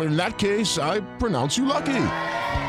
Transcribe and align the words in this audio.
In 0.00 0.16
that 0.16 0.38
case, 0.38 0.78
I 0.78 1.00
pronounce 1.18 1.56
you 1.58 1.64
lucky. 1.64 2.04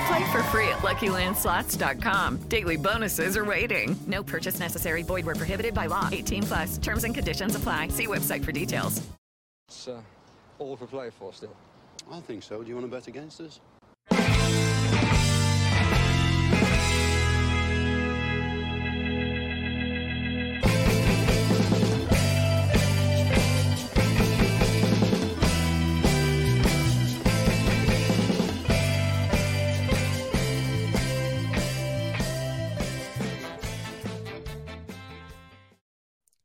Play 0.08 0.32
for 0.32 0.42
free 0.44 0.68
at 0.70 0.80
LuckyLandSlots.com. 0.80 2.38
Daily 2.50 2.78
bonuses 2.78 3.38
are 3.38 3.46
waiting. 3.46 3.96
No 4.08 4.24
purchase 4.24 4.60
necessary. 4.60 5.04
Void 5.04 5.26
were 5.26 5.36
prohibited 5.36 5.74
by 5.74 5.88
law. 5.88 6.10
18 6.12 6.44
plus. 6.44 6.78
Terms 6.78 7.04
and 7.04 7.14
conditions 7.14 7.56
apply. 7.56 7.90
See 7.90 8.08
website 8.08 8.44
for 8.44 8.52
details. 8.52 9.02
It's 9.68 9.88
uh, 9.88 10.02
all 10.58 10.76
for 10.76 10.88
play 10.88 11.12
for 11.12 11.32
still. 11.32 11.56
I 12.12 12.20
think 12.22 12.42
so. 12.42 12.64
Do 12.64 12.70
you 12.70 12.76
want 12.76 12.90
to 12.90 12.92
bet 12.92 13.08
against 13.08 13.40
us? 13.42 13.60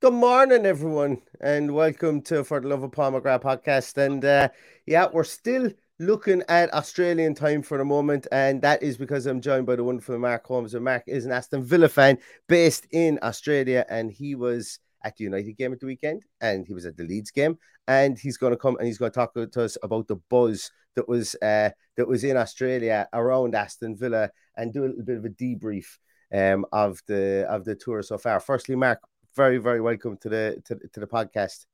Good 0.04 0.12
morning, 0.12 0.66
everyone, 0.66 1.22
and 1.40 1.74
welcome 1.74 2.20
to 2.24 2.44
For 2.44 2.60
the 2.60 2.68
Love 2.68 2.82
of 2.82 2.92
Paul 2.92 3.12
McGrath 3.12 3.40
podcast. 3.40 3.96
And 3.96 4.22
uh, 4.22 4.50
yeah, 4.84 5.06
we're 5.10 5.24
still 5.24 5.70
looking 5.98 6.42
at 6.50 6.74
Australian 6.74 7.34
time 7.34 7.62
for 7.62 7.78
the 7.78 7.86
moment, 7.86 8.26
and 8.30 8.60
that 8.60 8.82
is 8.82 8.98
because 8.98 9.24
I'm 9.24 9.40
joined 9.40 9.64
by 9.64 9.76
the 9.76 9.82
wonderful 9.82 10.18
Mark 10.18 10.44
Holmes. 10.44 10.74
And 10.74 10.84
Mark 10.84 11.04
is 11.06 11.24
an 11.24 11.32
Aston 11.32 11.62
Villa 11.62 11.88
fan 11.88 12.18
based 12.48 12.86
in 12.90 13.18
Australia, 13.22 13.86
and 13.88 14.12
he 14.12 14.34
was 14.34 14.78
at 15.02 15.16
the 15.16 15.24
United 15.24 15.56
game 15.56 15.72
at 15.72 15.80
the 15.80 15.86
weekend, 15.86 16.22
and 16.42 16.66
he 16.66 16.74
was 16.74 16.84
at 16.84 16.98
the 16.98 17.04
Leeds 17.04 17.30
game, 17.30 17.56
and 17.88 18.18
he's 18.18 18.36
going 18.36 18.52
to 18.52 18.58
come 18.58 18.76
and 18.76 18.86
he's 18.86 18.98
going 18.98 19.10
to 19.10 19.14
talk 19.14 19.32
to 19.32 19.62
us 19.62 19.78
about 19.82 20.06
the 20.06 20.16
buzz 20.28 20.70
that 20.96 21.08
was 21.08 21.34
uh, 21.40 21.70
that 21.96 22.06
was 22.06 22.24
in 22.24 22.36
Australia 22.36 23.08
around 23.14 23.54
Aston 23.54 23.96
Villa, 23.96 24.28
and 24.58 24.70
do 24.70 24.84
a 24.84 24.88
little 24.88 25.02
bit 25.02 25.16
of 25.16 25.24
a 25.24 25.30
debrief 25.30 25.96
um, 26.30 26.66
of 26.72 27.00
the 27.06 27.46
of 27.48 27.64
the 27.64 27.74
tour 27.74 28.02
so 28.02 28.18
far. 28.18 28.38
Firstly, 28.38 28.76
Mark, 28.76 29.00
very 29.36 29.58
very 29.58 29.80
welcome 29.80 30.16
to 30.18 30.28
the 30.28 30.62
to, 30.64 30.76
to 30.92 31.00
the 31.00 31.06
podcast. 31.06 31.66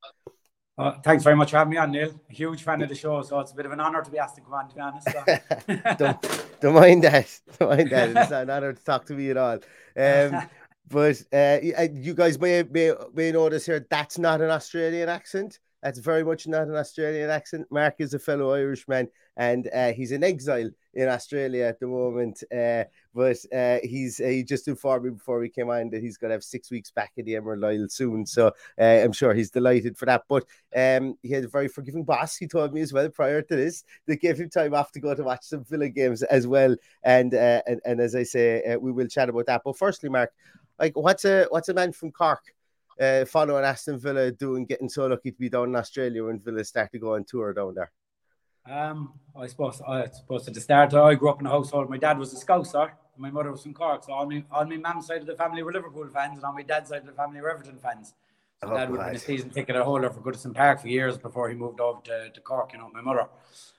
Uh, 0.79 0.93
thanks 1.05 1.23
very 1.23 1.37
much 1.37 1.51
for 1.51 1.59
having 1.59 1.73
me 1.73 1.77
on, 1.77 1.91
Neil. 1.91 2.09
A 2.31 2.33
huge 2.33 2.63
fan 2.63 2.81
of 2.81 2.89
the 2.89 2.95
show, 2.95 3.21
so 3.21 3.39
it's 3.41 3.53
a 3.53 3.55
bit 3.55 3.67
of 3.67 3.73
an 3.73 3.81
honour 3.81 4.03
to 4.03 4.11
be 4.11 4.19
asked 4.19 4.37
to 4.37 4.41
come 4.41 4.55
on. 4.55 4.69
To 4.69 4.75
be 4.75 4.81
honest, 4.81 5.09
so. 5.11 5.95
don't, 5.99 6.61
don't 6.61 6.75
mind 6.75 7.05
that. 7.05 7.41
Don't 7.59 7.69
mind 7.77 7.91
that. 7.91 8.09
It's 8.17 8.31
not 8.31 8.43
an 8.45 8.51
honour 8.51 8.73
to 8.73 8.85
talk 8.85 9.05
to 9.07 9.13
me 9.13 9.31
at 9.31 9.37
all. 9.37 9.59
Um, 9.97 10.49
but 10.89 11.23
uh, 11.33 11.59
you 11.93 12.15
guys 12.15 12.41
may, 12.41 12.63
may 12.63 12.93
may 13.13 13.31
notice 13.31 13.67
here 13.67 13.87
that's 13.91 14.19
not 14.19 14.41
an 14.41 14.51
Australian 14.51 15.11
accent. 15.11 15.59
That's 15.83 15.99
very 15.99 16.23
much 16.23 16.47
not 16.47 16.69
an 16.69 16.77
Australian 16.77 17.31
accent. 17.31 17.67
Mark 17.71 17.95
is 17.99 18.13
a 18.13 18.19
fellow 18.19 18.53
Irishman, 18.53 19.09
and 19.37 19.69
uh, 19.75 19.93
he's 19.93 20.13
in 20.13 20.23
exile 20.23 20.69
in 20.93 21.09
Australia 21.09 21.65
at 21.65 21.81
the 21.81 21.87
moment. 21.87 22.43
Uh, 22.55 22.85
but 23.15 23.39
uh, 23.55 23.79
he's 23.83 24.19
he 24.19 24.45
just 24.45 24.69
informed 24.69 25.05
me 25.05 25.11
before 25.11 25.39
we 25.39 25.49
came 25.49 25.71
on 25.71 25.89
that 25.91 26.03
he's 26.03 26.19
going 26.19 26.29
to 26.29 26.35
have 26.35 26.45
six 26.45 26.71
weeks 26.71 26.91
back 26.91 27.13
at 27.19 27.25
the 27.25 27.37
Emerald 27.37 27.65
Isle 27.65 27.89
soon. 27.89 28.27
So 28.27 28.49
uh, 28.79 28.83
I'm 28.83 29.13
sure 29.13 29.33
he's 29.33 29.51
delighted 29.51 29.97
for 29.97 30.05
that. 30.05 30.25
But 30.29 30.45
um, 30.77 31.17
he 31.23 31.33
had 31.33 31.45
a 31.45 31.49
very 31.49 31.69
forgiving 31.69 32.05
boss. 32.05 32.37
He 32.37 32.47
told 32.47 32.75
me 32.75 32.83
as 32.83 32.93
well 32.93 33.09
prior 33.09 33.41
to 33.41 33.57
this 33.57 33.85
that 34.07 34.21
gave 34.21 34.39
him 34.39 34.51
time 34.51 34.75
off 34.75 34.93
to 34.93 35.01
go 35.01 35.15
to 35.15 35.25
watch 35.25 35.45
some 35.45 35.65
Villa 35.65 35.89
games 35.89 36.23
as 36.25 36.47
well. 36.47 36.77
And 37.03 37.33
uh, 37.33 37.63
and, 37.67 37.81
and 37.87 38.01
as 38.01 38.15
I 38.15 38.25
say, 38.25 38.63
uh, 38.65 38.79
we 38.79 38.93
will 38.93 39.09
chat 39.09 39.31
about 39.31 39.47
that. 39.47 39.63
But 39.65 39.79
firstly, 39.79 40.11
Mark, 40.11 40.31
like 40.79 40.95
what's 40.95 41.25
a 41.25 41.47
what's 41.49 41.71
a 41.71 41.75
man 41.75 41.93
from 41.93 42.13
Cork? 42.13 42.53
Uh, 43.01 43.25
following 43.25 43.65
Aston 43.65 43.99
Villa 43.99 44.31
doing 44.31 44.67
getting 44.67 44.89
so 44.89 45.07
lucky 45.07 45.33
to 45.33 45.39
be 45.39 45.49
down 45.49 45.71
in 45.71 45.77
Australia 45.77 46.25
when 46.25 46.39
Villa 46.39 46.65
started 46.65 46.93
to 46.93 46.99
go 46.99 47.15
on 47.15 47.25
tour 47.25 47.53
down 47.53 47.75
there? 47.75 47.91
Um, 48.69 49.15
I 49.35 49.47
suppose 49.47 49.81
I 49.81 50.09
suppose 50.09 50.47
at 50.47 50.55
the 50.55 50.61
start 50.61 50.93
I 50.95 51.15
grew 51.15 51.31
up 51.31 51.41
in 51.41 51.47
a 51.47 51.51
household. 51.51 51.89
My 51.89 51.97
dad 51.97 52.19
was 52.19 52.33
a 52.33 52.45
Scouser, 52.45 52.91
my 53.17 53.31
mother 53.31 53.51
was 53.51 53.63
from 53.63 53.75
Cork, 53.75 54.05
so 54.05 54.13
on 54.13 54.29
my 54.29 54.45
on 54.51 54.69
my 54.69 54.77
mum's 54.77 55.07
side 55.07 55.21
of 55.23 55.27
the 55.27 55.35
family 55.35 55.63
were 55.63 55.73
Liverpool 55.73 56.09
fans, 56.13 56.37
and 56.37 56.45
on 56.45 56.55
my 56.55 56.63
dad's 56.63 56.91
side 56.91 57.01
of 57.01 57.07
the 57.07 57.13
family 57.13 57.41
were 57.41 57.51
Everton 57.51 57.79
fans. 57.79 58.15
So 58.63 58.71
Oh, 58.71 58.77
dad 58.77 58.91
would 58.91 59.01
have 59.01 59.09
been 59.09 59.17
a 59.17 59.19
season 59.19 59.49
ticket 59.49 59.75
holder 59.77 60.11
for 60.11 60.21
Goodison 60.21 60.55
Park 60.55 60.83
for 60.83 60.89
years 60.89 61.17
before 61.17 61.49
he 61.49 61.55
moved 61.55 61.81
over 61.81 62.03
to, 62.03 62.31
to 62.31 62.41
Cork, 62.43 62.73
you 62.75 62.79
know, 62.79 62.91
my 62.93 63.01
mother. 63.01 63.29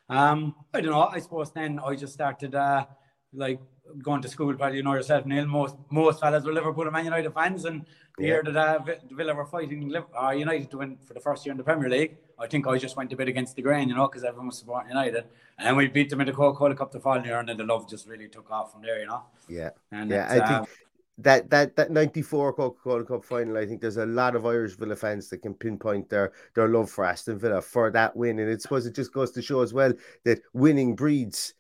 Um, 0.10 0.56
I 0.74 0.82
don't 0.82 0.92
know. 0.92 1.04
I 1.04 1.20
suppose 1.20 1.52
then 1.52 1.80
I 1.80 1.96
just 1.96 2.14
started 2.14 2.56
uh, 2.56 2.86
like 3.32 3.60
going 4.02 4.22
to 4.22 4.28
school. 4.28 4.54
Probably 4.56 4.78
you 4.78 4.84
know 4.84 4.94
yourself, 4.94 5.26
Neil. 5.26 5.46
Most 5.46 5.76
most 5.90 6.20
fellas 6.20 6.44
were 6.46 6.54
Liverpool 6.54 6.84
and 6.84 6.94
Man 6.94 7.06
United 7.06 7.34
fans, 7.34 7.66
and 7.66 7.86
the 8.18 8.26
Yeah. 8.26 8.28
year 8.28 8.44
that 8.44 8.56
uh, 8.58 8.80
Villa 9.12 9.34
were 9.34 9.46
fighting 9.46 9.94
uh, 9.96 10.30
United 10.32 10.70
to 10.72 10.78
win 10.78 10.98
for 11.08 11.14
the 11.14 11.20
first 11.20 11.46
year 11.46 11.52
in 11.52 11.58
the 11.58 11.64
Premier 11.64 11.90
League, 11.90 12.18
I 12.40 12.48
think 12.48 12.68
I 12.68 12.78
just 12.78 12.96
went 12.96 13.12
a 13.14 13.16
bit 13.16 13.28
against 13.28 13.56
the 13.56 13.62
grain, 13.62 13.90
you 13.90 13.96
know, 13.96 14.08
because 14.08 14.24
everyone 14.24 14.48
was 14.48 14.58
supporting 14.60 14.90
United, 14.90 15.26
and 15.58 15.68
then 15.68 15.76
we 15.76 15.88
beat 15.88 16.10
them 16.10 16.22
in 16.22 16.28
the 16.28 16.34
Coca-Cola 16.34 16.76
Cup 16.76 16.92
the 16.92 17.00
following 17.00 17.26
year, 17.26 17.40
and 17.40 17.50
then 17.50 17.58
the 17.58 17.64
love 17.64 17.90
just 17.90 18.08
really 18.08 18.28
took 18.28 18.50
off 18.52 18.72
from 18.74 18.82
there, 18.82 19.00
you 19.00 19.08
know. 19.08 19.24
Yeah, 19.48 19.72
And 19.92 20.10
yeah. 20.10 20.26
it's, 20.26 20.36
I 20.36 20.40
uh, 20.40 20.64
think 20.64 20.70
that 21.18 21.50
that 21.50 21.76
that 21.76 21.92
'94 21.92 22.54
Coca-Cola 22.54 23.06
Cup 23.06 23.24
final. 23.26 23.58
I 23.58 23.66
think 23.66 23.82
there's 23.82 23.98
a 23.98 24.06
lot 24.06 24.36
of 24.36 24.46
Irish 24.46 24.76
Villa 24.76 24.96
fans 24.96 25.30
that 25.30 25.40
can 25.40 25.54
pinpoint 25.54 26.10
their 26.10 26.34
their 26.56 26.68
love 26.68 26.90
for 26.90 27.06
Aston 27.06 27.38
Villa 27.40 27.62
for 27.62 27.92
that 27.92 28.16
win, 28.16 28.40
and 28.40 28.50
it 28.50 28.62
suppose 28.62 28.86
it 28.86 28.96
just 28.96 29.14
goes 29.14 29.32
to 29.32 29.42
show 29.42 29.62
as 29.62 29.74
well 29.74 29.94
that 30.24 30.40
winning 30.54 30.96
breeds. 30.96 31.54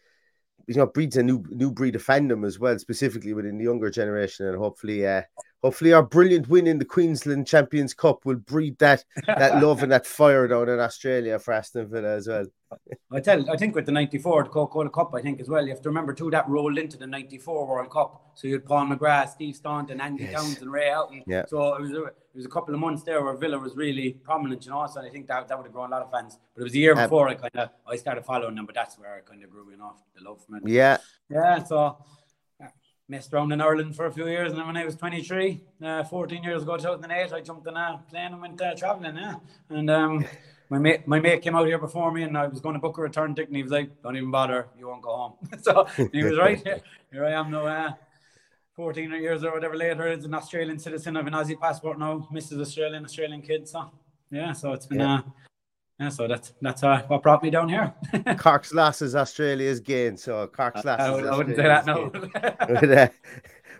You 0.67 0.75
know, 0.75 0.85
breeds 0.87 1.17
a 1.17 1.23
new 1.23 1.43
new 1.49 1.71
breed 1.71 1.95
of 1.95 2.05
fandom 2.05 2.45
as 2.45 2.59
well, 2.59 2.77
specifically 2.79 3.33
within 3.33 3.57
the 3.57 3.63
younger 3.65 3.89
generation, 3.89 4.47
and 4.47 4.57
hopefully, 4.57 5.05
uh, 5.05 5.23
hopefully, 5.63 5.93
our 5.93 6.03
brilliant 6.03 6.47
win 6.49 6.67
in 6.67 6.79
the 6.79 6.85
Queensland 6.85 7.47
Champions 7.47 7.93
Cup 7.93 8.25
will 8.25 8.35
breed 8.37 8.77
that 8.79 9.03
that 9.27 9.61
love 9.61 9.83
and 9.83 9.91
that 9.91 10.05
fire 10.05 10.47
down 10.47 10.69
in 10.69 10.79
Australia 10.79 11.39
for 11.39 11.53
Aston 11.53 11.87
Villa 11.89 12.15
as 12.15 12.27
well. 12.27 12.45
I 13.11 13.19
tell, 13.19 13.49
I 13.51 13.57
think 13.57 13.75
with 13.75 13.85
the 13.85 13.91
'94 13.91 14.43
the 14.45 14.49
Coca-Cola 14.49 14.89
Cup, 14.89 15.13
I 15.13 15.21
think 15.21 15.41
as 15.41 15.49
well, 15.49 15.63
you 15.63 15.71
have 15.73 15.81
to 15.81 15.89
remember 15.89 16.13
too 16.13 16.31
that 16.31 16.47
rolled 16.47 16.77
into 16.77 16.97
the 16.97 17.05
'94 17.07 17.67
World 17.67 17.89
Cup. 17.91 18.31
So 18.35 18.47
you 18.47 18.53
had 18.53 18.65
Paul 18.65 18.85
McGrath, 18.87 19.29
Steve 19.29 19.55
Staunton, 19.55 19.99
Andy 19.99 20.23
Yes. 20.23 20.33
Towns, 20.33 20.61
and 20.61 20.71
Ray 20.71 20.89
Houghton. 20.89 21.23
Yeah. 21.27 21.45
So 21.47 21.75
it 21.75 21.81
was 21.81 21.91
a, 21.91 22.03
it 22.05 22.15
was 22.35 22.45
a 22.45 22.49
couple 22.49 22.73
of 22.73 22.79
months 22.79 23.03
there 23.03 23.21
where 23.23 23.35
Villa 23.35 23.59
was 23.59 23.75
really 23.75 24.13
prominent, 24.23 24.63
you 24.65 24.71
know. 24.71 24.87
So 24.87 25.01
I 25.01 25.09
think 25.09 25.27
that 25.27 25.49
that 25.49 25.57
would 25.57 25.65
have 25.65 25.73
grown 25.73 25.89
a 25.89 25.91
lot 25.91 26.01
of 26.01 26.11
fans. 26.11 26.37
But 26.55 26.61
it 26.61 26.63
was 26.63 26.71
the 26.73 26.79
year 26.79 26.93
Um, 26.93 27.03
before 27.03 27.27
I 27.27 27.35
kind 27.35 27.55
of 27.57 27.69
I 27.85 27.97
started 27.97 28.23
following 28.25 28.55
them, 28.55 28.65
but 28.65 28.75
that's 28.75 28.97
where 28.97 29.15
I 29.15 29.19
kind 29.29 29.43
of 29.43 29.49
grew, 29.49 29.69
you 29.69 29.77
know, 29.77 29.93
the 30.15 30.23
love 30.23 30.41
from 30.45 30.55
it. 30.55 30.63
Yeah, 30.65 30.97
Yeah, 31.29 31.61
so 31.63 31.97
messed 33.11 33.33
around 33.33 33.51
in 33.51 33.59
Ireland 33.59 33.93
for 33.93 34.05
a 34.05 34.11
few 34.11 34.25
years, 34.25 34.51
and 34.51 34.59
then 34.59 34.65
when 34.65 34.77
I 34.77 34.85
was 34.85 34.95
23, 34.95 35.61
uh, 35.83 36.03
14 36.05 36.43
years 36.43 36.63
ago, 36.63 36.77
2008, 36.77 37.33
I 37.33 37.41
jumped 37.41 37.67
in 37.67 37.75
a 37.75 38.01
plane 38.09 38.31
and 38.31 38.41
went 38.41 38.61
uh, 38.61 38.73
traveling. 38.73 39.17
Yeah, 39.17 39.35
and 39.69 39.89
um, 39.89 40.25
my 40.69 40.79
mate, 40.79 41.05
my 41.05 41.19
mate 41.19 41.41
came 41.41 41.55
out 41.55 41.67
here 41.67 41.77
before 41.77 42.11
me, 42.13 42.23
and 42.23 42.37
I 42.37 42.47
was 42.47 42.61
going 42.61 42.73
to 42.73 42.79
book 42.79 42.97
a 42.97 43.01
return 43.01 43.35
ticket, 43.35 43.49
and 43.49 43.57
he 43.57 43.63
was 43.63 43.71
like, 43.71 44.01
"Don't 44.01 44.15
even 44.15 44.31
bother, 44.31 44.69
you 44.79 44.87
won't 44.87 45.01
go 45.01 45.15
home." 45.15 45.33
so 45.61 45.85
he 46.13 46.23
was 46.23 46.37
right. 46.37 46.59
Here, 46.63 46.79
here 47.11 47.25
I 47.25 47.31
am 47.33 47.51
now. 47.51 47.65
Uh, 47.65 47.91
14 48.77 49.11
years 49.11 49.43
or 49.43 49.51
whatever 49.51 49.75
later, 49.75 50.07
as 50.07 50.23
an 50.23 50.33
Australian 50.33 50.79
citizen 50.79 51.17
of 51.17 51.27
an 51.27 51.33
Aussie 51.33 51.59
passport 51.59 51.99
now, 51.99 52.25
Mrs. 52.31 52.61
Australian, 52.61 53.03
Australian 53.03 53.41
kid. 53.41 53.67
So 53.67 53.91
yeah. 54.31 54.53
So 54.53 54.71
it's 54.71 54.85
been 54.85 55.01
yeah. 55.01 55.15
Uh, 55.15 55.21
yeah, 56.01 56.09
so 56.09 56.27
that's 56.27 56.53
that's 56.61 56.83
uh, 56.83 57.03
what 57.07 57.21
brought 57.21 57.43
me 57.43 57.51
down 57.51 57.69
here. 57.69 57.93
Cork's 58.37 58.73
loss 58.73 59.03
is 59.03 59.15
Australia's 59.15 59.79
gain. 59.79 60.17
So 60.17 60.47
Cork's 60.47 60.83
loss. 60.83 60.99
I, 60.99 61.13
I 61.13 61.37
wouldn't 61.37 61.55
say 61.55 61.63
that 61.63 61.85
no. 61.85 62.09
but, 62.09 62.91
uh, 62.91 63.09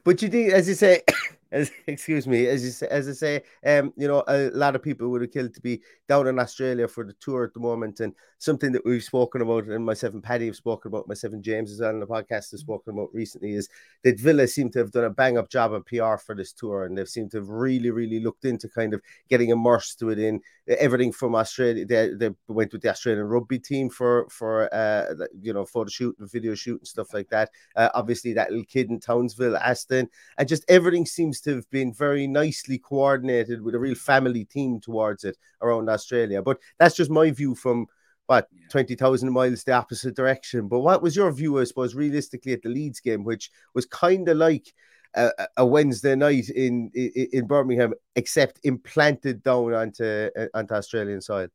but 0.04 0.22
you 0.22 0.30
do, 0.30 0.52
as 0.52 0.68
you 0.68 0.76
say, 0.76 1.02
as 1.52 1.72
excuse 1.88 2.28
me, 2.28 2.46
as 2.46 2.64
you 2.64 2.70
say, 2.70 2.88
as 2.90 3.10
I 3.10 3.14
say, 3.14 3.44
um, 3.66 3.92
you 3.98 4.08
know, 4.08 4.24
a 4.28 4.50
lot 4.52 4.76
of 4.76 4.84
people 4.84 5.10
would 5.10 5.22
have 5.22 5.32
killed 5.32 5.54
to 5.56 5.62
be 5.62 5.82
down 6.08 6.28
in 6.28 6.40
Australia 6.40 6.88
for 6.88 7.04
the 7.04 7.14
tour 7.14 7.44
at 7.44 7.54
the 7.54 7.60
moment, 7.60 8.00
and 8.00 8.14
something 8.38 8.72
that 8.72 8.86
we've 8.86 9.04
spoken 9.04 9.42
about, 9.42 9.66
and 9.66 9.86
myself 9.86 10.14
and 10.14 10.24
Paddy 10.24 10.46
have 10.46 10.56
spoken 10.56 10.90
about, 10.90 11.08
myself 11.08 11.34
and 11.34 11.44
James 11.44 11.72
as 11.72 11.82
well 11.82 11.90
on 11.90 12.00
the 12.00 12.08
podcast 12.08 12.52
has 12.52 12.62
spoken 12.62 12.94
about 12.94 13.14
recently, 13.14 13.54
is 13.54 13.68
that 14.04 14.20
Villa 14.20 14.48
seem 14.48 14.70
to 14.72 14.80
have 14.80 14.92
done 14.92 15.04
a 15.06 15.10
bang 15.10 15.38
up 15.38 15.50
job 15.50 15.74
on 15.74 15.84
PR 15.84 16.18
for 16.18 16.36
this 16.36 16.54
tour, 16.54 16.86
and 16.86 16.98
they've 16.98 17.10
seemed 17.10 17.32
to 17.32 17.38
have 17.38 17.50
really, 17.50 17.90
really 17.90 18.20
looked 18.20 18.46
into 18.46 18.70
kind 18.70 18.94
of 18.94 19.02
getting 19.30 19.50
immersed 19.50 20.02
within 20.04 20.40
everything 20.80 21.12
from 21.12 21.36
Australia. 21.36 21.86
They, 21.86 22.10
they 22.14 22.30
went 22.48 22.74
with 22.74 22.82
the 22.82 22.90
Australian 22.90 23.26
rugby 23.26 23.60
team 23.60 23.90
for 23.90 24.28
for 24.30 24.74
uh, 24.74 25.14
you 25.40 25.54
know 25.54 25.66
photo 25.66 25.90
shoot 25.90 26.16
and 26.20 26.32
video 26.32 26.56
shoot 26.56 26.80
and 26.80 26.88
stuff 26.88 27.14
like 27.14 27.30
that. 27.30 27.50
Uh, 27.76 27.90
obviously, 27.94 28.34
that 28.34 28.50
little 28.50 28.66
kid 28.66 28.90
in 28.90 29.00
Townsville, 29.00 29.58
Aston, 29.58 30.10
and 30.38 30.48
just 30.48 30.66
everything 30.70 31.06
seems 31.06 31.42
to 31.42 31.56
have 31.56 31.70
been 31.70 31.94
very 31.94 32.28
nicely 32.28 32.78
coordinated 32.78 33.62
with 33.62 33.76
a 33.76 33.80
real 33.80 33.96
family 33.96 34.46
team 34.46 34.80
towards 34.80 35.24
it 35.24 35.38
around 35.62 35.90
Australia. 35.90 36.42
But 36.42 36.60
that's 36.80 36.96
just 36.96 37.12
my 37.12 37.32
view 37.32 37.56
from 37.56 37.88
what 38.28 38.48
yeah. 38.54 38.68
20,000 38.70 39.32
miles 39.32 39.64
the 39.66 39.74
opposite 39.74 40.16
direction. 40.16 40.70
But 40.70 40.80
what 40.80 41.02
was 41.02 41.18
your 41.18 41.32
view, 41.34 41.60
I 41.60 41.66
suppose, 41.66 41.96
realistically 41.96 42.54
at 42.54 42.62
the 42.62 42.70
Leeds 42.70 43.02
game, 43.02 43.26
which 43.26 43.52
was 43.74 43.86
kind 43.86 44.28
of 44.30 44.38
like 44.38 44.74
a, 45.16 45.48
a, 45.58 45.66
Wednesday 45.66 46.16
night 46.16 46.50
in, 46.50 46.92
in, 46.94 47.28
in 47.34 47.48
Birmingham, 47.48 47.94
except 48.16 48.60
implanted 48.64 49.44
down 49.44 49.74
onto 49.74 50.04
uh, 50.04 50.48
onto 50.54 50.74
Australian 50.74 51.22
soil? 51.22 51.48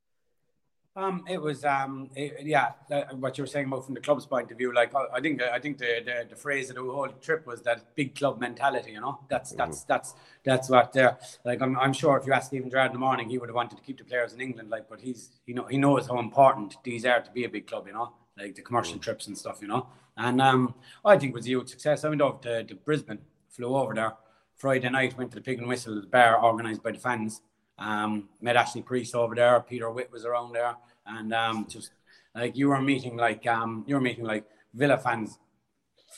Um, 0.96 1.24
it 1.28 1.40
was 1.40 1.62
um, 1.66 2.08
it, 2.16 2.46
yeah, 2.46 2.72
uh, 2.90 3.02
what 3.16 3.36
you 3.36 3.42
were 3.42 3.48
saying 3.48 3.66
about 3.66 3.84
from 3.84 3.92
the 3.92 4.00
club's 4.00 4.24
point 4.24 4.50
of 4.50 4.56
view. 4.56 4.72
Like 4.72 4.94
I 4.94 5.20
think 5.20 5.42
I 5.42 5.58
think 5.58 5.76
the, 5.76 6.02
the, 6.02 6.26
the 6.30 6.36
phrase 6.36 6.70
of 6.70 6.76
the 6.76 6.82
whole 6.82 7.08
trip 7.20 7.46
was 7.46 7.60
that 7.62 7.94
big 7.94 8.14
club 8.14 8.40
mentality. 8.40 8.92
You 8.92 9.02
know, 9.02 9.20
that's 9.28 9.52
that's 9.52 9.84
that's 9.84 10.14
that's 10.42 10.70
what. 10.70 10.96
Uh, 10.96 11.12
like 11.44 11.60
I'm, 11.60 11.78
I'm 11.78 11.92
sure 11.92 12.16
if 12.16 12.26
you 12.26 12.32
ask 12.32 12.46
Steven 12.46 12.70
Gerrard 12.70 12.92
in 12.92 12.92
the 12.94 12.98
morning, 12.98 13.28
he 13.28 13.36
would 13.36 13.50
have 13.50 13.56
wanted 13.56 13.76
to 13.76 13.82
keep 13.82 13.98
the 13.98 14.04
players 14.04 14.32
in 14.32 14.40
England. 14.40 14.70
Like, 14.70 14.88
but 14.88 15.02
he's 15.02 15.32
you 15.44 15.52
know 15.52 15.66
he 15.66 15.76
knows 15.76 16.06
how 16.06 16.18
important 16.18 16.78
these 16.82 17.04
are 17.04 17.20
to 17.20 17.30
be 17.30 17.44
a 17.44 17.48
big 17.50 17.66
club. 17.66 17.86
You 17.86 17.92
know, 17.92 18.14
like 18.38 18.54
the 18.54 18.62
commercial 18.62 18.98
mm. 18.98 19.02
trips 19.02 19.26
and 19.26 19.36
stuff. 19.36 19.58
You 19.60 19.68
know, 19.68 19.88
and 20.16 20.40
um, 20.40 20.74
I 21.04 21.18
think 21.18 21.32
it 21.32 21.34
was 21.34 21.44
a 21.44 21.50
huge 21.50 21.68
success. 21.68 22.04
I 22.04 22.08
went 22.08 22.22
over 22.22 22.38
to, 22.38 22.64
to 22.64 22.74
Brisbane, 22.74 23.18
flew 23.56 23.76
over 23.76 23.94
there. 23.94 24.14
Friday 24.54 24.88
night, 24.88 25.16
went 25.18 25.30
to 25.32 25.36
the 25.36 25.42
Pig 25.42 25.58
and 25.58 25.68
Whistle 25.68 26.02
bar 26.10 26.42
organised 26.42 26.82
by 26.82 26.92
the 26.92 26.98
fans. 26.98 27.42
Um, 27.78 28.28
met 28.40 28.56
Ashley 28.56 28.82
Priest 28.82 29.14
over 29.14 29.34
there. 29.34 29.60
Peter 29.60 29.90
Withe 29.90 30.10
was 30.10 30.24
around 30.24 30.52
there, 30.52 30.76
and 31.06 31.32
um, 31.34 31.66
just 31.68 31.90
like 32.34 32.56
you 32.56 32.68
were 32.68 32.80
meeting 32.80 33.16
like 33.16 33.46
um, 33.46 33.84
you 33.86 33.94
were 33.94 34.00
meeting 34.00 34.24
like 34.24 34.44
Villa 34.72 34.96
fans, 34.96 35.38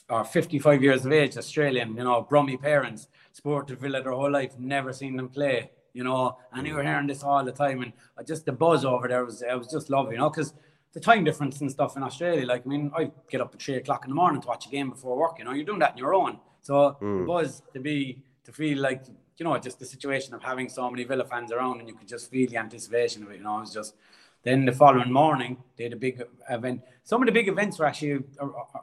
are 0.09 0.25
55 0.25 0.83
years 0.83 1.05
of 1.05 1.13
age, 1.13 1.37
Australian, 1.37 1.97
you 1.97 2.05
know, 2.05 2.23
Brummy 2.23 2.57
parents, 2.57 3.09
supported 3.33 3.81
Villa 3.81 4.03
their 4.03 4.13
whole 4.13 4.31
life, 4.31 4.59
never 4.59 4.93
seen 4.93 5.17
them 5.17 5.29
play, 5.29 5.71
you 5.93 6.05
know, 6.05 6.39
and 6.53 6.67
you 6.67 6.75
were 6.75 6.83
hearing 6.83 7.07
this 7.07 7.23
all 7.23 7.45
the 7.45 7.53
time, 7.53 7.83
and 7.83 7.93
just 8.27 8.47
the 8.47 8.53
buzz 8.53 8.85
over 8.85 9.09
there 9.09 9.25
was 9.25 9.43
it 9.43 9.59
was 9.59 9.69
just 9.69 9.91
lovely, 9.91 10.13
you 10.13 10.19
know, 10.19 10.31
because 10.31 10.55
the 10.93 11.01
time 11.01 11.25
difference 11.25 11.61
and 11.61 11.71
stuff 11.71 11.97
in 11.97 12.03
Australia, 12.03 12.47
like 12.47 12.63
I 12.65 12.69
mean, 12.69 12.91
I 12.97 13.11
get 13.31 13.41
up 13.41 13.55
at 13.55 13.61
three 13.61 13.77
o'clock 13.77 14.05
in 14.05 14.11
the 14.11 14.15
morning 14.15 14.41
to 14.41 14.49
watch 14.49 14.67
a 14.67 14.71
game 14.71 14.91
before 14.91 15.17
work, 15.17 15.39
you 15.39 15.45
know, 15.45 15.53
you're 15.53 15.67
doing 15.67 15.81
that 15.81 15.93
on 15.93 15.99
your 15.99 16.15
own, 16.15 16.39
so 16.69 16.99
mm. 17.01 17.21
the 17.21 17.25
buzz 17.25 17.63
to 17.73 17.81
be 17.81 18.23
to 18.45 18.53
feel 18.53 18.79
like 18.79 19.03
you 19.39 19.45
know, 19.45 19.57
just 19.57 19.79
the 19.79 19.87
situation 19.87 20.35
of 20.35 20.43
having 20.43 20.69
so 20.69 20.91
many 20.91 21.05
Villa 21.05 21.25
fans 21.25 21.51
around 21.51 21.79
and 21.81 21.89
you 21.89 21.95
could 21.95 22.09
just 22.09 22.31
feel 22.31 22.51
the 22.51 22.59
anticipation 22.59 23.23
of 23.23 23.31
it. 23.31 23.39
You 23.39 23.45
know, 23.45 23.57
it 23.57 23.61
was 23.61 23.73
just. 23.73 23.95
Then 24.45 24.65
the 24.65 24.73
following 24.73 25.13
morning, 25.13 25.57
they 25.77 25.85
had 25.85 25.95
a 25.95 25.97
big 25.97 26.23
event. 26.49 26.83
Some 27.03 27.23
of 27.23 27.27
the 27.27 27.33
big 27.33 27.49
events 27.49 27.79
were 27.79 27.87
actually 27.87 28.23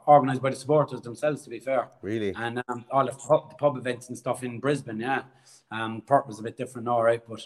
organised 0.06 0.42
by 0.42 0.50
the 0.50 0.56
supporters 0.56 1.00
themselves, 1.00 1.42
to 1.44 1.50
be 1.50 1.60
fair. 1.60 1.88
Really? 2.02 2.34
And 2.36 2.62
um, 2.68 2.84
all 2.90 3.06
the 3.06 3.12
pub, 3.12 3.50
the 3.50 3.56
pub, 3.56 3.76
events 3.78 4.08
and 4.10 4.18
stuff 4.18 4.42
in 4.42 4.60
Brisbane, 4.60 5.00
yeah. 5.00 5.22
Um, 5.70 6.02
Perth 6.06 6.26
was 6.26 6.40
a 6.40 6.42
bit 6.42 6.58
different, 6.58 6.88
all 6.88 7.02
right. 7.02 7.22
But 7.26 7.40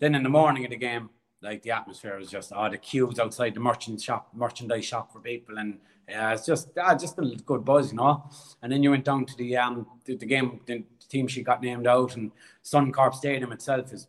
then 0.00 0.14
in 0.14 0.22
the 0.22 0.28
morning 0.28 0.64
of 0.64 0.70
the 0.70 0.76
game, 0.76 1.08
like 1.40 1.62
the 1.62 1.70
atmosphere 1.70 2.18
was 2.18 2.30
just, 2.30 2.52
oh, 2.54 2.68
the 2.68 2.76
queues 2.76 3.18
outside 3.18 3.54
the 3.54 3.60
merchant 3.60 4.02
shop, 4.02 4.28
merchandise 4.34 4.84
shop 4.84 5.10
for 5.10 5.20
people. 5.20 5.56
And 5.56 5.78
yeah, 6.08 6.32
it's 6.34 6.46
just, 6.46 6.68
uh, 6.78 6.94
just 6.96 7.18
a 7.18 7.22
good 7.44 7.64
buzz, 7.64 7.90
you 7.90 7.96
know. 7.96 8.30
And 8.62 8.70
then 8.70 8.82
you 8.82 8.90
went 8.90 9.04
down 9.04 9.26
to 9.26 9.36
the 9.36 9.56
um 9.56 9.86
the, 10.04 10.16
the 10.16 10.26
game, 10.26 10.60
the, 10.66 10.84
team 11.08 11.28
she 11.28 11.42
got 11.42 11.62
named 11.62 11.86
out, 11.86 12.16
and 12.16 12.32
Suncorp 12.64 13.14
Stadium 13.14 13.52
itself 13.52 13.92
is 13.92 14.08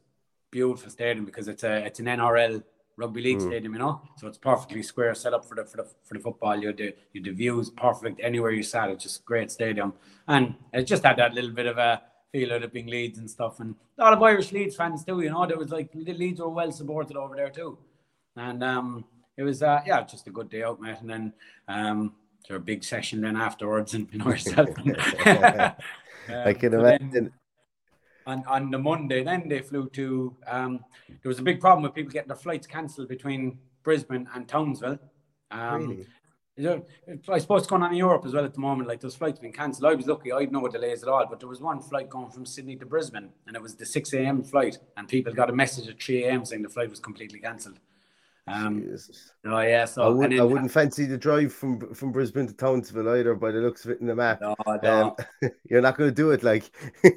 beautiful 0.49 0.89
stadium 0.89 1.25
because 1.25 1.47
it's 1.47 1.63
a 1.63 1.85
it's 1.85 1.99
an 1.99 2.05
NRL 2.05 2.63
rugby 2.97 3.21
league 3.21 3.37
mm. 3.37 3.47
stadium, 3.47 3.73
you 3.73 3.79
know. 3.79 4.01
So 4.17 4.27
it's 4.27 4.37
perfectly 4.37 4.81
square 4.83 5.13
set 5.13 5.33
up 5.33 5.45
for 5.45 5.55
the 5.55 5.65
for 5.65 5.77
the 5.77 5.87
for 6.03 6.15
the 6.15 6.19
football. 6.19 6.55
You 6.55 6.73
the 6.73 6.95
you 7.13 7.21
the 7.21 7.31
views 7.31 7.69
perfect 7.69 8.19
anywhere 8.21 8.51
you 8.51 8.63
sat. 8.63 8.89
It's 8.89 9.03
just 9.03 9.25
great 9.25 9.51
stadium, 9.51 9.93
and 10.27 10.55
it 10.73 10.83
just 10.83 11.03
had 11.03 11.17
that 11.17 11.33
little 11.33 11.51
bit 11.51 11.67
of 11.67 11.77
a 11.77 12.01
feel 12.31 12.51
of 12.51 12.63
it 12.63 12.73
being 12.73 12.87
Leeds 12.87 13.19
and 13.19 13.29
stuff, 13.29 13.59
and 13.59 13.75
a 13.97 14.03
lot 14.03 14.13
of 14.13 14.21
Irish 14.21 14.51
Leeds 14.51 14.75
fans 14.75 15.05
too. 15.05 15.21
You 15.21 15.29
know, 15.29 15.45
there 15.45 15.57
was 15.57 15.69
like 15.69 15.91
the 15.91 16.13
Leeds 16.13 16.41
were 16.41 16.49
well 16.49 16.71
supported 16.71 17.15
over 17.15 17.35
there 17.35 17.49
too, 17.49 17.77
and 18.35 18.63
um, 18.63 19.05
it 19.37 19.43
was 19.43 19.61
uh, 19.61 19.81
yeah, 19.85 20.03
just 20.03 20.27
a 20.27 20.31
good 20.31 20.49
day 20.49 20.63
out, 20.63 20.81
mate. 20.81 20.97
And 20.99 21.09
then 21.09 21.33
um, 21.67 22.15
there 22.47 22.57
a 22.57 22.59
big 22.59 22.83
session 22.83 23.21
then 23.21 23.35
afterwards, 23.35 23.93
and 23.93 24.07
you 24.11 24.19
know 24.19 24.29
yourself. 24.29 24.69
I 26.29 26.53
can 26.53 26.73
imagine. 26.73 27.31
On, 28.25 28.43
on 28.45 28.71
the 28.71 28.77
Monday, 28.77 29.23
then 29.23 29.47
they 29.47 29.59
flew 29.59 29.87
to. 29.89 30.35
Um, 30.47 30.83
there 31.07 31.29
was 31.29 31.39
a 31.39 31.43
big 31.43 31.61
problem 31.61 31.83
with 31.83 31.93
people 31.93 32.11
getting 32.11 32.27
their 32.27 32.35
flights 32.35 32.67
cancelled 32.67 33.07
between 33.07 33.57
Brisbane 33.83 34.27
and 34.35 34.47
Townsville. 34.47 34.99
Um, 35.49 36.05
really? 36.57 36.81
I 37.29 37.37
suppose 37.37 37.61
it's 37.61 37.69
going 37.69 37.83
on 37.83 37.91
in 37.91 37.97
Europe 37.97 38.25
as 38.25 38.33
well 38.33 38.43
at 38.43 38.53
the 38.53 38.59
moment. 38.59 38.89
Like 38.89 38.99
those 38.99 39.15
flights 39.15 39.39
being 39.39 39.53
cancelled. 39.53 39.89
I 39.89 39.95
was 39.95 40.07
lucky; 40.07 40.33
I 40.33 40.41
had 40.41 40.51
no 40.51 40.67
delays 40.67 41.03
at 41.03 41.09
all. 41.09 41.25
But 41.29 41.39
there 41.39 41.47
was 41.47 41.61
one 41.61 41.81
flight 41.81 42.09
going 42.09 42.31
from 42.31 42.45
Sydney 42.45 42.75
to 42.77 42.85
Brisbane, 42.85 43.29
and 43.45 43.55
it 43.55 43.61
was 43.61 43.75
the 43.75 43.85
six 43.85 44.13
a.m. 44.13 44.43
flight, 44.43 44.77
and 44.97 45.07
people 45.07 45.31
got 45.33 45.49
a 45.49 45.53
message 45.53 45.87
at 45.87 46.01
three 46.01 46.25
a.m. 46.25 46.43
saying 46.43 46.63
the 46.63 46.69
flight 46.69 46.89
was 46.89 46.99
completely 46.99 47.39
cancelled. 47.39 47.79
Um, 48.47 48.81
Jesus. 48.81 49.33
Oh 49.45 49.59
yeah, 49.59 49.83
so 49.83 50.03
I, 50.03 50.07
would, 50.07 50.31
wouldn't 50.31 50.71
fancy 50.71 51.05
the 51.05 51.17
drive 51.17 51.51
from 51.51 51.93
from 51.93 52.13
Brisbane 52.13 52.47
to 52.47 52.53
Townsville 52.53 53.09
either, 53.09 53.35
by 53.35 53.51
the 53.51 53.59
looks 53.59 53.83
of 53.83 53.91
it 53.91 53.99
in 53.99 54.07
the 54.07 54.15
map. 54.15 54.39
No, 54.41 54.55
um, 54.83 55.15
you're 55.69 55.81
not 55.81 55.97
going 55.97 56.09
to 56.09 56.15
do 56.15 56.31
it, 56.31 56.43
like. 56.43 56.71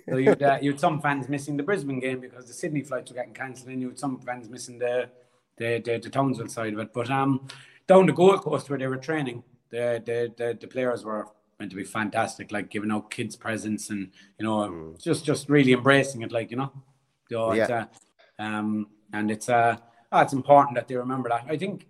so 0.08 0.16
you'd 0.16 0.42
uh, 0.42 0.58
you'd 0.62 0.80
some 0.80 1.00
fans 1.00 1.28
missing 1.28 1.56
the 1.56 1.62
Brisbane 1.62 2.00
game 2.00 2.20
because 2.20 2.46
the 2.46 2.52
Sydney 2.52 2.82
flights 2.82 3.12
were 3.12 3.14
getting 3.14 3.32
cancelled, 3.32 3.68
and 3.68 3.80
you 3.80 3.90
had 3.90 3.98
some 3.98 4.18
fans 4.20 4.48
missing 4.48 4.78
the 4.78 5.08
the, 5.56 5.80
the 5.84 5.98
the 5.98 6.10
Townsville 6.10 6.48
side 6.48 6.72
of 6.72 6.80
it. 6.80 6.92
But 6.92 7.10
um, 7.10 7.46
down 7.86 8.06
the 8.06 8.12
Gold 8.12 8.40
Coast 8.40 8.68
where 8.68 8.78
they 8.78 8.88
were 8.88 8.96
training, 8.96 9.44
the 9.70 10.02
the 10.04 10.34
the, 10.36 10.58
the 10.60 10.66
players 10.66 11.04
were 11.04 11.28
meant 11.60 11.70
to 11.70 11.76
be 11.76 11.84
fantastic, 11.84 12.50
like 12.50 12.70
giving 12.70 12.90
out 12.90 13.10
kids 13.10 13.36
presents 13.36 13.90
and 13.90 14.10
you 14.36 14.44
know 14.44 14.68
mm. 14.68 15.00
just 15.00 15.24
just 15.24 15.48
really 15.48 15.74
embracing 15.74 16.22
it, 16.22 16.32
like 16.32 16.50
you 16.50 16.56
know. 16.56 16.72
So 17.30 17.52
yeah. 17.52 17.62
It's, 17.62 17.70
uh, 17.70 17.86
um, 18.42 18.88
and 19.12 19.30
it's 19.30 19.48
uh 19.48 19.76
oh, 20.12 20.20
it's 20.20 20.32
important 20.32 20.76
that 20.76 20.88
they 20.88 20.96
remember 20.96 21.28
that. 21.28 21.44
I 21.48 21.56
think, 21.56 21.86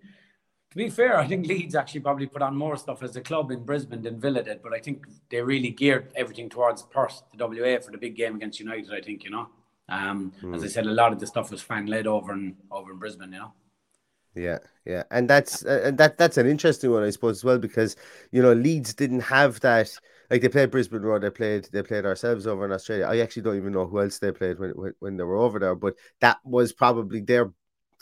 to 0.71 0.77
be 0.77 0.89
fair, 0.89 1.17
I 1.17 1.27
think 1.27 1.47
Leeds 1.47 1.75
actually 1.75 2.01
probably 2.01 2.27
put 2.27 2.41
on 2.41 2.55
more 2.55 2.77
stuff 2.77 3.03
as 3.03 3.15
a 3.15 3.21
club 3.21 3.51
in 3.51 3.63
Brisbane 3.63 4.01
than 4.01 4.19
Villa 4.19 4.43
did, 4.43 4.61
but 4.61 4.73
I 4.73 4.79
think 4.79 5.05
they 5.29 5.41
really 5.41 5.69
geared 5.69 6.11
everything 6.15 6.49
towards 6.49 6.83
Perth, 6.83 7.23
the 7.35 7.45
WA, 7.45 7.79
for 7.79 7.91
the 7.91 7.97
big 7.97 8.15
game 8.15 8.35
against 8.35 8.59
United. 8.59 8.93
I 8.93 9.01
think 9.01 9.23
you 9.23 9.31
know. 9.31 9.49
Um, 9.89 10.31
mm. 10.41 10.55
As 10.55 10.63
I 10.63 10.67
said, 10.67 10.85
a 10.85 10.91
lot 10.91 11.11
of 11.11 11.19
the 11.19 11.27
stuff 11.27 11.51
was 11.51 11.61
fan 11.61 11.87
led 11.87 12.07
over 12.07 12.31
in 12.33 12.55
over 12.71 12.91
in 12.91 12.97
Brisbane. 12.97 13.33
You 13.33 13.39
know. 13.39 13.53
Yeah, 14.33 14.59
yeah, 14.85 15.03
and 15.11 15.29
that's 15.29 15.65
uh, 15.65 15.81
and 15.83 15.97
that 15.97 16.17
that's 16.17 16.37
an 16.37 16.47
interesting 16.47 16.91
one, 16.91 17.03
I 17.03 17.09
suppose, 17.09 17.39
as 17.39 17.43
well, 17.43 17.57
because 17.57 17.97
you 18.31 18.41
know 18.41 18.53
Leeds 18.53 18.93
didn't 18.93 19.21
have 19.21 19.59
that. 19.59 19.91
Like 20.29 20.41
they 20.41 20.47
played 20.47 20.71
Brisbane 20.71 21.01
Roar, 21.01 21.19
they 21.19 21.29
played 21.29 21.67
they 21.73 21.83
played 21.83 22.05
ourselves 22.05 22.47
over 22.47 22.63
in 22.63 22.71
Australia. 22.71 23.07
I 23.07 23.19
actually 23.19 23.41
don't 23.41 23.57
even 23.57 23.73
know 23.73 23.85
who 23.85 23.99
else 23.99 24.19
they 24.19 24.31
played 24.31 24.57
when 24.57 24.69
when, 24.71 24.93
when 24.99 25.17
they 25.17 25.25
were 25.25 25.35
over 25.35 25.59
there, 25.59 25.75
but 25.75 25.95
that 26.21 26.37
was 26.45 26.71
probably 26.71 27.19
their 27.19 27.51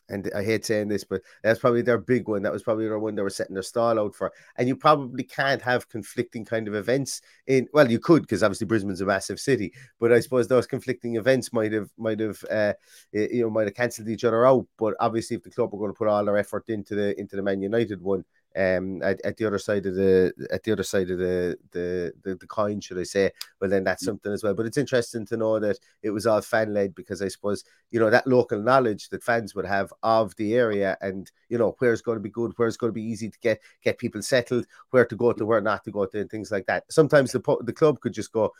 and 0.09 0.29
I 0.35 0.43
hate 0.43 0.65
saying 0.65 0.87
this, 0.87 1.03
but 1.03 1.21
that's 1.43 1.59
probably 1.59 1.81
their 1.81 1.97
big 1.97 2.27
one. 2.27 2.41
That 2.41 2.51
was 2.51 2.63
probably 2.63 2.85
their 2.85 2.99
one 2.99 3.15
they 3.15 3.21
were 3.21 3.29
setting 3.29 3.53
their 3.53 3.63
stall 3.63 3.99
out 3.99 4.15
for. 4.15 4.31
And 4.57 4.67
you 4.67 4.75
probably 4.75 5.23
can't 5.23 5.61
have 5.61 5.89
conflicting 5.89 6.45
kind 6.45 6.67
of 6.67 6.75
events 6.75 7.21
in. 7.47 7.67
Well, 7.73 7.89
you 7.89 7.99
could 7.99 8.23
because 8.23 8.43
obviously 8.43 8.67
Brisbane's 8.67 9.01
a 9.01 9.05
massive 9.05 9.39
city, 9.39 9.73
but 9.99 10.11
I 10.11 10.19
suppose 10.19 10.47
those 10.47 10.67
conflicting 10.67 11.15
events 11.15 11.53
might 11.53 11.71
have 11.73 11.89
might 11.97 12.19
have 12.19 12.43
uh, 12.49 12.73
you 13.11 13.41
know 13.41 13.49
might 13.49 13.67
have 13.67 13.75
cancelled 13.75 14.09
each 14.09 14.23
other 14.25 14.45
out. 14.45 14.65
But 14.77 14.95
obviously, 14.99 15.37
if 15.37 15.43
the 15.43 15.51
club 15.51 15.71
were 15.73 15.79
going 15.79 15.91
to 15.91 15.97
put 15.97 16.07
all 16.07 16.25
their 16.25 16.37
effort 16.37 16.69
into 16.69 16.95
the 16.95 17.19
into 17.19 17.35
the 17.35 17.43
Man 17.43 17.61
United 17.61 18.01
one, 18.01 18.25
um 18.57 19.01
at, 19.03 19.21
at 19.23 19.37
the 19.37 19.45
other 19.45 19.59
side 19.59 19.85
of 19.85 19.95
the 19.95 20.33
at 20.51 20.63
the 20.63 20.71
other 20.71 20.83
side 20.83 21.09
of 21.11 21.19
the, 21.19 21.57
the 21.71 22.11
the 22.23 22.35
the 22.35 22.47
coin 22.47 22.79
should 22.79 22.97
i 22.97 23.03
say. 23.03 23.31
Well 23.61 23.69
then 23.69 23.83
that's 23.83 24.03
mm. 24.03 24.07
something 24.07 24.31
as 24.31 24.43
well. 24.43 24.53
But 24.53 24.65
it's 24.65 24.77
interesting 24.77 25.25
to 25.27 25.37
know 25.37 25.59
that 25.59 25.77
it 26.01 26.09
was 26.09 26.25
all 26.25 26.41
fan 26.41 26.73
led 26.73 26.95
because 26.95 27.21
i 27.21 27.27
suppose 27.27 27.63
you 27.91 27.99
know 27.99 28.09
that 28.09 28.27
local 28.27 28.61
knowledge 28.61 29.09
that 29.09 29.23
fans 29.23 29.53
would 29.55 29.65
have 29.65 29.93
of 30.03 30.35
the 30.37 30.55
area 30.55 30.97
and 31.01 31.31
you 31.49 31.57
know 31.57 31.75
where's 31.79 32.01
going 32.01 32.17
to 32.17 32.21
be 32.21 32.29
good 32.29 32.53
where's 32.57 32.77
going 32.77 32.89
to 32.89 32.93
be 32.93 33.03
easy 33.03 33.29
to 33.29 33.39
get 33.39 33.59
get 33.83 33.97
people 33.97 34.21
settled 34.21 34.65
where 34.91 35.05
to 35.05 35.15
go 35.15 35.31
to 35.33 35.45
where 35.45 35.61
not 35.61 35.83
to 35.83 35.91
go 35.91 36.05
to 36.05 36.19
and 36.19 36.29
things 36.29 36.51
like 36.51 36.65
that. 36.65 36.83
Sometimes 36.89 37.31
the 37.31 37.57
the 37.61 37.73
club 37.73 37.99
could 37.99 38.13
just 38.13 38.31
go 38.31 38.53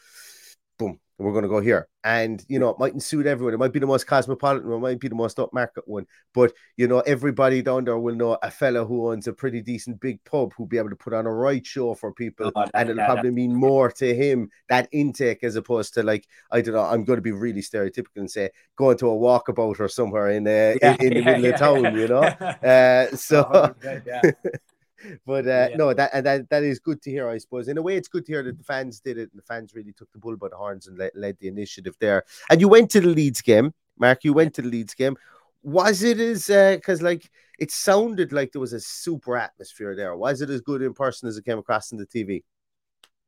boom, 0.80 1.00
we're 1.20 1.34
going 1.34 1.44
to 1.44 1.50
go 1.50 1.60
here. 1.60 1.88
And, 2.06 2.44
you 2.48 2.60
know, 2.60 2.70
it 2.70 2.80
mightn't 2.80 3.04
suit 3.04 3.28
everyone. 3.28 3.54
It 3.54 3.58
might 3.58 3.74
be 3.74 3.80
the 3.80 3.86
most 3.86 4.08
cosmopolitan, 4.08 4.72
it 4.72 4.78
might 4.80 5.02
be 5.02 5.10
the 5.10 5.16
most 5.16 5.36
upmarket 5.38 5.82
one. 5.86 6.08
But, 6.34 6.54
you 6.78 6.88
know, 6.88 7.02
everybody 7.02 7.62
down 7.62 7.84
there 7.84 8.00
will 8.00 8.16
know 8.16 8.38
a 8.42 8.50
fella 8.50 8.86
who 8.86 9.12
owns 9.12 9.28
a 9.28 9.34
pretty 9.34 9.62
decent 9.62 10.00
big 10.00 10.24
pub 10.24 10.54
who'll 10.54 10.66
be 10.66 10.78
able 10.78 10.90
to 10.92 10.96
put 10.96 11.14
on 11.14 11.26
a 11.28 11.32
right 11.34 11.64
show 11.64 11.94
for 11.94 12.14
people. 12.14 12.52
Oh, 12.56 12.62
that- 12.64 12.72
and 12.74 12.90
it'll 12.90 13.00
yeah, 13.02 13.06
probably 13.06 13.30
that- 13.32 13.36
mean 13.36 13.54
more 13.54 13.92
to 13.92 14.16
him, 14.16 14.50
that 14.70 14.88
intake, 14.94 15.44
as 15.44 15.58
opposed 15.58 15.94
to 15.96 16.04
like, 16.04 16.26
I 16.52 16.62
don't 16.62 16.74
know, 16.74 16.86
I'm 16.86 17.04
going 17.04 17.18
to 17.18 17.22
be 17.22 17.34
really 17.34 17.62
stereotypical 17.62 18.16
and 18.16 18.32
say, 18.32 18.50
going 18.78 18.98
to 19.00 19.10
a 19.10 19.16
walkabout 19.16 19.80
or 19.82 19.90
somewhere 19.90 20.30
in, 20.30 20.48
uh, 20.48 20.76
Yeah, 20.82 20.96
in, 21.02 21.08
in 21.08 21.14
the 21.16 21.20
yeah, 21.20 21.26
middle 21.26 21.42
yeah, 21.44 21.50
of 21.50 21.60
town, 21.60 21.98
you 21.98 22.08
know? 22.08 22.24
Uh, 22.24 23.08
so. 23.18 23.76
100%, 25.04 25.04
yeah. 25.10 25.16
but 25.26 25.48
uh, 25.48 25.70
no, 25.76 25.94
that 25.94 26.12
and 26.14 26.26
that 26.26 26.50
that 26.50 26.64
is 26.64 26.80
good 26.80 27.02
to 27.04 27.12
hear. 27.12 27.30
I 27.30 27.38
suppose 27.38 27.68
in 27.68 27.78
a 27.78 27.82
way, 27.82 27.96
it's 27.96 28.08
good 28.08 28.26
to 28.26 28.32
hear 28.32 28.44
that 28.44 28.58
the 28.58 28.64
fans 28.64 29.00
did 29.00 29.18
it, 29.18 29.30
and 29.32 29.40
the 29.40 29.46
fans 29.46 29.74
really 29.74 29.94
took 29.94 30.12
the 30.12 30.20
bull 30.20 30.38
by 30.38 30.50
the 30.50 30.58
horns 30.58 30.88
and 30.88 30.98
led, 30.98 31.12
led 31.16 31.38
the 31.40 31.48
initiative 31.48 31.96
there. 32.00 32.24
And 32.50 32.62
you 32.62 32.68
went 32.68 32.92
to 32.92 33.02
the 33.02 33.08
Leeds 33.08 33.42
game, 33.42 33.74
Mark. 33.98 34.24
You 34.24 34.34
went 34.34 34.54
to 34.56 34.62
the 34.62 34.70
Leeds 34.70 34.94
game. 34.94 35.16
Was 35.62 36.04
it 36.04 36.20
as 36.20 36.48
because 36.48 37.02
like 37.02 37.30
it 37.60 37.72
sounded 37.72 38.32
like 38.32 38.52
there 38.52 38.62
was 38.62 38.74
a 38.74 38.80
super 38.80 39.38
atmosphere 39.38 39.96
there? 39.96 40.16
Was 40.16 40.42
it 40.42 40.50
as 40.50 40.62
good 40.62 40.82
in 40.82 40.94
person 40.94 41.28
as 41.28 41.38
it 41.38 41.46
came 41.46 41.60
across 41.60 41.92
in 41.92 41.98
the 41.98 42.06
TV? 42.06 42.44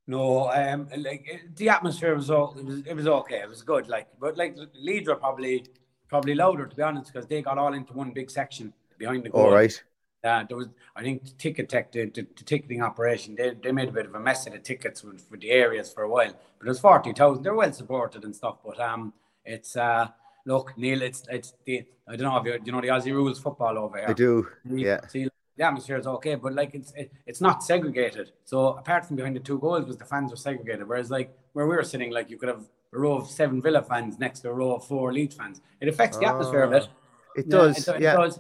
No, 0.08 0.50
um, 0.50 0.88
like 0.98 1.25
the 1.56 1.70
atmosphere 1.70 2.16
was 2.16 2.30
all 2.30 2.56
it 2.58 2.66
was 2.66 2.80
it 2.86 2.96
was 2.96 3.08
okay. 3.08 3.42
It 3.42 3.50
was 3.50 3.62
good, 3.62 3.88
like 3.88 4.08
but 4.20 4.38
like 4.38 4.58
Leeds 4.74 5.08
were 5.08 5.16
probably 5.16 5.66
probably 6.08 6.36
louder 6.36 6.66
to 6.66 6.75
be 6.75 6.82
honest 6.82 7.12
because 7.12 7.28
they 7.28 7.42
got 7.42 7.58
all 7.58 7.74
into 7.74 7.94
one 7.94 8.12
big 8.12 8.30
section 8.30 8.74
behind 8.98 9.24
the 9.24 9.30
goal. 9.30 9.46
All 9.46 9.51
right. 9.51 9.82
Uh, 10.24 10.44
there 10.48 10.58
was, 10.58 10.68
I 10.96 11.01
think, 11.01 11.36
ticket 11.38 11.68
tech, 11.68 11.92
the, 11.92 12.06
the, 12.06 12.22
the 12.38 12.44
ticketing 12.44 12.82
operation, 12.84 13.36
they, 13.36 13.56
they 13.62 13.72
made 13.72 13.90
a 13.90 13.92
bit 13.92 14.06
of 14.06 14.13
a 14.13 14.20
mess 14.20 14.46
of 14.46 14.54
the 14.54 14.60
tickets 14.60 15.04
with, 15.04 15.25
with 15.32 15.42
the 15.42 15.50
areas 15.50 15.92
for 15.92 16.04
a 16.04 16.10
while. 16.10 16.32
But 16.60 16.68
it 16.68 16.70
was 16.70 16.80
forty 16.80 17.12
thousand. 17.12 17.44
They're 17.44 17.56
well 17.56 17.74
supported 17.74 18.24
and 18.24 18.36
stuff. 18.36 18.58
But 18.63 18.80
um, 18.80 19.13
it's 19.46 19.75
uh, 19.75 20.10
look, 20.46 20.78
Neil, 20.78 21.01
it's 21.01 21.24
it's 21.30 21.54
the 21.66 21.86
I 22.08 22.16
don't 22.16 22.32
know 22.32 22.38
if 22.38 22.46
you, 22.46 22.62
you 22.66 22.72
know 22.72 22.82
the 22.82 22.90
Aussie 22.90 23.13
rules 23.13 23.40
football 23.40 23.78
over 23.80 23.98
here. 23.98 24.10
I 24.10 24.13
do. 24.13 24.48
We- 24.66 24.86
Yeah. 24.86 25.00
See, 25.08 25.28
the 25.58 25.63
atmosphere 25.66 25.98
is 25.98 26.08
okay, 26.08 26.36
but 26.36 26.54
like 26.54 26.75
it's 26.75 26.92
it, 26.94 27.12
it's 27.25 27.42
not 27.42 27.63
segregated. 27.63 28.32
So 28.46 28.68
apart 28.74 29.06
from 29.06 29.16
behind 29.16 29.36
the 29.36 29.40
two 29.40 29.58
goals, 29.58 29.86
was 29.88 29.98
the 29.98 30.06
fans 30.06 30.30
were 30.30 30.38
segregated. 30.38 30.88
Whereas 30.88 31.10
like 31.10 31.36
where 31.54 31.66
we 31.66 31.75
were 31.75 31.84
sitting, 31.84 32.12
like 32.12 32.30
you 32.30 32.38
could 32.38 32.50
have 32.50 32.63
a 32.94 33.00
row 33.00 33.13
of 33.13 33.28
seven 33.28 33.60
Villa 33.62 33.82
fans 33.82 34.20
next 34.20 34.42
to 34.42 34.50
a 34.50 34.54
row 34.54 34.75
of 34.75 34.86
four 34.86 35.12
Leeds 35.12 35.34
fans. 35.36 35.62
It 35.80 35.88
affects 35.88 36.18
the 36.18 36.25
atmosphere 36.25 36.63
a 36.63 36.70
bit. 36.70 36.88
Ah, 36.90 37.32
It 37.36 37.50
does. 37.50 37.88
It, 37.88 37.96
it 37.96 38.01
yeah. 38.01 38.16
does. 38.16 38.40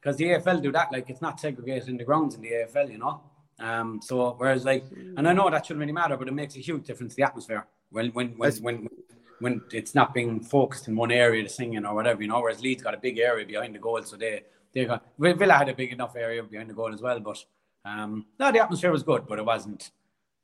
Because 0.00 0.16
the 0.16 0.24
AFL 0.26 0.62
do 0.62 0.72
that, 0.72 0.92
like 0.92 1.10
it's 1.10 1.20
not 1.22 1.40
segregated 1.40 1.88
in 1.88 1.96
the 1.96 2.04
grounds 2.04 2.34
in 2.34 2.40
the 2.40 2.50
AFL, 2.50 2.90
you 2.90 2.98
know. 2.98 3.20
Um. 3.60 4.00
So 4.02 4.34
whereas 4.38 4.64
like, 4.64 4.84
and 5.16 5.28
I 5.28 5.32
know 5.32 5.50
that 5.50 5.66
shouldn't 5.66 5.80
really 5.80 5.92
matter, 5.92 6.16
but 6.16 6.28
it 6.28 6.34
makes 6.34 6.54
a 6.56 6.60
huge 6.60 6.84
difference 6.86 7.14
to 7.14 7.16
the 7.16 7.24
atmosphere 7.24 7.66
when 7.90 8.08
when 8.12 8.28
when 8.38 8.48
That's- 8.50 8.60
when 8.60 8.88
when 9.40 9.62
it's 9.72 9.94
not 9.94 10.14
being 10.14 10.40
focused 10.40 10.88
in 10.88 10.96
one 10.96 11.12
area 11.12 11.42
to 11.44 11.48
singing 11.48 11.84
or 11.86 11.94
whatever, 11.94 12.22
you 12.22 12.28
know. 12.28 12.40
Whereas 12.40 12.60
Leeds 12.62 12.82
got 12.82 12.94
a 12.94 12.98
big 12.98 13.18
area 13.18 13.46
behind 13.46 13.74
the 13.74 13.78
goal, 13.80 14.02
so 14.02 14.16
they 14.16 14.42
they 14.72 14.84
got 14.84 15.04
Villa 15.18 15.54
had 15.54 15.68
a 15.68 15.74
big 15.74 15.92
enough 15.92 16.14
area 16.16 16.42
behind 16.42 16.70
the 16.70 16.74
goal 16.74 16.92
as 16.92 17.00
well. 17.02 17.18
But 17.20 17.44
um, 17.84 18.26
no, 18.38 18.52
the 18.52 18.60
atmosphere 18.60 18.92
was 18.92 19.02
good, 19.02 19.26
but 19.28 19.38
it 19.38 19.44
wasn't. 19.44 19.90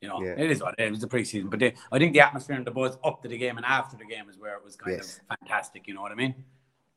You 0.00 0.08
know, 0.08 0.20
Yeah. 0.22 0.34
it 0.36 0.50
is 0.50 0.60
what. 0.60 0.74
It 0.78 0.90
was 0.90 1.00
the 1.00 1.06
preseason, 1.08 1.48
but 1.50 1.60
they, 1.60 1.72
I 1.90 1.98
think 1.98 2.12
the 2.12 2.20
atmosphere 2.20 2.56
and 2.56 2.66
the 2.66 2.70
buzz 2.70 2.98
up 3.04 3.22
to 3.22 3.28
the 3.28 3.38
game 3.38 3.56
and 3.56 3.64
after 3.64 3.96
the 3.96 4.04
game 4.04 4.28
is 4.28 4.36
where 4.38 4.54
it 4.56 4.62
was 4.64 4.76
kind 4.76 4.96
Yes. 4.96 5.20
of 5.30 5.38
fantastic. 5.38 5.86
You 5.88 5.94
know 5.94 6.02
what 6.02 6.12
I 6.12 6.14
mean? 6.16 6.34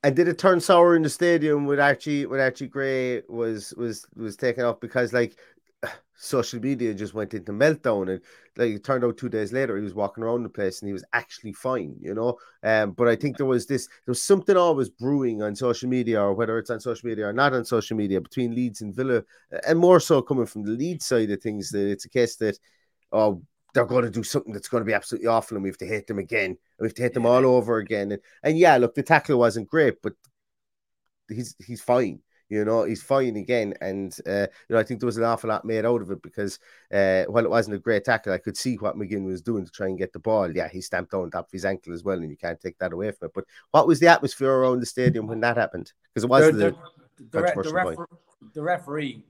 And 0.07 0.15
did 0.15 0.29
it 0.29 0.37
turn 0.37 0.61
sour 0.61 0.95
in 0.95 1.01
the 1.01 1.09
stadium 1.09 1.65
with 1.65 1.81
Archie 1.81 2.25
when 2.25 2.39
Archie 2.39 2.67
Gray 2.67 3.23
was 3.27 3.73
was 3.75 4.07
was 4.15 4.37
taken 4.37 4.63
off 4.63 4.79
because 4.79 5.11
like 5.11 5.37
social 6.15 6.61
media 6.61 6.93
just 6.93 7.13
went 7.13 7.33
into 7.33 7.51
meltdown 7.51 8.09
and 8.11 8.21
like 8.55 8.69
it 8.69 8.85
turned 8.85 9.03
out 9.03 9.17
two 9.17 9.27
days 9.27 9.51
later 9.51 9.75
he 9.75 9.83
was 9.83 9.93
walking 9.93 10.23
around 10.23 10.43
the 10.43 10.49
place 10.49 10.79
and 10.79 10.87
he 10.87 10.93
was 10.93 11.03
actually 11.11 11.51
fine, 11.51 11.93
you 11.99 12.13
know. 12.13 12.37
Um, 12.63 12.91
but 12.91 13.09
I 13.09 13.17
think 13.17 13.35
there 13.35 13.45
was 13.45 13.65
this 13.65 13.87
there 13.87 14.13
was 14.13 14.21
something 14.21 14.55
always 14.55 14.87
brewing 14.87 15.43
on 15.43 15.57
social 15.57 15.89
media 15.89 16.21
or 16.21 16.33
whether 16.33 16.57
it's 16.57 16.69
on 16.69 16.79
social 16.79 17.09
media 17.09 17.27
or 17.27 17.33
not 17.33 17.53
on 17.53 17.65
social 17.65 17.97
media 17.97 18.21
between 18.21 18.55
Leeds 18.55 18.79
and 18.79 18.95
Villa, 18.95 19.23
and 19.67 19.77
more 19.77 19.99
so 19.99 20.21
coming 20.21 20.45
from 20.45 20.63
the 20.63 20.71
Leeds 20.71 21.05
side 21.05 21.31
of 21.31 21.41
things 21.41 21.69
that 21.71 21.85
it's 21.85 22.05
a 22.05 22.09
case 22.09 22.37
that 22.37 22.57
oh 23.11 23.41
they're 23.73 23.85
going 23.85 24.05
to 24.05 24.09
do 24.09 24.23
something 24.23 24.53
that's 24.53 24.69
going 24.69 24.81
to 24.81 24.87
be 24.87 24.93
absolutely 24.93 25.27
awful 25.27 25.55
and 25.55 25.63
we 25.63 25.69
have 25.69 25.77
to 25.77 25.85
hit 25.85 26.07
them 26.07 26.19
again. 26.19 26.51
And 26.51 26.57
we 26.79 26.87
have 26.87 26.95
to 26.95 27.01
hit 27.01 27.13
them 27.13 27.25
all 27.25 27.45
over 27.45 27.77
again. 27.77 28.11
And, 28.11 28.21
and 28.43 28.57
yeah, 28.57 28.77
look, 28.77 28.95
the 28.95 29.03
tackle 29.03 29.39
wasn't 29.39 29.67
great, 29.69 30.01
but 30.01 30.13
he's 31.29 31.55
he's 31.59 31.81
fine. 31.81 32.21
You 32.49 32.63
know, 32.63 32.83
he's 32.83 33.03
fine 33.03 33.35
again. 33.35 33.73
And, 33.81 34.15
uh, 34.25 34.47
you 34.69 34.73
know, 34.73 34.79
I 34.79 34.83
think 34.83 34.99
there 34.99 35.05
was 35.07 35.17
an 35.17 35.25
awful 35.25 35.49
lot 35.49 35.65
made 35.65 35.85
out 35.85 36.01
of 36.01 36.11
it 36.11 36.21
because 36.21 36.59
uh, 36.93 37.25
while 37.25 37.43
it 37.43 37.49
wasn't 37.49 37.75
a 37.75 37.79
great 37.79 38.05
tackle, 38.05 38.31
I 38.31 38.37
could 38.37 38.55
see 38.55 38.75
what 38.75 38.95
McGinn 38.95 39.25
was 39.25 39.41
doing 39.41 39.65
to 39.65 39.71
try 39.71 39.87
and 39.87 39.97
get 39.97 40.13
the 40.13 40.19
ball. 40.19 40.49
Yeah, 40.55 40.69
he 40.69 40.79
stamped 40.79 41.13
on 41.13 41.29
top 41.29 41.47
of 41.47 41.51
his 41.51 41.65
ankle 41.65 41.93
as 41.93 42.03
well, 42.03 42.17
and 42.17 42.29
you 42.29 42.37
can't 42.37 42.59
take 42.59 42.77
that 42.79 42.93
away 42.93 43.11
from 43.11 43.27
it. 43.27 43.33
But 43.35 43.45
what 43.71 43.85
was 43.85 43.99
the 43.99 44.07
atmosphere 44.07 44.51
around 44.51 44.79
the 44.79 44.85
stadium 44.85 45.27
when 45.27 45.41
that 45.41 45.57
happened? 45.57 45.91
Because 46.13 46.23
it 46.23 46.29
was 46.29 46.45
the, 46.45 46.51
the, 46.53 46.75
the, 47.31 47.41
the, 47.41 48.07
the 48.53 48.61
referee, 48.61 49.25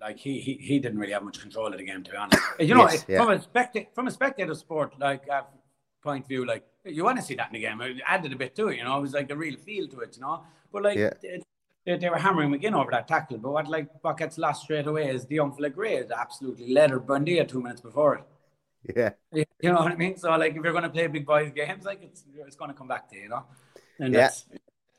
like 0.00 0.18
he, 0.18 0.40
he 0.40 0.54
he 0.54 0.78
didn't 0.78 0.98
really 0.98 1.12
have 1.12 1.22
much 1.22 1.40
control 1.40 1.66
of 1.66 1.78
the 1.78 1.84
game, 1.84 2.02
to 2.04 2.10
be 2.10 2.16
honest. 2.16 2.42
You 2.60 2.74
know, 2.74 2.88
Yes, 2.88 3.04
yeah. 3.08 3.18
from 3.22 3.30
a 3.32 3.40
spectator 3.42 3.88
from 3.94 4.06
a 4.06 4.10
spectator 4.10 4.54
sport 4.54 4.94
like 4.98 5.28
uh, 5.30 5.42
point 6.02 6.24
of 6.24 6.28
view, 6.28 6.44
like 6.46 6.64
you 6.84 7.04
want 7.04 7.18
to 7.18 7.22
see 7.24 7.34
that 7.34 7.48
in 7.48 7.54
the 7.54 7.60
game. 7.60 7.80
It 7.80 7.96
added 8.06 8.32
a 8.32 8.36
bit 8.36 8.54
to 8.56 8.68
it, 8.68 8.76
you 8.78 8.84
know. 8.84 8.96
It 8.98 9.02
was 9.02 9.12
like 9.12 9.30
a 9.30 9.36
real 9.36 9.56
feel 9.56 9.88
to 9.88 10.00
it, 10.00 10.16
you 10.16 10.22
know. 10.22 10.44
But 10.72 10.82
like 10.84 10.96
Yeah. 10.98 11.12
it, 11.22 11.42
they, 11.84 11.96
they 11.96 12.08
were 12.10 12.16
hammering 12.18 12.50
McGinn 12.50 12.74
over 12.74 12.90
that 12.92 13.08
tackle. 13.08 13.38
But 13.38 13.50
what 13.52 13.68
like 13.68 13.88
what 14.02 14.16
gets 14.18 14.38
lost 14.38 14.62
straight 14.64 14.86
away 14.86 15.08
is 15.10 15.26
the 15.26 15.36
young 15.36 15.52
fella 15.54 15.70
Gray 15.70 15.96
had 15.96 16.10
absolutely 16.12 16.72
leathered 16.72 17.06
Buendia 17.06 17.46
two 17.48 17.60
minutes 17.62 17.80
before 17.80 18.16
it. 18.16 18.24
Yeah. 18.96 19.10
You 19.32 19.72
know 19.72 19.80
what 19.80 19.92
I 19.92 19.96
mean? 19.96 20.16
So 20.16 20.30
like 20.36 20.54
if 20.56 20.62
you're 20.62 20.72
going 20.72 20.84
to 20.84 20.90
play 20.90 21.06
big 21.08 21.26
boys 21.26 21.50
games, 21.52 21.84
like 21.84 22.02
it's 22.02 22.24
it's 22.46 22.56
going 22.56 22.70
to 22.70 22.76
come 22.76 22.88
back 22.88 23.08
to 23.10 23.16
you, 23.16 23.22
you 23.22 23.28
know. 23.28 23.44
And 23.98 24.14
Yeah. 24.14 24.30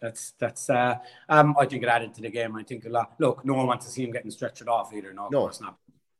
That's 0.01 0.31
that's 0.39 0.69
uh 0.69 0.97
um 1.27 1.55
I 1.59 1.65
think 1.65 1.83
it 1.83 1.89
added 1.89 2.13
to 2.15 2.21
the 2.21 2.29
game. 2.29 2.55
I 2.55 2.63
think 2.63 2.85
a 2.85 2.89
lot. 2.89 3.15
Look, 3.19 3.43
no 3.45 3.53
one 3.53 3.67
wants 3.67 3.85
to 3.85 3.91
see 3.91 4.03
him 4.03 4.11
getting 4.11 4.31
stretched 4.31 4.67
off 4.67 4.93
either. 4.93 5.13
No, 5.13 5.27
No. 5.29 5.47
it's 5.47 5.61
not. 5.61 5.77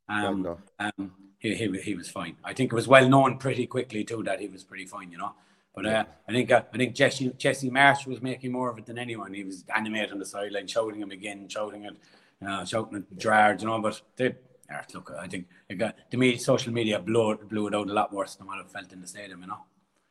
Um, 0.08 0.42
no. 0.42 0.58
um 0.80 1.12
he, 1.38 1.56
he 1.56 1.72
he 1.80 1.96
was 1.96 2.10
fine. 2.10 2.36
I 2.44 2.54
think 2.54 2.72
it 2.74 2.76
was 2.76 2.88
well 2.88 3.08
known 3.08 3.38
pretty 3.38 3.66
quickly 3.68 4.04
too 4.04 4.24
that 4.24 4.40
he 4.42 4.48
was 4.48 4.64
pretty 4.64 4.86
fine, 4.86 5.12
you 5.12 5.18
know. 5.18 5.34
But 5.74 5.86
uh, 5.86 6.04
I 6.28 6.32
think 6.34 6.52
uh, 6.52 6.64
I 6.74 6.78
think 6.78 6.96
Jesse 6.96 7.32
Jesse 7.38 7.70
Marsch 7.70 8.06
was 8.06 8.22
making 8.22 8.52
more 8.52 8.70
of 8.70 8.78
it 8.78 8.86
than 8.86 8.98
anyone. 8.98 9.34
He 9.34 9.44
was 9.46 9.64
animated 9.74 10.12
on 10.12 10.20
the 10.20 10.26
sideline, 10.26 10.68
shouting 10.68 11.02
him 11.02 11.12
again, 11.12 11.48
shouting 11.48 11.86
at 11.86 11.94
uh, 12.46 12.66
shouting 12.66 12.98
at 12.98 13.18
Gerrard, 13.18 13.62
you 13.62 13.68
know. 13.68 13.80
But 13.80 14.02
they, 14.18 14.36
look, 14.94 15.14
I 15.18 15.28
think 15.28 15.48
it 15.70 15.76
got, 15.76 15.96
to 16.12 16.18
me, 16.18 16.38
social 16.38 16.74
media 16.74 17.00
blew 17.00 17.32
it, 17.32 17.48
blew 17.48 17.68
it 17.68 17.76
out 17.76 17.90
a 17.90 17.94
lot 17.94 18.12
worse 18.12 18.36
than 18.36 18.48
what 18.48 18.60
it 18.60 18.70
felt 18.70 18.92
in 18.92 19.00
the 19.00 19.08
stadium, 19.08 19.42
you 19.42 19.48
know. 19.48 19.60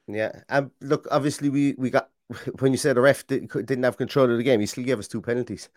Yeah, 0.09 0.33
and 0.49 0.71
look, 0.81 1.07
obviously 1.11 1.51
we 1.51 1.75
we 1.77 1.91
got 1.91 2.11
when 2.61 2.73
you 2.73 2.79
said 2.79 2.97
the 2.97 3.01
ref 3.01 3.27
did, 3.27 3.49
didn't 3.51 3.83
have 3.83 3.97
control 3.99 4.31
of 4.31 4.37
the 4.39 4.43
game, 4.43 4.61
he 4.61 4.67
still 4.67 4.85
gave 4.85 4.99
us 4.99 5.09
two 5.09 5.23
penalties. 5.23 5.69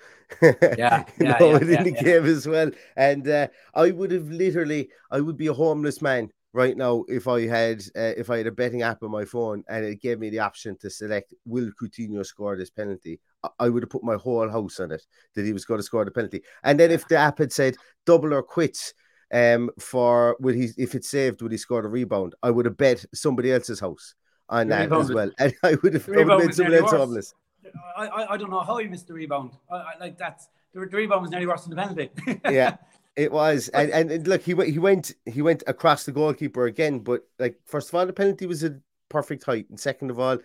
Yeah, 0.75 1.03
yeah, 1.17 1.37
know, 1.39 1.57
yeah, 1.59 1.59
yeah, 1.69 1.83
the 1.83 1.91
yeah. 1.93 2.03
game 2.03 2.25
as 2.25 2.47
well. 2.47 2.71
And 2.95 3.27
uh, 3.27 3.47
I 3.73 3.91
would 3.91 4.11
have 4.11 4.29
literally, 4.29 4.89
I 5.11 5.19
would 5.21 5.37
be 5.37 5.47
a 5.47 5.53
homeless 5.53 6.01
man 6.01 6.29
right 6.53 6.75
now 6.75 7.03
if 7.07 7.27
I 7.27 7.47
had 7.47 7.81
uh, 7.95 8.13
if 8.17 8.29
I 8.29 8.37
had 8.37 8.47
a 8.47 8.51
betting 8.51 8.81
app 8.81 9.03
on 9.03 9.11
my 9.11 9.25
phone 9.25 9.63
and 9.69 9.85
it 9.85 10.01
gave 10.01 10.19
me 10.19 10.29
the 10.29 10.39
option 10.39 10.77
to 10.79 10.89
select 10.89 11.33
will 11.45 11.69
Coutinho 11.81 12.25
score 12.25 12.55
this 12.57 12.69
penalty. 12.69 13.19
I- 13.43 13.49
I 13.59 13.69
would 13.69 13.83
have 13.83 13.89
put 13.89 14.03
my 14.03 14.15
whole 14.15 14.49
house 14.49 14.79
on 14.79 14.91
it 14.91 15.05
that 15.35 15.45
he 15.45 15.53
was 15.53 15.65
going 15.65 15.79
to 15.79 15.83
score 15.83 16.05
the 16.05 16.11
penalty. 16.11 16.43
And 16.63 16.79
then 16.79 16.91
if 16.91 17.07
the 17.07 17.17
app 17.17 17.39
had 17.39 17.51
said 17.51 17.75
double 18.05 18.33
or 18.33 18.43
quits. 18.43 18.93
Um, 19.33 19.69
for 19.79 20.35
would 20.41 20.55
he 20.55 20.71
if 20.77 20.93
it's 20.93 21.07
saved, 21.07 21.41
would 21.41 21.53
he 21.53 21.57
score 21.57 21.85
a 21.85 21.87
rebound? 21.87 22.35
I 22.43 22.51
would 22.51 22.65
have 22.65 22.75
bet 22.75 23.05
somebody 23.13 23.53
else's 23.53 23.79
house 23.79 24.13
on 24.51 24.67
that 24.67 24.91
as 24.91 25.11
well, 25.11 25.31
and 25.39 25.53
I 25.63 25.75
would 25.81 25.93
have, 25.93 26.05
The 26.05 26.13
I 26.13 26.23
would 26.23 26.29
have 26.29 26.29
rebound 26.29 26.45
made 26.45 26.53
somebody 26.53 26.77
else 26.77 26.91
homeless. 26.91 27.33
I, 27.97 28.07
I, 28.07 28.33
I 28.33 28.37
don't 28.37 28.51
know 28.51 28.59
how 28.59 28.77
he 28.77 28.87
missed 28.87 29.07
the 29.07 29.13
rebound. 29.13 29.51
I, 29.71 29.75
I, 29.75 29.93
like 29.99 30.17
that's 30.17 30.49
the, 30.73 30.85
the 30.85 30.97
rebound 30.97 31.21
was 31.21 31.31
nearly 31.31 31.47
worse 31.47 31.63
than 31.63 31.71
the 31.71 31.81
penalty. 31.81 32.09
yeah, 32.49 32.75
it 33.15 33.31
was, 33.31 33.69
and, 33.69 33.89
and 33.91 34.11
and 34.11 34.27
look, 34.27 34.41
he 34.41 34.53
went, 34.53 34.69
he 34.69 34.79
went, 34.79 35.13
he 35.25 35.41
went 35.41 35.63
across 35.67 36.03
the 36.03 36.11
goalkeeper 36.11 36.65
again. 36.65 36.99
But 36.99 37.23
like, 37.39 37.57
first 37.65 37.89
of 37.89 37.95
all, 37.95 38.05
the 38.05 38.13
penalty 38.13 38.45
was 38.45 38.63
a 38.63 38.79
perfect 39.09 39.45
height, 39.45 39.69
and 39.69 39.79
second 39.79 40.11
of 40.11 40.19
all, 40.19 40.37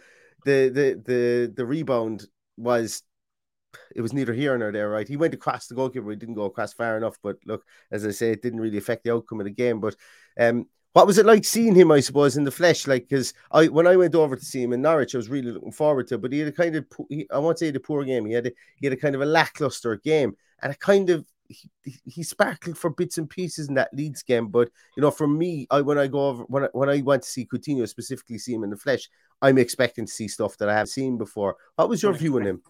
the 0.44 0.68
the 0.68 1.02
the 1.04 1.52
the 1.54 1.66
rebound 1.66 2.26
was. 2.56 3.02
It 3.94 4.00
was 4.00 4.14
neither 4.14 4.32
here 4.32 4.56
nor 4.56 4.72
there, 4.72 4.88
right? 4.88 5.06
He 5.06 5.18
went 5.18 5.34
across 5.34 5.66
the 5.66 5.74
goalkeeper. 5.74 6.08
He 6.08 6.16
didn't 6.16 6.36
go 6.36 6.44
across 6.46 6.72
far 6.72 6.96
enough, 6.96 7.18
but 7.22 7.36
look, 7.44 7.62
as 7.90 8.06
I 8.06 8.10
say, 8.10 8.30
it 8.30 8.40
didn't 8.40 8.60
really 8.60 8.78
affect 8.78 9.04
the 9.04 9.12
outcome 9.12 9.38
of 9.38 9.44
the 9.44 9.50
game. 9.50 9.80
But 9.80 9.96
um, 10.40 10.66
what 10.96 11.06
was 11.06 11.18
it 11.18 11.26
like 11.26 11.44
seeing 11.44 11.74
him? 11.74 11.90
I 11.92 12.00
suppose 12.00 12.38
in 12.38 12.44
the 12.44 12.50
flesh, 12.50 12.86
like 12.86 13.06
because 13.06 13.34
I 13.52 13.66
when 13.66 13.86
I 13.86 13.96
went 13.96 14.14
over 14.14 14.34
to 14.34 14.42
see 14.42 14.62
him 14.62 14.72
in 14.72 14.80
Norwich, 14.80 15.14
I 15.14 15.18
was 15.18 15.28
really 15.28 15.52
looking 15.52 15.70
forward 15.70 16.06
to. 16.06 16.14
it, 16.14 16.22
But 16.22 16.32
he 16.32 16.38
had 16.38 16.48
a 16.48 16.52
kind 16.52 16.74
of 16.74 16.86
he, 17.10 17.26
I 17.30 17.38
won't 17.38 17.58
say 17.58 17.70
the 17.70 17.80
poor 17.80 18.02
game. 18.02 18.24
He 18.24 18.32
had 18.32 18.46
a, 18.46 18.52
he 18.76 18.86
had 18.86 18.94
a 18.94 18.96
kind 18.96 19.14
of 19.14 19.20
a 19.20 19.26
lackluster 19.26 19.96
game, 19.96 20.34
and 20.62 20.72
a 20.72 20.74
kind 20.74 21.10
of 21.10 21.26
he, 21.48 21.68
he- 22.06 22.22
sparkled 22.22 22.78
for 22.78 22.88
bits 22.88 23.18
and 23.18 23.28
pieces 23.28 23.68
in 23.68 23.74
that 23.74 23.92
Leeds 23.92 24.22
game. 24.22 24.46
But 24.46 24.70
you 24.96 25.02
know, 25.02 25.10
for 25.10 25.28
me, 25.28 25.66
I 25.70 25.82
when 25.82 25.98
I 25.98 26.06
go 26.06 26.28
over 26.28 26.44
when 26.44 26.64
I, 26.64 26.68
when 26.72 26.88
I 26.88 27.02
went 27.02 27.24
to 27.24 27.28
see 27.28 27.44
Coutinho 27.44 27.86
specifically 27.86 28.38
see 28.38 28.54
him 28.54 28.64
in 28.64 28.70
the 28.70 28.78
flesh, 28.78 29.10
I'm 29.42 29.58
expecting 29.58 30.06
to 30.06 30.12
see 30.12 30.28
stuff 30.28 30.56
that 30.56 30.70
I 30.70 30.74
have 30.74 30.88
seen 30.88 31.18
before. 31.18 31.56
What 31.74 31.90
was 31.90 32.02
your 32.02 32.14
view 32.14 32.36
on 32.36 32.46
him? 32.46 32.62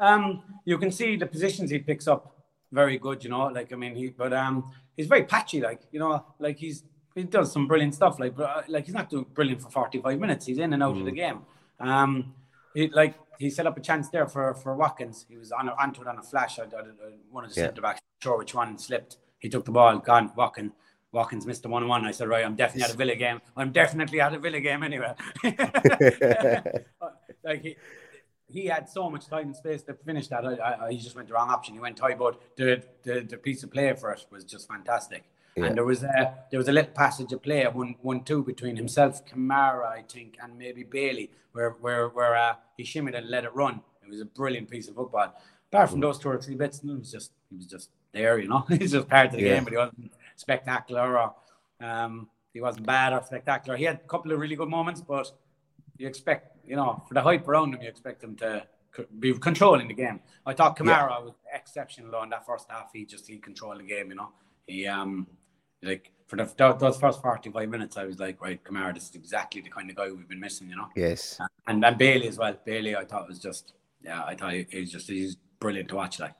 Um, 0.00 0.42
you 0.64 0.76
can 0.76 0.90
see 0.90 1.14
the 1.14 1.26
positions 1.26 1.70
he 1.70 1.78
picks 1.78 2.08
up 2.08 2.36
very 2.72 2.98
good, 2.98 3.22
you 3.22 3.30
know. 3.30 3.46
Like 3.46 3.72
I 3.72 3.76
mean, 3.76 3.94
he 3.94 4.08
but 4.08 4.32
um, 4.32 4.72
he's 4.96 5.06
very 5.06 5.22
patchy. 5.22 5.60
Like 5.60 5.82
you 5.92 6.00
know, 6.00 6.26
like 6.40 6.58
he's 6.58 6.82
he 7.14 7.24
does 7.24 7.52
some 7.52 7.66
brilliant 7.66 7.94
stuff. 7.94 8.18
Like, 8.18 8.36
but, 8.36 8.44
uh, 8.50 8.62
like 8.68 8.86
he's 8.86 8.94
not 8.94 9.08
doing 9.10 9.26
brilliant 9.32 9.62
for 9.62 9.70
45 9.70 10.18
minutes. 10.18 10.46
He's 10.46 10.58
in 10.58 10.72
and 10.72 10.82
out 10.82 10.96
of 10.96 11.04
the 11.04 11.12
game. 11.12 11.40
Um, 11.80 12.34
he, 12.74 12.88
like 12.88 13.14
he 13.38 13.50
set 13.50 13.66
up 13.66 13.76
a 13.76 13.80
chance 13.80 14.08
there 14.10 14.26
for 14.26 14.54
for 14.54 14.74
Watkins. 14.76 15.26
He 15.28 15.36
was 15.36 15.52
on 15.52 15.68
a, 15.68 15.72
onto 15.72 16.02
it 16.02 16.08
on 16.08 16.18
a 16.18 16.22
flash. 16.22 16.58
I, 16.58 16.62
I, 16.62 16.66
I, 16.66 16.92
one 17.30 17.44
of 17.44 17.54
the 17.54 17.60
Yeah. 17.60 17.66
centre 17.68 17.82
backs, 17.82 18.00
sure 18.22 18.38
which 18.38 18.54
one 18.54 18.78
slipped. 18.78 19.18
He 19.38 19.48
took 19.48 19.64
the 19.64 19.72
ball, 19.72 19.98
gone. 19.98 20.32
Watkins, 20.36 20.72
Watkins 21.12 21.46
missed 21.46 21.62
the 21.62 21.68
one 21.68 21.86
one. 21.86 22.04
I 22.04 22.10
said, 22.12 22.28
right, 22.28 22.44
I'm 22.44 22.56
definitely 22.56 22.84
at 22.84 22.94
a 22.94 22.96
Villa 22.96 23.14
game. 23.16 23.40
I'm 23.56 23.72
definitely 23.72 24.20
at 24.20 24.34
a 24.34 24.38
Villa 24.38 24.60
game 24.60 24.82
anyway. 24.82 25.14
like 27.44 27.62
he, 27.62 27.76
he 28.48 28.66
had 28.66 28.88
so 28.88 29.10
much 29.10 29.26
time 29.26 29.46
and 29.46 29.56
space 29.56 29.82
to 29.82 29.94
finish 29.94 30.28
that. 30.28 30.44
I, 30.44 30.54
I, 30.54 30.86
I 30.86 30.92
he 30.92 30.98
just 30.98 31.14
went 31.16 31.28
the 31.28 31.34
wrong 31.34 31.50
option. 31.50 31.74
He 31.74 31.80
went 31.80 31.98
high, 31.98 32.14
but 32.14 32.40
the, 32.56 32.82
the 33.02 33.20
the 33.20 33.36
piece 33.36 33.62
of 33.62 33.70
play 33.70 33.92
for 33.94 34.10
it 34.12 34.24
was 34.30 34.44
just 34.44 34.68
fantastic. 34.68 35.24
Yeah. 35.56 35.66
And 35.66 35.76
there 35.76 35.84
was 35.84 36.02
a 36.02 36.34
there 36.50 36.58
was 36.58 36.68
a 36.68 36.72
little 36.72 36.90
passage 36.92 37.32
of 37.32 37.42
play, 37.42 37.64
one 37.66 37.94
one 38.02 38.24
two 38.24 38.42
between 38.42 38.76
himself, 38.76 39.24
Kamara, 39.24 39.86
I 39.86 40.02
think, 40.02 40.36
and 40.42 40.58
maybe 40.58 40.82
Bailey, 40.82 41.30
where 41.52 41.70
where 41.80 42.08
where 42.08 42.34
uh, 42.36 42.54
he 42.76 42.82
shimmied 42.82 43.16
and 43.16 43.28
let 43.30 43.44
it 43.44 43.54
run. 43.54 43.80
It 44.04 44.10
was 44.10 44.20
a 44.20 44.24
brilliant 44.24 44.68
piece 44.68 44.88
of 44.88 44.96
football. 44.96 45.32
Apart 45.70 45.90
from 45.90 46.00
those 46.00 46.18
two 46.18 46.28
or 46.28 46.40
three 46.40 46.56
bits, 46.56 46.80
it 46.82 46.86
was 46.86 47.10
just 47.12 47.30
he 47.50 47.56
was 47.56 47.66
just 47.66 47.90
there, 48.12 48.38
you 48.38 48.48
know. 48.48 48.60
He's 48.68 48.92
just 48.92 49.08
part 49.08 49.26
of 49.26 49.32
the 49.32 49.42
Yeah. 49.42 49.54
game, 49.54 49.64
but 49.64 49.72
he 49.72 49.76
wasn't 49.76 50.12
spectacular 50.36 51.18
or 51.18 51.34
um, 51.80 52.28
he 52.52 52.60
wasn't 52.60 52.86
bad 52.86 53.12
or 53.12 53.22
spectacular. 53.24 53.76
He 53.76 53.84
had 53.84 53.96
a 53.96 54.08
couple 54.08 54.32
of 54.32 54.40
really 54.40 54.56
good 54.56 54.68
moments, 54.68 55.00
but 55.00 55.30
you 55.98 56.06
expect, 56.08 56.56
you 56.66 56.74
know, 56.76 57.02
for 57.06 57.14
the 57.14 57.22
hype 57.22 57.46
around 57.46 57.74
him, 57.74 57.82
you 57.82 57.88
expect 57.88 58.22
him 58.24 58.34
to 58.36 58.66
be 59.20 59.32
controlling 59.34 59.86
the 59.88 59.94
game. 59.94 60.20
I 60.46 60.52
thought 60.52 60.76
Kamara 60.76 61.24
was 61.24 61.34
exceptional 61.52 62.22
in 62.22 62.30
that 62.30 62.44
first 62.46 62.66
half. 62.68 62.90
He 62.92 63.04
just 63.04 63.26
he 63.28 63.38
controlled 63.38 63.78
the 63.78 63.84
game, 63.84 64.10
you 64.10 64.16
know. 64.16 64.30
He 64.66 64.86
um 64.86 65.26
like 65.84 66.10
for 66.26 66.36
the 66.36 66.76
those 66.78 66.98
first 66.98 67.20
forty 67.22 67.50
five 67.50 67.68
minutes, 67.68 67.96
I 67.96 68.04
was 68.04 68.18
like, 68.18 68.40
right, 68.40 68.62
Kamara, 68.62 68.94
this 68.94 69.10
is 69.10 69.14
exactly 69.14 69.60
the 69.60 69.70
kind 69.70 69.90
of 69.90 69.96
guy 69.96 70.10
we've 70.10 70.28
been 70.28 70.40
missing, 70.40 70.68
you 70.70 70.76
know. 70.76 70.88
yes. 70.96 71.38
And 71.66 71.84
and 71.84 71.98
Bailey 71.98 72.28
as 72.28 72.38
well. 72.38 72.56
Bailey, 72.64 72.96
I 72.96 73.04
thought 73.04 73.28
was 73.28 73.38
just 73.38 73.74
yeah, 74.02 74.24
I 74.24 74.34
thought 74.34 74.52
he, 74.52 74.66
he 74.70 74.80
was 74.80 74.92
just 74.92 75.08
he's 75.08 75.36
brilliant 75.60 75.88
to 75.90 75.96
watch. 75.96 76.20
Like 76.20 76.34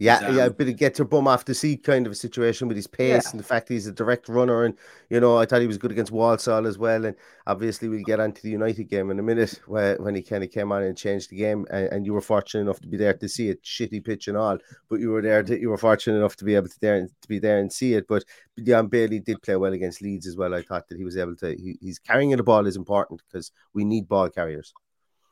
Yeah, 0.00 0.16
um, 0.16 0.36
yeah, 0.36 0.46
a 0.46 0.50
bit 0.50 0.68
of 0.68 0.76
get 0.76 0.98
your 0.98 1.06
bum 1.06 1.28
off 1.28 1.44
the 1.44 1.54
seat 1.54 1.84
kind 1.84 2.04
of 2.04 2.10
a 2.12 2.16
situation 2.16 2.66
with 2.66 2.76
his 2.76 2.88
pace 2.88 3.24
Yeah. 3.26 3.30
and 3.30 3.38
the 3.38 3.44
fact 3.44 3.68
he's 3.68 3.86
a 3.86 3.92
direct 3.92 4.28
runner. 4.28 4.64
And, 4.64 4.76
you 5.08 5.20
know, 5.20 5.38
I 5.38 5.46
thought 5.46 5.60
he 5.60 5.68
was 5.68 5.78
good 5.78 5.92
against 5.92 6.10
Walsall 6.10 6.66
as 6.66 6.78
well. 6.78 7.04
And 7.04 7.14
obviously, 7.46 7.88
we'll 7.88 8.02
get 8.02 8.18
onto 8.18 8.42
the 8.42 8.50
United 8.50 8.84
game 8.88 9.12
in 9.12 9.20
a 9.20 9.22
minute 9.22 9.60
where, 9.66 9.96
when 9.98 10.16
he 10.16 10.22
kind 10.22 10.42
of 10.42 10.50
came 10.50 10.72
on 10.72 10.82
and 10.82 10.98
changed 10.98 11.30
the 11.30 11.36
game. 11.36 11.64
And, 11.70 11.86
and 11.92 12.06
you 12.06 12.12
were 12.12 12.20
fortunate 12.20 12.62
enough 12.62 12.80
to 12.80 12.88
be 12.88 12.96
there 12.96 13.14
to 13.14 13.28
see 13.28 13.50
it, 13.50 13.62
shitty 13.62 14.04
pitch 14.04 14.26
and 14.26 14.36
all. 14.36 14.58
But 14.90 14.98
you 14.98 15.10
were 15.10 15.22
there, 15.22 15.44
to, 15.44 15.60
you 15.60 15.68
were 15.70 15.78
fortunate 15.78 16.18
enough 16.18 16.34
to 16.36 16.44
be 16.44 16.56
able 16.56 16.68
to, 16.68 16.80
there, 16.80 17.06
to 17.06 17.28
be 17.28 17.38
there 17.38 17.58
and 17.58 17.72
see 17.72 17.94
it. 17.94 18.08
But 18.08 18.24
Leon 18.58 18.88
Bailey 18.88 19.20
did 19.20 19.42
play 19.42 19.54
well 19.54 19.72
against 19.74 20.02
Leeds 20.02 20.26
as 20.26 20.36
well. 20.36 20.54
I 20.54 20.62
thought 20.62 20.88
that 20.88 20.98
he 20.98 21.04
was 21.04 21.16
able 21.16 21.36
to, 21.36 21.50
he, 21.54 21.78
he's 21.80 22.00
carrying 22.00 22.30
the 22.30 22.42
ball 22.42 22.66
is 22.66 22.76
important 22.76 23.22
because 23.30 23.52
we 23.74 23.84
need 23.84 24.08
ball 24.08 24.28
carriers. 24.28 24.74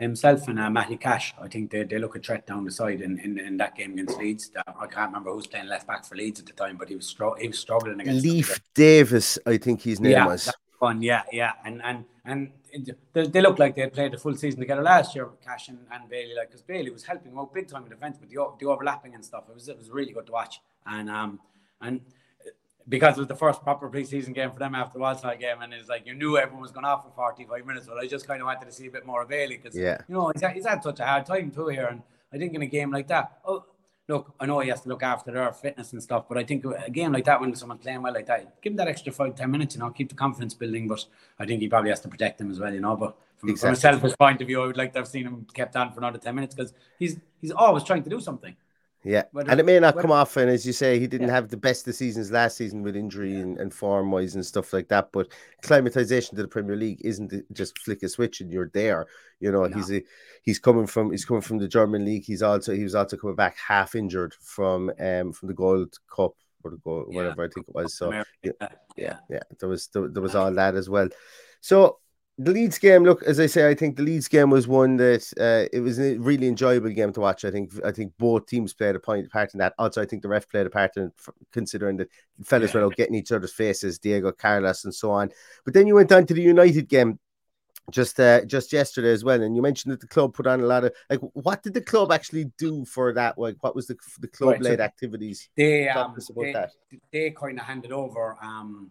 Himself 0.02 0.48
and 0.48 0.58
uh, 0.58 0.68
Matty 0.68 0.96
Cash, 0.96 1.34
I 1.40 1.48
think 1.48 1.70
they, 1.70 1.84
they 1.84 1.98
look 1.98 2.16
a 2.16 2.18
threat 2.18 2.46
down 2.46 2.64
the 2.64 2.70
side 2.70 3.00
in, 3.00 3.18
in, 3.20 3.38
in 3.38 3.56
that 3.58 3.74
game 3.76 3.92
against 3.92 4.18
Leeds. 4.18 4.50
I 4.66 4.86
can't 4.86 5.08
remember 5.08 5.30
who 5.30 5.36
was 5.36 5.46
playing 5.46 5.68
left 5.68 5.86
back 5.86 6.04
for 6.04 6.16
Leeds 6.16 6.40
at 6.40 6.46
the 6.46 6.52
time, 6.52 6.76
but 6.76 6.88
he 6.88 6.96
was 6.96 7.12
stro- 7.12 7.38
he 7.38 7.48
was 7.48 7.58
struggling 7.58 8.00
against 8.00 8.22
them. 8.22 8.32
Leif 8.32 8.60
Davis, 8.74 9.38
I 9.46 9.56
think 9.56 9.82
his 9.82 10.00
name 10.00 10.12
yeah, 10.12 10.26
was. 10.26 10.52
fun. 10.78 11.00
Yeah, 11.00 11.22
yeah, 11.32 11.52
and 11.64 11.80
and 11.82 12.04
and 12.24 12.52
they, 13.12 13.26
they 13.26 13.40
look 13.40 13.58
like 13.58 13.76
they 13.76 13.88
played 13.88 14.12
the 14.12 14.18
full 14.18 14.34
season 14.34 14.60
together 14.60 14.82
last 14.82 15.14
year 15.14 15.26
with 15.26 15.40
Cash 15.40 15.68
and, 15.68 15.78
and 15.92 16.08
Bailey. 16.08 16.34
Like 16.34 16.48
because 16.48 16.62
Bailey 16.62 16.90
was 16.90 17.04
helping 17.04 17.36
out 17.38 17.54
big 17.54 17.68
time 17.68 17.84
in 17.84 17.90
defence 17.90 18.16
but 18.18 18.28
the, 18.28 18.36
the 18.58 18.66
overlapping 18.66 19.14
and 19.14 19.24
stuff. 19.24 19.44
It 19.48 19.54
was 19.54 19.68
it 19.68 19.78
was 19.78 19.90
really 19.90 20.12
good 20.12 20.26
to 20.26 20.32
watch. 20.32 20.60
And 20.86 21.08
um 21.10 21.40
and 21.80 22.00
because 22.88 23.16
it 23.16 23.20
was 23.20 23.28
the 23.28 23.36
first 23.36 23.62
proper 23.62 23.88
preseason 23.88 24.34
game 24.34 24.50
for 24.50 24.58
them 24.58 24.74
after 24.74 24.94
the 24.94 24.98
Walsall 25.00 25.36
game, 25.36 25.62
and 25.62 25.72
it's 25.72 25.88
like 25.88 26.06
you 26.06 26.14
knew 26.14 26.36
everyone 26.36 26.62
was 26.62 26.72
going 26.72 26.84
off 26.84 27.04
for 27.04 27.10
45 27.14 27.64
minutes, 27.66 27.86
but 27.86 27.98
I 27.98 28.06
just 28.06 28.26
kind 28.26 28.40
of 28.40 28.46
wanted 28.46 28.66
to 28.66 28.72
see 28.72 28.86
a 28.86 28.90
bit 28.90 29.06
more 29.06 29.22
of 29.22 29.28
Bailey 29.28 29.56
because 29.56 29.76
Yeah. 29.78 29.98
you 30.08 30.14
know 30.14 30.30
he's 30.34 30.42
had, 30.42 30.52
he's 30.52 30.66
had 30.66 30.82
such 30.82 31.00
a 31.00 31.04
hard 31.06 31.26
time 31.26 31.50
too 31.50 31.68
here, 31.68 31.86
and 31.86 32.02
I 32.32 32.38
think 32.38 32.54
in 32.54 32.62
a 32.62 32.66
game 32.66 32.90
like 32.90 33.08
that, 33.08 33.38
oh 33.44 33.64
look, 34.08 34.34
I 34.40 34.46
know 34.46 34.58
he 34.60 34.68
has 34.68 34.80
to 34.82 34.88
look 34.88 35.02
after 35.02 35.30
their 35.30 35.52
fitness 35.52 35.92
and 35.92 36.02
stuff, 36.02 36.24
but 36.28 36.36
I 36.36 36.44
think 36.44 36.64
a 36.64 36.90
game 36.90 37.12
like 37.12 37.24
that 37.26 37.40
when 37.40 37.54
someone's 37.54 37.82
playing 37.82 38.02
well 38.02 38.12
like 38.12 38.26
that, 38.26 38.60
give 38.60 38.72
him 38.72 38.76
that 38.78 38.88
extra 38.88 39.12
five 39.12 39.34
ten 39.36 39.50
minutes, 39.50 39.74
you 39.76 39.80
know, 39.80 39.90
keep 39.90 40.08
the 40.08 40.14
confidence 40.16 40.54
building. 40.54 40.88
But 40.88 41.04
I 41.38 41.46
think 41.46 41.60
he 41.60 41.68
probably 41.68 41.90
has 41.90 42.00
to 42.00 42.08
protect 42.08 42.38
them 42.38 42.50
as 42.50 42.58
well, 42.58 42.74
you 42.74 42.80
know. 42.80 42.96
But 42.96 43.16
from, 43.36 43.48
from 43.56 43.68
a 43.68 43.72
Exactly. 43.72 43.80
selfish 43.80 44.18
point 44.18 44.40
of 44.40 44.48
view, 44.48 44.60
I 44.62 44.66
would 44.66 44.76
like 44.76 44.92
to 44.94 44.98
have 44.98 45.08
seen 45.08 45.24
him 45.26 45.46
kept 45.54 45.76
on 45.76 45.92
for 45.92 46.00
another 46.00 46.18
ten 46.18 46.34
minutes 46.34 46.54
because 46.54 46.74
he's 46.98 47.16
he's 47.40 47.52
always 47.52 47.84
trying 47.84 48.02
to 48.02 48.10
do 48.10 48.20
something. 48.20 48.56
Yeah, 49.04 49.24
Whether- 49.32 49.50
and 49.50 49.58
it 49.58 49.66
may 49.66 49.80
not 49.80 49.96
whether- 49.96 50.02
come 50.02 50.12
off. 50.12 50.36
And 50.36 50.48
as 50.48 50.64
you 50.64 50.72
say, 50.72 50.98
he 51.00 51.06
didn't 51.08 51.28
Yeah. 51.28 51.34
have 51.34 51.48
the 51.48 51.56
best 51.56 51.88
of 51.88 51.94
seasons 51.94 52.30
last 52.30 52.56
season 52.56 52.82
with 52.82 52.94
injury 52.94 53.34
and, 53.34 53.58
and 53.58 53.74
form 53.74 54.12
wise 54.12 54.36
and 54.36 54.46
stuff 54.46 54.72
like 54.72 54.88
that. 54.88 55.10
But 55.12 55.28
climatization 55.62 56.30
to 56.30 56.36
the 56.42 56.48
Premier 56.48 56.76
League 56.76 57.00
isn't 57.04 57.32
just 57.52 57.76
flick 57.80 58.02
a 58.04 58.08
switch 58.08 58.40
and 58.40 58.52
you're 58.52 58.70
there. 58.72 59.06
You 59.40 59.50
know, 59.50 59.64
he's 59.64 59.90
a 59.90 60.02
he's 60.42 60.60
coming 60.60 60.86
from 60.86 61.10
he's 61.10 61.24
coming 61.24 61.40
from 61.42 61.58
the 61.58 61.66
German 61.68 62.04
league. 62.04 62.24
He's 62.24 62.42
also 62.42 62.74
he 62.74 62.84
was 62.84 62.94
also 62.94 63.16
coming 63.16 63.34
back 63.36 63.56
half 63.58 63.94
injured 63.96 64.34
from 64.40 64.92
um 65.00 65.32
from 65.32 65.48
the 65.48 65.54
Gold 65.54 65.96
Cup 66.14 66.34
or 66.62 66.70
the 66.70 66.76
goal 66.76 67.06
Yeah. 67.10 67.16
whatever 67.16 67.42
I 67.42 67.48
think 67.48 67.66
it 67.68 67.74
was. 67.74 67.94
So 67.94 68.12
yeah, 68.44 68.52
yeah. 68.96 69.16
yeah, 69.28 69.40
there 69.58 69.68
was 69.68 69.88
there, 69.88 70.06
there 70.08 70.22
was 70.22 70.36
all 70.36 70.52
that 70.54 70.76
as 70.76 70.88
well. 70.88 71.08
So 71.60 71.98
the 72.44 72.50
Leeds 72.50 72.78
game, 72.78 73.04
look, 73.04 73.22
as 73.22 73.38
I 73.38 73.46
say, 73.46 73.68
I 73.68 73.74
think 73.74 73.96
the 73.96 74.02
Leeds 74.02 74.28
game 74.28 74.50
was 74.50 74.66
one 74.66 74.96
that 74.96 75.32
uh, 75.38 75.68
it 75.72 75.80
was 75.80 75.98
a 75.98 76.16
really 76.18 76.48
enjoyable 76.48 76.90
game 76.90 77.12
to 77.12 77.20
watch. 77.20 77.44
I 77.44 77.50
think 77.50 77.72
I 77.84 77.92
think 77.92 78.12
both 78.18 78.46
teams 78.46 78.74
played 78.74 78.96
a 78.96 79.00
point 79.00 79.30
part 79.30 79.54
in 79.54 79.58
that. 79.58 79.74
Also, 79.78 80.02
I 80.02 80.06
think 80.06 80.22
the 80.22 80.28
ref 80.28 80.48
played 80.48 80.66
a 80.66 80.70
part 80.70 80.96
in 80.96 81.12
considering 81.52 81.96
that 81.98 82.08
fellas 82.44 82.74
were 82.74 82.84
out 82.84 82.96
getting 82.96 83.14
each 83.14 83.32
other's 83.32 83.52
faces, 83.52 83.98
Diego 83.98 84.32
Carlos 84.32 84.84
and 84.84 84.94
so 84.94 85.10
on. 85.10 85.30
But 85.64 85.74
then 85.74 85.86
you 85.86 85.94
went 85.94 86.12
on 86.12 86.26
to 86.26 86.34
the 86.34 86.42
United 86.42 86.88
game 86.88 87.18
just 87.90 88.18
uh, 88.20 88.44
just 88.44 88.72
yesterday 88.72 89.12
as 89.12 89.24
well, 89.24 89.42
and 89.42 89.56
you 89.56 89.62
mentioned 89.62 89.92
that 89.92 90.00
the 90.00 90.06
club 90.06 90.34
put 90.34 90.46
on 90.46 90.60
a 90.60 90.66
lot 90.66 90.84
of 90.84 90.92
like. 91.10 91.20
What 91.34 91.62
did 91.62 91.74
the 91.74 91.80
club 91.80 92.12
actually 92.12 92.46
do 92.58 92.84
for 92.84 93.12
that? 93.14 93.38
Like, 93.38 93.56
what 93.60 93.74
was 93.74 93.86
the 93.86 93.96
the 94.20 94.28
club 94.28 94.60
led 94.60 94.70
Right, 94.70 94.78
so 94.78 94.84
activities? 94.84 95.48
They 95.56 95.88
um 95.88 96.12
about 96.12 96.34
they, 96.36 96.52
that. 96.52 96.70
they 97.12 97.30
kind 97.30 97.58
of 97.58 97.66
handed 97.66 97.92
over 97.92 98.36
um 98.42 98.90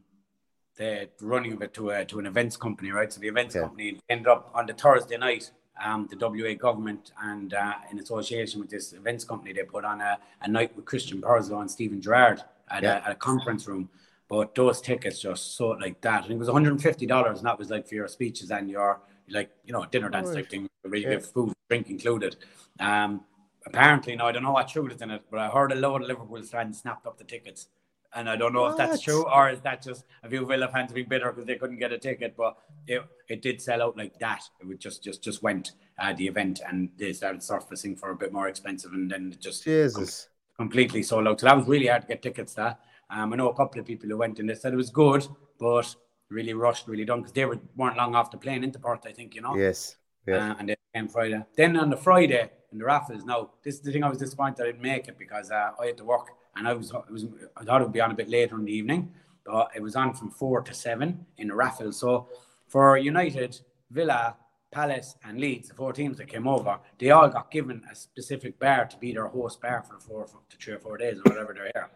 the 0.77 1.09
running 1.21 1.53
of 1.53 1.61
it 1.61 1.73
to 1.75 1.89
a, 1.91 2.05
to 2.05 2.19
an 2.19 2.25
events 2.25 2.57
company, 2.57 2.91
right? 2.91 3.11
So 3.11 3.19
the 3.19 3.27
events 3.27 3.55
Okay. 3.55 3.63
company 3.63 3.99
ended 4.09 4.27
up 4.27 4.51
on 4.53 4.65
the 4.65 4.73
Thursday 4.73 5.17
night. 5.17 5.51
Um, 5.83 6.07
the 6.11 6.17
WA 6.17 6.53
government 6.53 7.11
and 7.23 7.53
uh, 7.53 7.73
in 7.91 7.97
association 7.99 8.59
with 8.59 8.69
this 8.69 8.93
events 8.93 9.23
company, 9.23 9.51
they 9.53 9.63
put 9.63 9.83
on 9.83 9.99
a, 10.01 10.19
a 10.41 10.47
night 10.47 10.75
with 10.75 10.85
Christian 10.85 11.21
Purslow 11.21 11.59
and 11.61 11.71
Steven 11.71 11.99
Gerrard 12.01 12.41
at, 12.69 12.83
Yeah. 12.83 12.97
a, 12.99 13.05
at 13.05 13.11
a 13.11 13.15
conference 13.15 13.67
room. 13.67 13.89
But 14.27 14.53
those 14.53 14.79
tickets 14.79 15.19
just 15.19 15.55
sold 15.57 15.81
like 15.81 15.99
that. 16.01 16.19
I 16.23 16.27
think 16.27 16.35
it 16.35 16.39
was 16.39 16.49
$150, 16.49 17.37
and 17.37 17.45
that 17.45 17.57
was 17.59 17.69
like 17.69 17.87
for 17.87 17.95
your 17.95 18.07
speeches 18.07 18.51
and 18.51 18.69
your 18.69 19.01
like 19.29 19.49
you 19.65 19.73
know 19.73 19.85
dinner 19.85 20.09
dance 20.09 20.33
type 20.33 20.49
thing, 20.49 20.67
really 20.83 21.03
Yeah. 21.03 21.15
good 21.15 21.25
food, 21.25 21.53
drink 21.69 21.89
included. 21.89 22.35
Um, 22.79 23.25
apparently, 23.65 24.15
now 24.15 24.27
I 24.27 24.31
don't 24.31 24.43
know 24.43 24.51
what 24.51 24.67
truth 24.67 24.93
is 24.93 25.01
in 25.01 25.09
it, 25.11 25.23
but 25.31 25.39
I 25.39 25.49
heard 25.49 25.71
a 25.71 25.75
load 25.75 26.01
of 26.03 26.07
Liverpool 26.07 26.41
fans 26.43 26.79
snapped 26.81 27.05
up 27.07 27.17
the 27.17 27.23
tickets. 27.23 27.67
And 28.13 28.29
I 28.29 28.35
don't 28.35 28.53
know 28.53 28.67
if 28.67 28.77
that's 28.77 29.01
true 29.01 29.25
or 29.29 29.49
is 29.49 29.61
that 29.61 29.81
just 29.81 30.05
a 30.23 30.29
few 30.29 30.45
Villa 30.45 30.67
fans 30.67 30.91
being 30.91 31.07
bitter 31.07 31.31
because 31.31 31.45
they 31.45 31.55
couldn't 31.55 31.79
get 31.79 31.93
a 31.93 31.97
ticket. 31.97 32.35
But 32.35 32.57
it, 32.87 33.03
it 33.29 33.41
did 33.41 33.61
sell 33.61 33.81
out 33.81 33.97
like 33.97 34.19
that. 34.19 34.43
It 34.59 34.67
would 34.67 34.79
just 34.79 35.03
just 35.03 35.23
just 35.23 35.41
went 35.41 35.71
uh, 35.97 36.13
the 36.13 36.27
event 36.27 36.61
and 36.67 36.89
they 36.97 37.13
started 37.13 37.41
surfacing 37.41 37.95
for 37.95 38.11
a 38.11 38.15
bit 38.15 38.33
more 38.33 38.47
expensive 38.47 38.93
and 38.93 39.09
then 39.09 39.31
it 39.31 39.39
just 39.39 39.63
Jesus. 39.63 40.27
completely 40.57 41.03
sold 41.03 41.27
out. 41.27 41.39
So 41.39 41.45
that 41.45 41.57
was 41.57 41.67
really 41.67 41.87
hard 41.87 42.01
to 42.01 42.07
get 42.07 42.21
tickets 42.21 42.53
to. 42.55 42.77
Um, 43.09 43.33
I 43.33 43.35
know 43.35 43.49
a 43.49 43.55
couple 43.55 43.79
of 43.79 43.85
people 43.85 44.09
who 44.09 44.17
went 44.17 44.39
and 44.39 44.49
they 44.49 44.55
said 44.55 44.73
it 44.73 44.77
was 44.77 44.89
good, 44.89 45.25
but 45.59 45.95
really 46.29 46.53
rushed, 46.53 46.87
really 46.87 47.05
done 47.05 47.19
because 47.19 47.33
they 47.33 47.45
were, 47.45 47.59
weren't 47.75 47.97
long 47.97 48.15
after 48.15 48.37
playing 48.37 48.59
plane 48.59 48.63
into 48.63 48.79
Perth, 48.79 49.05
I 49.05 49.11
think, 49.11 49.35
you 49.35 49.41
know. 49.41 49.55
Yes. 49.55 49.95
Yeah. 50.25 50.51
Uh, 50.51 50.55
and 50.59 50.69
then 50.69 50.75
came 50.93 51.07
Friday. 51.07 51.43
Then 51.55 51.77
on 51.77 51.89
the 51.89 51.97
Friday 51.97 52.49
in 52.71 52.77
the 52.77 52.85
raffles. 52.85 53.23
Now 53.23 53.51
this 53.63 53.75
is 53.75 53.81
the 53.81 53.91
thing 53.91 54.03
I 54.03 54.09
was 54.09 54.17
disappointed 54.17 54.61
I 54.61 54.67
didn't 54.67 54.81
make 54.81 55.07
it 55.07 55.17
because 55.17 55.51
uh, 55.51 55.71
I 55.79 55.87
had 55.87 55.97
to 55.97 56.05
work 56.05 56.27
and 56.55 56.67
I 56.67 56.73
was, 56.73 56.91
it 56.91 57.11
was 57.11 57.25
I 57.57 57.63
thought 57.63 57.81
it 57.81 57.85
would 57.85 57.93
be 57.93 58.01
on 58.01 58.11
a 58.11 58.15
bit 58.15 58.29
later 58.29 58.55
in 58.55 58.65
the 58.65 58.73
evening, 58.73 59.13
but 59.45 59.69
it 59.75 59.81
was 59.81 59.95
on 59.95 60.13
from 60.13 60.29
four 60.31 60.61
to 60.61 60.73
seven 60.73 61.25
in 61.37 61.47
the 61.47 61.55
raffle. 61.55 61.91
So 61.91 62.27
for 62.67 62.97
United, 62.97 63.59
Villa, 63.89 64.35
Palace, 64.71 65.15
and 65.23 65.39
Leeds, 65.39 65.69
the 65.69 65.75
four 65.75 65.93
teams 65.93 66.17
that 66.17 66.27
came 66.27 66.47
over, 66.47 66.79
they 66.97 67.11
all 67.11 67.29
got 67.29 67.51
given 67.51 67.81
a 67.91 67.95
specific 67.95 68.59
bar 68.59 68.85
to 68.85 68.97
be 68.97 69.13
their 69.13 69.27
host 69.27 69.61
bar 69.61 69.83
for 69.83 69.95
the 69.95 70.01
four 70.01 70.25
to 70.49 70.57
three 70.57 70.73
or 70.73 70.79
four 70.79 70.97
days 70.97 71.17
or 71.17 71.23
whatever 71.31 71.53
they're 71.53 71.71
here. 71.73 71.89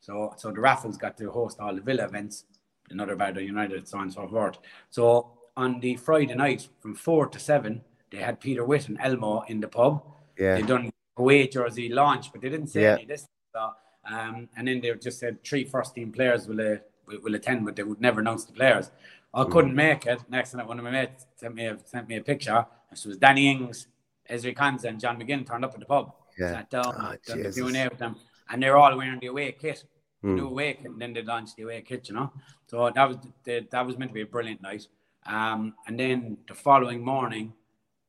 So 0.00 0.34
so 0.36 0.50
the 0.52 0.60
raffles 0.60 0.96
got 0.96 1.16
to 1.18 1.30
host 1.30 1.58
all 1.60 1.74
the 1.74 1.80
Villa 1.80 2.04
events, 2.04 2.44
another 2.90 3.16
bar 3.16 3.32
the 3.32 3.42
United, 3.42 3.86
so 3.88 3.98
on 3.98 4.04
and 4.04 4.12
so 4.12 4.26
forth. 4.28 4.58
So 4.90 5.32
on 5.56 5.80
the 5.80 5.96
Friday 5.96 6.34
night 6.34 6.68
from 6.80 6.94
four 6.94 7.26
to 7.28 7.38
seven, 7.38 7.82
they 8.10 8.18
had 8.18 8.40
Peter 8.40 8.64
Withe 8.64 8.88
and 8.88 8.98
Elmo 9.00 9.42
in 9.48 9.60
the 9.60 9.68
pub. 9.68 10.02
Yeah. 10.38 10.54
They 10.56 10.62
done 10.62 10.90
away 11.16 11.48
jersey 11.48 11.88
launch, 11.88 12.30
but 12.32 12.40
they 12.42 12.48
didn't 12.50 12.68
say 12.68 12.82
Yeah. 12.82 12.92
any 12.94 13.02
of 13.02 13.08
this. 13.08 13.26
So, 13.54 13.70
um, 14.10 14.48
and 14.56 14.68
then 14.68 14.80
they 14.80 14.92
just 14.94 15.18
said 15.18 15.42
three 15.44 15.64
first 15.64 15.94
team 15.94 16.12
players 16.12 16.46
will, 16.46 16.60
uh, 16.60 16.76
will, 17.22 17.34
attend, 17.34 17.64
but 17.64 17.76
they 17.76 17.82
would 17.82 18.00
never 18.00 18.20
announce 18.20 18.44
the 18.44 18.52
players. 18.52 18.90
I 19.34 19.44
Mm. 19.44 19.50
couldn't 19.52 19.74
make 19.74 20.06
it. 20.06 20.20
Next 20.28 20.54
night, 20.54 20.66
one 20.66 20.78
of 20.78 20.84
my 20.84 20.90
mates 20.90 21.26
sent 21.36 21.54
me 21.54 21.66
a, 21.66 21.78
sent 21.84 22.08
me 22.08 22.16
a 22.16 22.22
picture. 22.22 22.64
This 22.90 23.04
was 23.04 23.16
Danny 23.18 23.50
Ings, 23.50 23.88
Ezri 24.30 24.54
Konsa, 24.54 24.84
and 24.84 24.98
John 25.00 25.18
McGinn 25.20 25.46
turned 25.46 25.64
up 25.64 25.74
at 25.74 25.80
the 25.80 25.86
pub. 25.86 26.12
Yeah. 26.38 26.52
Sat 26.52 26.70
down, 26.70 26.94
Oh, 26.98 27.14
done 27.26 27.42
the 27.42 27.52
Q&A 27.52 27.88
with 27.88 27.98
them, 27.98 28.16
and 28.50 28.62
they're 28.62 28.76
all 28.76 28.96
wearing 28.96 29.18
the 29.20 29.26
away 29.28 29.52
kit. 29.52 29.84
the 30.22 30.28
new 30.28 30.48
away 30.48 30.74
kit, 30.74 30.86
and 30.86 31.00
then 31.00 31.12
they 31.12 31.22
launched 31.22 31.56
the 31.56 31.62
away 31.64 31.82
kit, 31.82 32.08
you 32.08 32.14
know. 32.14 32.32
So 32.68 32.90
that 32.90 33.08
was 33.08 33.18
the, 33.44 33.66
that 33.70 33.86
was 33.86 33.96
meant 33.98 34.10
to 34.10 34.14
be 34.14 34.22
a 34.22 34.26
brilliant 34.26 34.60
night. 34.62 34.86
Um, 35.26 35.74
and 35.86 35.98
then 36.00 36.38
the 36.48 36.54
following 36.54 37.04
morning, 37.04 37.52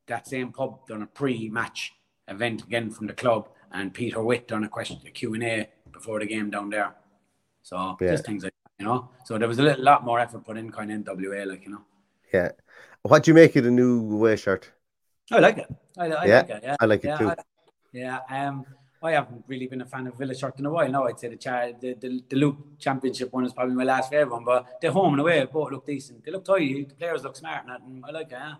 that 0.07 0.27
same 0.27 0.51
pub 0.51 0.87
done 0.87 1.01
a 1.03 1.07
pre-match 1.07 1.93
event 2.27 2.63
again 2.63 2.89
from 2.89 3.07
the 3.07 3.13
club, 3.13 3.49
and 3.71 3.93
Peter 3.93 4.21
Withe 4.23 4.47
done 4.47 4.63
a 4.63 4.69
question, 4.69 4.99
a 5.05 5.11
Q 5.11 5.33
and 5.35 5.43
A 5.43 5.69
before 5.91 6.19
the 6.19 6.25
game 6.25 6.49
down 6.49 6.69
there. 6.69 6.95
So 7.63 7.97
Yeah. 7.99 8.11
just 8.11 8.25
things 8.25 8.43
like 8.43 8.53
that, 8.63 8.71
you 8.79 8.85
know. 8.85 9.09
So 9.25 9.37
there 9.37 9.47
was 9.47 9.59
a 9.59 9.63
little 9.63 9.83
lot 9.83 10.03
more 10.05 10.19
effort 10.19 10.45
put 10.45 10.57
in, 10.57 10.71
kind 10.71 10.91
of 10.91 10.99
NWA, 10.99 11.45
like 11.45 11.63
you 11.65 11.71
know. 11.71 11.83
Yeah. 12.33 12.51
What 13.03 13.23
do 13.23 13.31
you 13.31 13.35
make 13.35 13.55
of 13.55 13.63
the 13.63 13.71
new 13.71 14.11
away 14.13 14.35
shirt? 14.35 14.71
I 15.31 15.39
like 15.39 15.57
it. 15.57 15.67
I, 15.97 16.05
I 16.05 16.25
Yeah, 16.25 16.37
like 16.39 16.49
it. 16.49 16.63
Yeah, 16.63 16.75
I 16.79 16.85
like 16.85 17.03
it 17.03 17.07
yeah, 17.07 17.17
too. 17.17 17.29
I- 17.29 17.35
yeah. 17.93 18.19
Um, 18.29 18.65
I 19.03 19.11
haven't 19.11 19.43
really 19.47 19.67
been 19.67 19.81
a 19.81 19.85
fan 19.85 20.07
of 20.07 20.15
Villa 20.17 20.33
shirt 20.33 20.57
in 20.59 20.65
a 20.65 20.71
while. 20.71 20.89
Now 20.89 21.05
I'd 21.05 21.19
say 21.19 21.27
the 21.29 21.37
cha- 21.37 21.71
the, 21.79 21.93
the 21.93 22.23
the 22.29 22.35
Luke 22.35 22.57
Championship 22.79 23.31
one 23.31 23.45
is 23.45 23.53
probably 23.53 23.75
my 23.75 23.83
last 23.83 24.09
favourite 24.09 24.31
one, 24.31 24.43
but 24.43 24.81
the 24.81 24.91
home 24.91 25.13
and 25.13 25.21
away 25.21 25.45
both 25.45 25.71
look 25.71 25.85
decent. 25.85 26.23
They 26.25 26.31
look 26.31 26.43
tidy. 26.45 26.83
The 26.85 26.95
players 26.95 27.23
look 27.23 27.35
smart, 27.35 27.61
and 27.63 27.69
that, 27.71 27.81
and 27.81 28.03
I 28.05 28.11
like 28.11 28.27
it. 28.27 28.31
Yeah. 28.31 28.55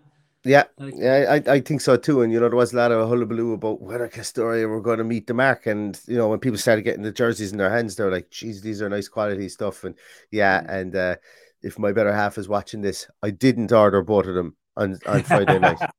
Yeah, 0.48 0.64
Like- 0.78 0.94
yeah, 0.98 1.40
I, 1.48 1.54
I 1.56 1.60
think 1.62 1.82
so 1.82 1.98
too. 1.98 2.22
And 2.22 2.32
you 2.32 2.40
know, 2.40 2.48
there 2.50 2.56
was 2.58 2.74
a 2.74 2.78
lot 2.78 2.92
of 2.92 3.08
hullabaloo 3.10 3.54
about 3.54 3.82
whether 3.82 4.08
Castore 4.08 4.68
were 4.68 4.82
going 4.82 5.00
to 5.00 5.04
meet 5.04 5.28
the 5.28 5.34
mark. 5.34 5.66
And 5.68 6.00
you 6.08 6.16
know, 6.18 6.30
when 6.30 6.40
people 6.40 6.58
started 6.58 6.84
getting 6.84 7.04
the 7.04 7.12
jerseys 7.12 7.52
in 7.52 7.58
their 7.58 7.70
hands, 7.70 7.96
they 7.96 8.04
were 8.04 8.12
like, 8.12 8.30
"Geez, 8.30 8.62
these 8.62 8.82
are 8.82 8.90
nice 8.90 9.08
quality 9.08 9.50
stuff." 9.50 9.84
And 9.84 9.96
yeah, 10.32 10.62
Mm. 10.62 10.70
and 10.82 10.96
uh, 10.96 11.16
if 11.62 11.78
my 11.80 11.92
better 11.92 12.14
half 12.14 12.38
is 12.38 12.48
watching 12.48 12.82
this, 12.82 13.08
I 13.24 13.32
didn't 13.32 13.72
order 13.72 14.02
both 14.04 14.28
of 14.28 14.36
them 14.36 14.56
on, 14.76 14.98
on 15.06 15.24
Friday 15.24 15.60
night. 15.60 15.80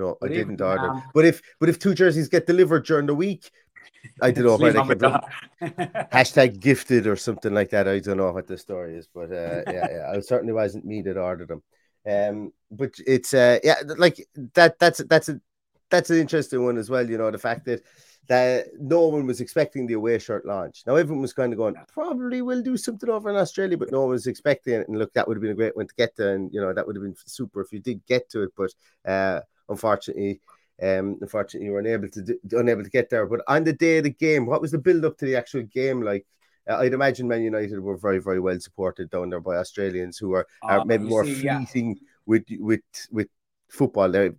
No, 0.00 0.16
I 0.22 0.28
didn't 0.28 0.60
order. 0.60 1.02
but 1.12 1.24
if 1.24 1.42
but 1.58 1.68
if 1.68 1.80
two 1.80 1.92
jerseys 1.92 2.28
get 2.28 2.46
delivered 2.46 2.84
during 2.86 3.06
the 3.06 3.16
week, 3.16 3.50
I 4.22 4.30
don't 4.30 4.44
know 4.44 4.54
if 4.54 4.60
Sleep 4.60 4.76
I 4.76 4.78
on 4.78 4.86
my 4.86 4.94
can 4.94 5.02
dog. 5.10 5.24
hashtag 6.12 6.60
gifted 6.60 7.08
or 7.08 7.16
something 7.16 7.52
like 7.52 7.70
that. 7.70 7.88
I 7.88 7.98
don't 7.98 8.16
know 8.16 8.30
what 8.30 8.46
the 8.46 8.56
story 8.58 8.96
is, 8.96 9.08
but 9.12 9.32
uh, 9.32 9.62
yeah, 9.66 9.86
yeah, 9.90 10.12
I 10.14 10.20
certainly 10.20 10.52
wasn't 10.52 10.84
me 10.84 11.02
that 11.02 11.16
ordered 11.16 11.48
them. 11.48 11.62
Um, 12.08 12.52
but 12.70 12.94
it's 13.06 13.34
uh, 13.34 13.58
yeah, 13.62 13.76
like 13.96 14.26
that. 14.54 14.78
That's 14.78 14.98
that's 15.04 15.28
a 15.28 15.40
that's 15.90 16.10
an 16.10 16.18
interesting 16.18 16.64
one 16.64 16.78
as 16.78 16.90
well. 16.90 17.08
You 17.08 17.18
know, 17.18 17.30
the 17.30 17.38
fact 17.38 17.64
that 17.66 17.82
that 18.28 18.66
no 18.78 19.08
one 19.08 19.26
was 19.26 19.40
expecting 19.40 19.86
the 19.86 19.94
away 19.94 20.18
shirt 20.18 20.44
launch. 20.46 20.82
Now 20.86 20.96
everyone 20.96 21.22
was 21.22 21.32
kind 21.32 21.52
of 21.52 21.58
going, 21.58 21.74
probably 21.92 22.42
we'll 22.42 22.62
do 22.62 22.76
something 22.76 23.08
over 23.08 23.30
in 23.30 23.36
Australia, 23.36 23.78
but 23.78 23.90
no 23.90 24.00
one 24.00 24.10
was 24.10 24.26
expecting 24.26 24.74
it. 24.74 24.88
And 24.88 24.98
look, 24.98 25.12
that 25.14 25.26
would 25.26 25.36
have 25.36 25.42
been 25.42 25.52
a 25.52 25.56
great 25.56 25.76
one 25.76 25.86
to 25.86 25.94
get 25.94 26.14
to, 26.16 26.30
and 26.30 26.52
you 26.52 26.60
know 26.60 26.72
that 26.72 26.86
would 26.86 26.96
have 26.96 27.02
been 27.02 27.16
super 27.26 27.60
if 27.62 27.72
you 27.72 27.80
did 27.80 28.04
get 28.06 28.28
to 28.30 28.42
it. 28.42 28.50
But 28.56 28.72
uh, 29.10 29.40
unfortunately, 29.68 30.40
um, 30.82 31.18
unfortunately, 31.20 31.66
you 31.66 31.72
were 31.72 31.80
unable 31.80 32.08
to 32.08 32.22
do, 32.22 32.38
unable 32.52 32.84
to 32.84 32.90
get 32.90 33.10
there. 33.10 33.26
But 33.26 33.40
on 33.48 33.64
the 33.64 33.72
day 33.72 33.98
of 33.98 34.04
the 34.04 34.10
game, 34.10 34.46
what 34.46 34.60
was 34.60 34.70
the 34.72 34.78
build 34.78 35.04
up 35.04 35.18
to 35.18 35.26
the 35.26 35.36
actual 35.36 35.62
game 35.62 36.02
like? 36.02 36.26
Uh, 36.68 36.76
I'd 36.76 36.92
imagine 36.92 37.26
Man 37.28 37.42
United 37.42 37.80
were 37.80 37.96
very, 37.96 38.18
very 38.18 38.40
well 38.40 38.58
supported 38.60 39.10
down 39.10 39.30
there 39.30 39.40
by 39.40 39.56
Australians 39.56 40.18
who 40.18 40.34
are, 40.34 40.46
are 40.62 40.80
Oh, 40.80 40.84
maybe 40.84 41.04
more 41.04 41.24
see, 41.24 41.42
yeah. 41.42 41.58
fleeting 41.64 41.98
with 42.26 42.44
with 42.58 42.80
with 43.10 43.28
football. 43.68 44.10
They're 44.10 44.34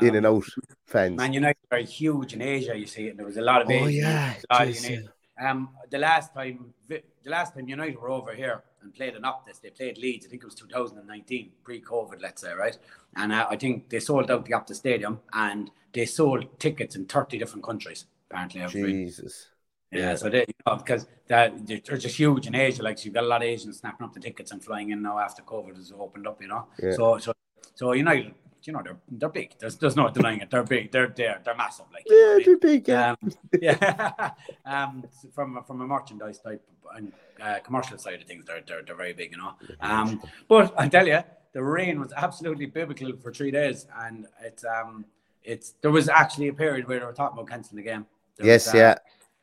in 0.00 0.16
and 0.16 0.26
Um, 0.26 0.36
out 0.36 0.44
fans. 0.86 1.16
Man 1.16 1.32
United 1.32 1.56
are 1.70 1.78
huge 1.78 2.34
in 2.34 2.42
Asia. 2.42 2.76
You 2.76 2.86
see, 2.86 3.08
and 3.08 3.18
there 3.18 3.26
was 3.26 3.36
a 3.36 3.42
lot 3.42 3.62
of 3.62 3.68
Oh, 3.68 3.86
yeah, 3.86 4.34
a 4.50 4.54
lot 4.54 4.68
of 4.68 4.74
jeez, 4.74 4.88
United. 4.88 5.08
Um, 5.40 5.70
the 5.90 5.98
last 5.98 6.32
time, 6.34 6.72
the 6.88 7.02
last 7.26 7.54
time 7.54 7.68
United 7.68 7.98
were 7.98 8.10
over 8.10 8.32
here 8.34 8.62
and 8.82 8.94
played 8.94 9.14
an 9.16 9.22
Optus, 9.22 9.60
they 9.60 9.70
played 9.70 9.98
Leeds. 9.98 10.26
I 10.26 10.28
think 10.28 10.42
it 10.42 10.46
was 10.46 10.54
2019, 10.54 11.52
pre-COVID, 11.64 12.20
let's 12.20 12.42
say, 12.42 12.52
right? 12.52 12.76
And 13.16 13.32
uh, 13.32 13.46
I 13.50 13.56
think 13.56 13.88
they 13.88 14.00
sold 14.00 14.30
out 14.30 14.44
the 14.44 14.52
Optus 14.52 14.76
Stadium 14.76 15.20
and 15.32 15.70
they 15.92 16.04
sold 16.06 16.58
tickets 16.58 16.96
in 16.96 17.06
30 17.06 17.38
different 17.38 17.64
countries. 17.64 18.06
Apparently, 18.30 18.60
over 18.60 18.70
free. 18.70 19.04
Jesus. 19.04 19.48
Yeah, 19.92 20.14
so 20.16 20.28
they, 20.30 20.40
you 20.40 20.54
know, 20.66 20.76
because 20.76 21.06
that 21.28 21.66
they're 21.66 21.78
just 21.98 22.16
huge 22.16 22.46
in 22.46 22.54
Asia. 22.54 22.82
Like 22.82 22.98
so 22.98 23.04
you've 23.04 23.14
got 23.14 23.24
a 23.24 23.26
lot 23.26 23.42
of 23.42 23.48
Asians 23.48 23.78
snapping 23.78 24.04
up 24.06 24.12
the 24.14 24.20
tickets 24.20 24.50
and 24.50 24.64
flying 24.64 24.90
in 24.90 25.02
now 25.02 25.18
after 25.18 25.42
COVID 25.42 25.76
has 25.76 25.92
opened 25.98 26.26
up. 26.26 26.40
You 26.40 26.48
know, 26.48 26.66
Yeah. 26.82 26.92
so 26.92 27.18
so 27.18 27.32
so 27.74 27.92
United, 27.92 28.34
you 28.64 28.72
know, 28.72 28.82
they're 28.82 28.96
they're 29.10 29.28
big. 29.28 29.50
There's 29.58 29.76
there's 29.76 29.96
no 29.96 30.08
denying 30.08 30.40
it. 30.40 30.50
They're 30.50 30.62
big. 30.62 30.90
They're 30.92 31.08
they're 31.08 31.40
they're 31.44 31.54
massive. 31.56 31.86
Like 31.92 32.04
you 32.08 32.16
know 32.16 32.36
Yeah, 32.38 32.44
they're 32.44 32.58
big. 32.58 32.88
Yeah. 32.88 33.10
Um, 33.22 33.32
yeah, 33.60 34.30
um, 34.64 35.04
from 35.34 35.62
from 35.66 35.80
a 35.82 35.86
merchandise 35.86 36.38
type 36.38 36.62
and 36.96 37.12
uh, 37.42 37.58
commercial 37.60 37.98
side 37.98 38.20
of 38.20 38.26
things, 38.26 38.44
they're, 38.46 38.62
they're 38.66 38.82
they're 38.82 38.96
very 38.96 39.12
big, 39.12 39.32
you 39.32 39.38
know. 39.38 39.52
Um, 39.80 40.22
but 40.48 40.74
I 40.78 40.88
tell 40.88 41.06
you, 41.06 41.20
the 41.52 41.62
rain 41.62 42.00
was 42.00 42.12
absolutely 42.16 42.66
biblical 42.66 43.12
for 43.22 43.32
three 43.32 43.50
days, 43.50 43.86
and 43.98 44.26
it's 44.42 44.64
um, 44.64 45.04
it's 45.44 45.74
there 45.82 45.90
was 45.90 46.08
actually 46.08 46.48
a 46.48 46.52
period 46.54 46.88
where 46.88 46.98
they 47.00 47.04
were 47.06 47.12
talking 47.12 47.36
about 47.38 47.48
cancelling 47.50 47.82
the 47.84 47.90
game. 47.90 48.06
There 48.36 48.46
Yes, 48.46 48.66
was, 48.66 48.74
uh, 48.74 48.78
yeah. 48.78 48.94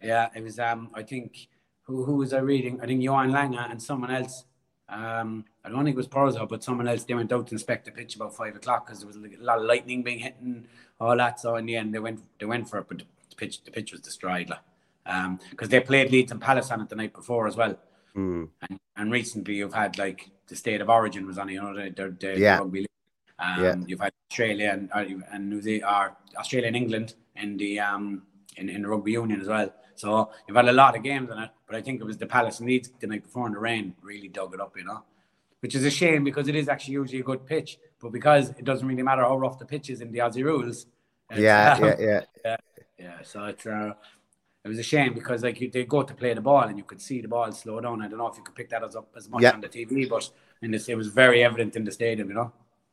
Yeah. 0.01 0.29
It 0.35 0.43
was 0.43 0.59
um, 0.59 0.89
I 0.93 1.03
think 1.03 1.47
who 1.83 2.03
who 2.05 2.15
was 2.15 2.33
I 2.33 2.39
reading? 2.39 2.79
I 2.81 2.85
think 2.85 3.01
Johan 3.01 3.31
Langer 3.31 3.69
and 3.69 3.81
someone 3.81 4.11
else. 4.11 4.45
Um, 4.87 5.45
I 5.63 5.69
don't 5.69 5.83
think 5.83 5.93
it 5.93 5.97
was 5.97 6.07
Porzo, 6.07 6.47
but 6.49 6.63
someone 6.63 6.87
else. 6.87 7.03
They 7.03 7.13
went 7.13 7.31
out 7.31 7.47
to 7.47 7.53
inspect 7.53 7.85
the 7.85 7.91
pitch 7.91 8.15
about 8.15 8.35
five 8.35 8.55
o'clock 8.55 8.85
because 8.87 8.99
there 9.01 9.07
was 9.07 9.17
a 9.17 9.43
lot 9.43 9.59
of 9.59 9.65
lightning 9.65 10.01
being 10.01 10.19
hit 10.19 10.35
and 10.41 10.67
all 10.99 11.15
that. 11.15 11.39
So 11.39 11.55
in 11.57 11.65
the 11.67 11.75
end, 11.75 11.93
they 11.93 11.99
went 11.99 12.21
they 12.39 12.45
went 12.45 12.67
for 12.69 12.79
it, 12.79 12.85
but 12.87 12.99
the 12.99 13.35
pitch 13.35 13.63
the 13.63 13.71
pitch 13.71 13.91
was 13.91 14.01
destroyed. 14.01 14.49
Like, 14.49 14.59
um, 15.05 15.39
because 15.51 15.69
they 15.69 15.79
played 15.79 16.11
Leeds 16.11 16.31
and 16.31 16.41
Palace 16.41 16.71
on 16.71 16.81
it 16.81 16.89
the 16.89 16.95
night 16.95 17.13
before 17.13 17.47
as 17.47 17.55
well. 17.55 17.77
Mm. 18.15 18.49
And, 18.67 18.79
and 18.97 19.11
recently, 19.11 19.55
you've 19.55 19.73
had 19.73 19.97
like 19.99 20.29
the 20.47 20.55
state 20.55 20.81
of 20.81 20.89
origin 20.89 21.27
was 21.27 21.37
on. 21.37 21.49
it, 21.49 21.53
You 21.53 21.61
know, 21.61 21.75
the, 21.75 21.89
the, 21.91 22.33
the 22.33 22.39
Yeah. 22.39 22.57
rugby 22.57 22.79
league. 22.79 22.87
Um, 23.37 23.63
Yeah. 23.63 23.75
You've 23.87 23.99
had 24.01 24.13
Australia 24.31 24.71
and 24.73 24.89
and 25.31 25.49
New 25.49 25.61
Zealand, 25.61 25.83
or 25.85 26.17
Australia 26.37 26.67
and 26.67 26.75
England 26.75 27.13
in 27.35 27.57
the 27.57 27.79
um 27.79 28.23
in, 28.59 28.69
in 28.69 28.81
the 28.81 28.87
rugby 28.87 29.11
union 29.13 29.41
as 29.41 29.47
well. 29.47 29.73
So 29.95 30.31
you've 30.47 30.55
had 30.55 30.67
a 30.67 30.73
lot 30.73 30.95
of 30.95 31.03
games 31.03 31.29
on 31.29 31.43
it. 31.43 31.49
But 31.67 31.75
I 31.75 31.81
think 31.81 32.01
it 32.01 32.03
was 32.03 32.17
the 32.17 32.25
Palace 32.25 32.59
and 32.59 32.67
Leeds 32.67 32.91
the 32.99 33.07
night 33.07 33.23
before, 33.23 33.45
and 33.45 33.55
the 33.55 33.59
rain 33.59 33.93
really 34.01 34.27
dug 34.27 34.53
it 34.53 34.61
up. 34.61 34.75
You 34.77 34.85
know, 34.85 35.03
which 35.61 35.75
is 35.75 35.83
a 35.85 35.89
shame 35.89 36.23
because 36.23 36.47
it 36.47 36.55
is 36.55 36.69
actually 36.69 36.93
usually 36.95 37.19
a 37.19 37.23
good 37.23 37.45
pitch, 37.45 37.77
but 38.01 38.11
because 38.11 38.49
it 38.51 38.63
doesn't 38.63 38.87
really 38.87 39.03
matter 39.03 39.23
how 39.23 39.37
rough 39.37 39.59
the 39.59 39.65
pitch 39.65 39.89
is 39.89 40.01
in 40.01 40.11
the 40.11 40.19
Aussie 40.19 40.43
rules. 40.43 40.85
Yeah, 41.35 41.73
um, 41.73 41.83
yeah, 41.83 41.95
yeah. 41.99 42.21
yeah, 42.45 42.57
yeah. 42.97 43.17
So 43.23 43.45
it's 43.45 43.65
uh, 43.65 43.93
it 44.63 44.67
was 44.67 44.79
a 44.79 44.83
shame 44.83 45.13
because 45.13 45.43
like 45.43 45.59
you, 45.61 45.69
they 45.69 45.83
go 45.85 46.03
to 46.03 46.13
play 46.13 46.33
the 46.33 46.41
ball 46.41 46.63
and 46.63 46.77
you 46.77 46.83
could 46.83 47.01
see 47.01 47.21
the 47.21 47.27
ball 47.27 47.51
slow 47.51 47.79
down. 47.79 48.01
I 48.01 48.07
don't 48.07 48.17
know 48.17 48.27
if 48.27 48.37
you 48.37 48.43
could 48.43 48.55
pick 48.55 48.69
that 48.69 48.83
as 48.83 48.95
up 48.95 49.09
as 49.15 49.29
much 49.29 49.43
Yeah. 49.43 49.51
on 49.51 49.61
the 49.61 49.69
TV, 49.69 50.09
but 50.09 50.29
in 50.61 50.71
this, 50.71 50.89
it 50.89 50.95
was 50.95 51.07
very 51.07 51.43
evident 51.43 51.75
in 51.75 51.83
the 51.83 51.91
stadium. 51.91 52.29
You 52.29 52.35
know. 52.35 52.51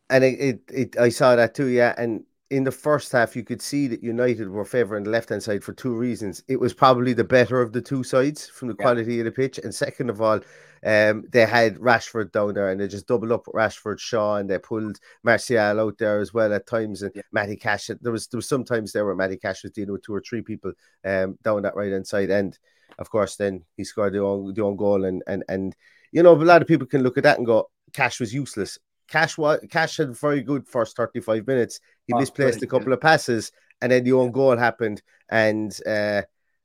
And 0.08 0.22
it, 0.22 0.40
it, 0.40 0.60
it, 0.72 0.98
I 0.98 1.08
saw 1.08 1.34
that 1.34 1.54
too, 1.54 1.66
yeah. 1.66 1.94
And 1.98 2.24
in 2.50 2.62
the 2.64 2.70
first 2.70 3.10
half, 3.10 3.34
you 3.34 3.42
could 3.42 3.60
see 3.60 3.88
that 3.88 4.02
United 4.02 4.48
were 4.48 4.64
favouring 4.64 5.02
the 5.04 5.10
left 5.10 5.30
hand 5.30 5.42
side 5.42 5.64
for 5.64 5.72
two 5.72 5.94
reasons. 5.94 6.42
It 6.48 6.60
was 6.60 6.72
probably 6.72 7.12
the 7.12 7.24
better 7.24 7.60
of 7.60 7.72
the 7.72 7.80
two 7.80 8.04
sides 8.04 8.48
from 8.48 8.68
the 8.68 8.76
Yeah. 8.78 8.84
quality 8.84 9.18
of 9.18 9.24
the 9.24 9.32
pitch, 9.32 9.58
and 9.58 9.74
second 9.74 10.10
of 10.10 10.20
all, 10.22 10.40
um, 10.84 11.24
they 11.30 11.44
had 11.44 11.76
Rashford 11.78 12.30
down 12.30 12.54
there, 12.54 12.68
and 12.70 12.80
they 12.80 12.86
just 12.86 13.08
doubled 13.08 13.32
up 13.32 13.46
Rashford, 13.46 13.98
Shaw, 13.98 14.36
and 14.36 14.48
they 14.48 14.58
pulled 14.58 15.00
Martial 15.24 15.80
out 15.80 15.98
there 15.98 16.20
as 16.20 16.32
well 16.32 16.52
at 16.52 16.66
times, 16.66 17.02
and 17.02 17.12
Yeah. 17.16 17.22
Matty 17.32 17.56
Cash. 17.56 17.90
There 18.00 18.12
was 18.12 18.28
there 18.28 18.38
was 18.38 18.48
some 18.48 18.64
times 18.64 18.92
there 18.92 19.04
where 19.04 19.16
Matty 19.16 19.38
Cash 19.38 19.64
was 19.64 19.72
dealing 19.72 19.92
with 19.92 20.02
two 20.02 20.14
or 20.14 20.20
three 20.20 20.42
people 20.42 20.72
um 21.04 21.38
down 21.42 21.62
that 21.62 21.74
right 21.76 21.92
hand 21.92 22.06
side, 22.06 22.30
and 22.30 22.56
of 22.98 23.10
course, 23.10 23.36
then 23.36 23.64
he 23.76 23.82
scored 23.84 24.12
the 24.12 24.20
own 24.20 24.54
the 24.54 24.62
own 24.62 24.76
goal, 24.76 25.04
and 25.04 25.22
and 25.26 25.42
and 25.48 25.74
you 26.12 26.22
know, 26.22 26.32
a 26.34 26.36
lot 26.36 26.62
of 26.62 26.68
people 26.68 26.86
can 26.86 27.02
look 27.02 27.18
at 27.18 27.24
that 27.24 27.38
and 27.38 27.46
go, 27.46 27.68
Cash 27.92 28.20
was 28.20 28.32
useless. 28.32 28.78
Cash 29.08 29.38
was 29.38 29.60
Cash 29.70 29.98
had 29.98 30.08
a 30.10 30.12
very 30.12 30.42
good 30.42 30.66
first 30.68 30.96
35 30.96 31.46
minutes. 31.46 31.80
He 32.06 32.12
Oh, 32.12 32.18
misplaced 32.18 32.62
a 32.62 32.66
couple 32.66 32.92
of 32.92 33.00
passes, 33.00 33.52
and 33.80 33.92
then 33.92 34.04
the 34.04 34.12
own 34.12 34.32
goal 34.32 34.56
happened, 34.56 35.02
and 35.28 35.76
uh, 35.86 36.22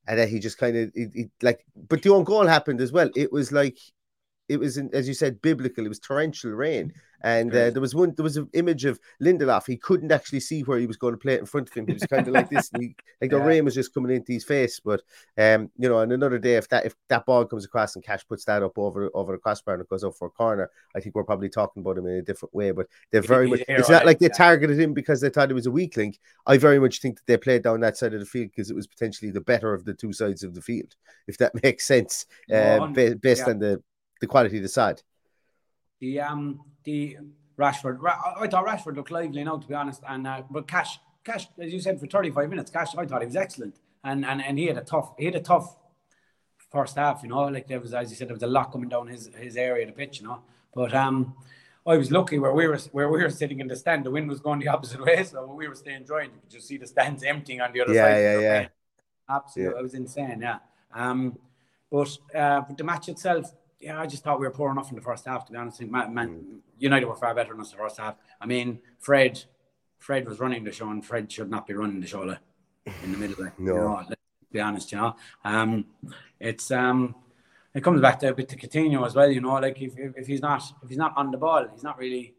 and 0.07 0.19
then 0.19 0.27
he 0.27 0.39
just 0.39 0.57
kind 0.57 0.77
of 0.77 0.91
like. 1.41 1.65
But 1.75 2.01
the 2.03 2.09
own 2.11 2.23
goal 2.23 2.47
happened 2.47 2.81
as 2.81 2.91
well. 2.91 3.09
It 3.15 3.31
was 3.31 3.51
like 3.51 3.77
it 4.51 4.59
was, 4.59 4.77
in, 4.77 4.89
as 4.93 5.07
you 5.07 5.13
said, 5.13 5.41
biblical. 5.41 5.85
It 5.85 5.89
was 5.89 5.99
torrential 5.99 6.51
rain, 6.51 6.93
and 7.23 7.51
uh, 7.51 7.69
there 7.69 7.81
was 7.81 7.95
one. 7.95 8.13
There 8.15 8.23
was 8.23 8.37
an 8.37 8.49
image 8.53 8.85
of 8.85 8.99
Lindelof. 9.21 9.67
He 9.67 9.77
couldn't 9.77 10.11
actually 10.11 10.39
see 10.41 10.61
where 10.61 10.79
he 10.79 10.87
was 10.87 10.97
going 10.97 11.13
to 11.13 11.17
play 11.17 11.35
it 11.35 11.39
in 11.39 11.45
front 11.45 11.69
of 11.69 11.73
him. 11.73 11.87
He 11.87 11.93
was 11.93 12.03
kind 12.03 12.27
of 12.27 12.33
like 12.33 12.49
this, 12.49 12.69
he, 12.77 12.95
like 13.21 13.29
the 13.29 13.37
Yeah. 13.37 13.45
rain 13.45 13.65
was 13.65 13.75
just 13.75 13.93
coming 13.93 14.15
into 14.15 14.33
his 14.33 14.43
face. 14.43 14.79
But 14.79 15.01
um, 15.37 15.69
you 15.77 15.87
know, 15.87 15.97
on 15.97 16.11
another 16.11 16.39
day, 16.39 16.55
if 16.55 16.67
that 16.69 16.85
if 16.85 16.95
that 17.09 17.25
ball 17.25 17.45
comes 17.45 17.63
across 17.65 17.95
and 17.95 18.03
Cash 18.03 18.27
puts 18.27 18.45
that 18.45 18.63
up 18.63 18.77
over 18.77 19.09
over 19.13 19.33
the 19.33 19.37
crossbar 19.37 19.75
and 19.75 19.83
it 19.83 19.89
goes 19.89 20.03
up 20.03 20.15
for 20.15 20.27
a 20.27 20.31
corner, 20.31 20.69
I 20.95 20.99
think 20.99 21.15
we're 21.15 21.23
probably 21.23 21.49
talking 21.49 21.81
about 21.81 21.97
him 21.97 22.07
in 22.07 22.15
a 22.15 22.21
different 22.21 22.53
way. 22.53 22.71
But 22.71 22.87
they're 23.11 23.21
very 23.21 23.47
much. 23.47 23.61
It's 23.67 23.89
not 23.89 24.05
like 24.05 24.19
they 24.19 24.29
targeted 24.29 24.79
him 24.79 24.93
because 24.93 25.21
they 25.21 25.29
thought 25.29 25.49
he 25.49 25.53
was 25.53 25.67
a 25.67 25.71
weak 25.71 25.95
link. 25.95 26.19
I 26.47 26.57
very 26.57 26.79
much 26.79 26.99
think 26.99 27.17
that 27.17 27.27
they 27.27 27.37
played 27.37 27.63
down 27.63 27.79
that 27.81 27.97
side 27.97 28.13
of 28.13 28.19
the 28.19 28.25
field 28.25 28.49
because 28.51 28.69
it 28.69 28.75
was 28.75 28.87
potentially 28.87 29.31
the 29.31 29.41
better 29.41 29.73
of 29.73 29.85
the 29.85 29.93
two 29.93 30.11
sides 30.11 30.43
of 30.43 30.55
the 30.55 30.61
field, 30.61 30.95
if 31.27 31.37
that 31.37 31.53
makes 31.63 31.85
sense, 31.85 32.25
uh, 32.53 32.87
based 32.87 33.43
yeah. 33.45 33.49
on 33.49 33.59
the 33.59 33.83
the 34.21 34.27
quality 34.27 34.57
of 34.57 34.63
the 34.63 34.69
side. 34.69 35.01
The 35.99 36.21
um 36.21 36.61
the 36.83 37.17
Rashford, 37.57 37.97
Ra- 37.99 38.35
I 38.39 38.47
thought 38.47 38.65
Rashford 38.65 38.95
looked 38.95 39.11
lively 39.11 39.43
now 39.43 39.57
to 39.57 39.67
be 39.67 39.73
honest, 39.73 40.01
and 40.07 40.25
uh, 40.25 40.43
but 40.49 40.67
Cash, 40.67 40.99
Cash, 41.23 41.47
as 41.59 41.73
you 41.73 41.79
said, 41.79 41.99
for 41.99 42.07
35 42.07 42.49
minutes, 42.49 42.71
Cash, 42.71 42.95
I 42.97 43.05
thought 43.05 43.21
he 43.21 43.27
was 43.27 43.35
excellent, 43.35 43.75
and 44.03 44.25
and 44.25 44.41
and 44.41 44.57
he 44.57 44.67
had 44.67 44.77
a 44.77 44.81
tough, 44.81 45.13
he 45.19 45.25
had 45.25 45.35
a 45.35 45.41
tough 45.41 45.75
first 46.71 46.95
half, 46.95 47.21
you 47.21 47.29
know, 47.29 47.43
like 47.43 47.67
there 47.67 47.81
was, 47.81 47.93
as 47.93 48.09
you 48.09 48.15
said, 48.15 48.29
there 48.29 48.33
was 48.35 48.43
a 48.43 48.47
lot 48.47 48.71
coming 48.71 48.89
down 48.89 49.07
his 49.07 49.29
his 49.35 49.57
area 49.57 49.85
of 49.87 49.93
the 49.93 49.97
pitch, 50.01 50.21
you 50.21 50.27
know, 50.27 50.41
but 50.73 50.93
um. 50.93 51.35
I 51.83 51.97
was 51.97 52.11
lucky 52.11 52.37
where 52.37 52.53
we 52.53 52.67
were 52.67 52.77
where 52.91 53.09
we 53.09 53.23
were 53.23 53.31
sitting 53.31 53.59
in 53.59 53.65
the 53.67 53.75
stand. 53.75 54.05
The 54.05 54.11
wind 54.11 54.29
was 54.29 54.39
going 54.39 54.59
the 54.59 54.67
opposite 54.67 55.01
way, 55.03 55.23
so 55.23 55.51
we 55.51 55.67
were 55.67 55.73
staying 55.73 56.03
dry, 56.03 56.25
And 56.25 56.33
you 56.33 56.39
could 56.39 56.51
just 56.51 56.67
see 56.67 56.77
the 56.77 56.85
stands 56.85 57.23
emptying 57.23 57.59
on 57.59 57.73
the 57.73 57.81
other 57.81 57.91
Yeah, 57.95 58.03
side. 58.03 58.17
yeah, 58.17 58.33
yeah, 58.33 58.35
the 58.35 58.43
yeah. 58.61 58.67
Absolutely, 59.27 59.79
it 59.79 59.83
was 59.83 59.93
insane. 59.95 60.41
Yeah. 60.41 60.59
Um, 60.93 61.39
But, 61.89 62.15
uh, 62.35 62.61
but 62.67 62.77
the 62.77 62.83
match 62.83 63.09
itself, 63.09 63.51
yeah, 63.81 63.99
I 63.99 64.05
just 64.07 64.23
thought 64.23 64.39
we 64.39 64.45
were 64.47 64.51
poor 64.53 64.71
enough 64.71 64.89
in 64.89 64.95
the 64.95 65.01
first 65.01 65.25
half. 65.25 65.45
To 65.45 65.51
be 65.51 65.57
honest, 65.57 65.81
man, 65.81 66.13
man, 66.13 66.61
United 66.77 67.05
were 67.05 67.15
far 67.15 67.33
better 67.35 67.51
than 67.53 67.61
us 67.61 67.71
in 67.71 67.77
the 67.77 67.83
first 67.83 67.97
half. 67.97 68.15
I 68.39 68.45
mean, 68.45 68.79
Fred, 68.99 69.43
Fred 69.99 70.27
was 70.27 70.39
running 70.39 70.63
the 70.63 70.71
show, 70.71 70.89
and 70.89 71.05
Fred 71.05 71.31
should 71.31 71.49
not 71.49 71.67
be 71.67 71.73
running 71.73 71.99
the 71.99 72.07
show 72.07 72.21
in 72.23 73.11
the 73.11 73.17
middle. 73.17 73.43
Like, 73.43 73.59
No. 73.59 73.73
you 73.73 73.79
know, 73.81 73.95
let's 74.09 74.21
be 74.51 74.59
honest, 74.59 74.91
you 74.91 74.97
know. 74.99 75.15
Um, 75.43 75.85
it's 76.39 76.71
um, 76.71 77.15
it 77.73 77.83
comes 77.83 78.01
back 78.01 78.19
to 78.19 78.29
a 78.29 78.33
bit 78.33 78.49
to 78.49 78.55
Coutinho 78.57 79.05
as 79.05 79.15
well. 79.15 79.29
You 79.31 79.41
know, 79.41 79.53
like 79.55 79.81
if, 79.81 79.97
if 79.97 80.17
if 80.17 80.27
he's 80.27 80.41
not 80.41 80.61
if 80.83 80.89
he's 80.89 80.97
not 80.97 81.13
on 81.15 81.31
the 81.31 81.37
ball, 81.37 81.67
he's 81.71 81.83
not 81.83 81.97
really. 81.97 82.35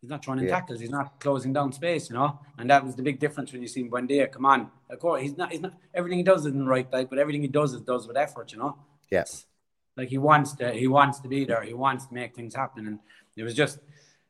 He's 0.00 0.08
not 0.08 0.22
trying 0.22 0.38
in 0.38 0.44
Yeah. 0.46 0.52
tackles. 0.58 0.80
He's 0.80 0.88
not 0.88 1.20
closing 1.20 1.52
down 1.52 1.72
space, 1.72 2.08
you 2.08 2.16
know, 2.16 2.38
and 2.56 2.70
that 2.70 2.82
was 2.82 2.96
the 2.96 3.02
big 3.02 3.18
difference 3.20 3.52
when 3.52 3.60
you 3.60 3.68
see 3.68 3.84
Buendia. 3.86 4.32
Come 4.32 4.46
on, 4.46 4.70
of 4.88 4.98
course, 4.98 5.20
he's 5.20 5.36
not. 5.36 5.52
He's 5.52 5.60
not. 5.60 5.74
Everything 5.92 6.16
he 6.16 6.24
does 6.24 6.46
isn't 6.46 6.66
right, 6.66 6.90
like, 6.90 7.10
but 7.10 7.18
everything 7.18 7.42
he 7.42 7.48
does 7.48 7.74
is 7.74 7.82
does 7.82 8.08
with 8.08 8.16
effort, 8.16 8.50
you 8.52 8.58
know. 8.58 8.78
Yeah. 9.10 9.24
Like 9.96 10.08
he 10.08 10.18
wants 10.18 10.54
to, 10.56 10.72
he 10.72 10.86
wants 10.86 11.20
to 11.20 11.28
be 11.28 11.44
there. 11.44 11.62
He 11.62 11.74
wants 11.74 12.06
to 12.06 12.14
make 12.14 12.34
things 12.34 12.54
happen. 12.54 12.86
And 12.86 12.98
it 13.36 13.42
was 13.42 13.54
just, 13.54 13.78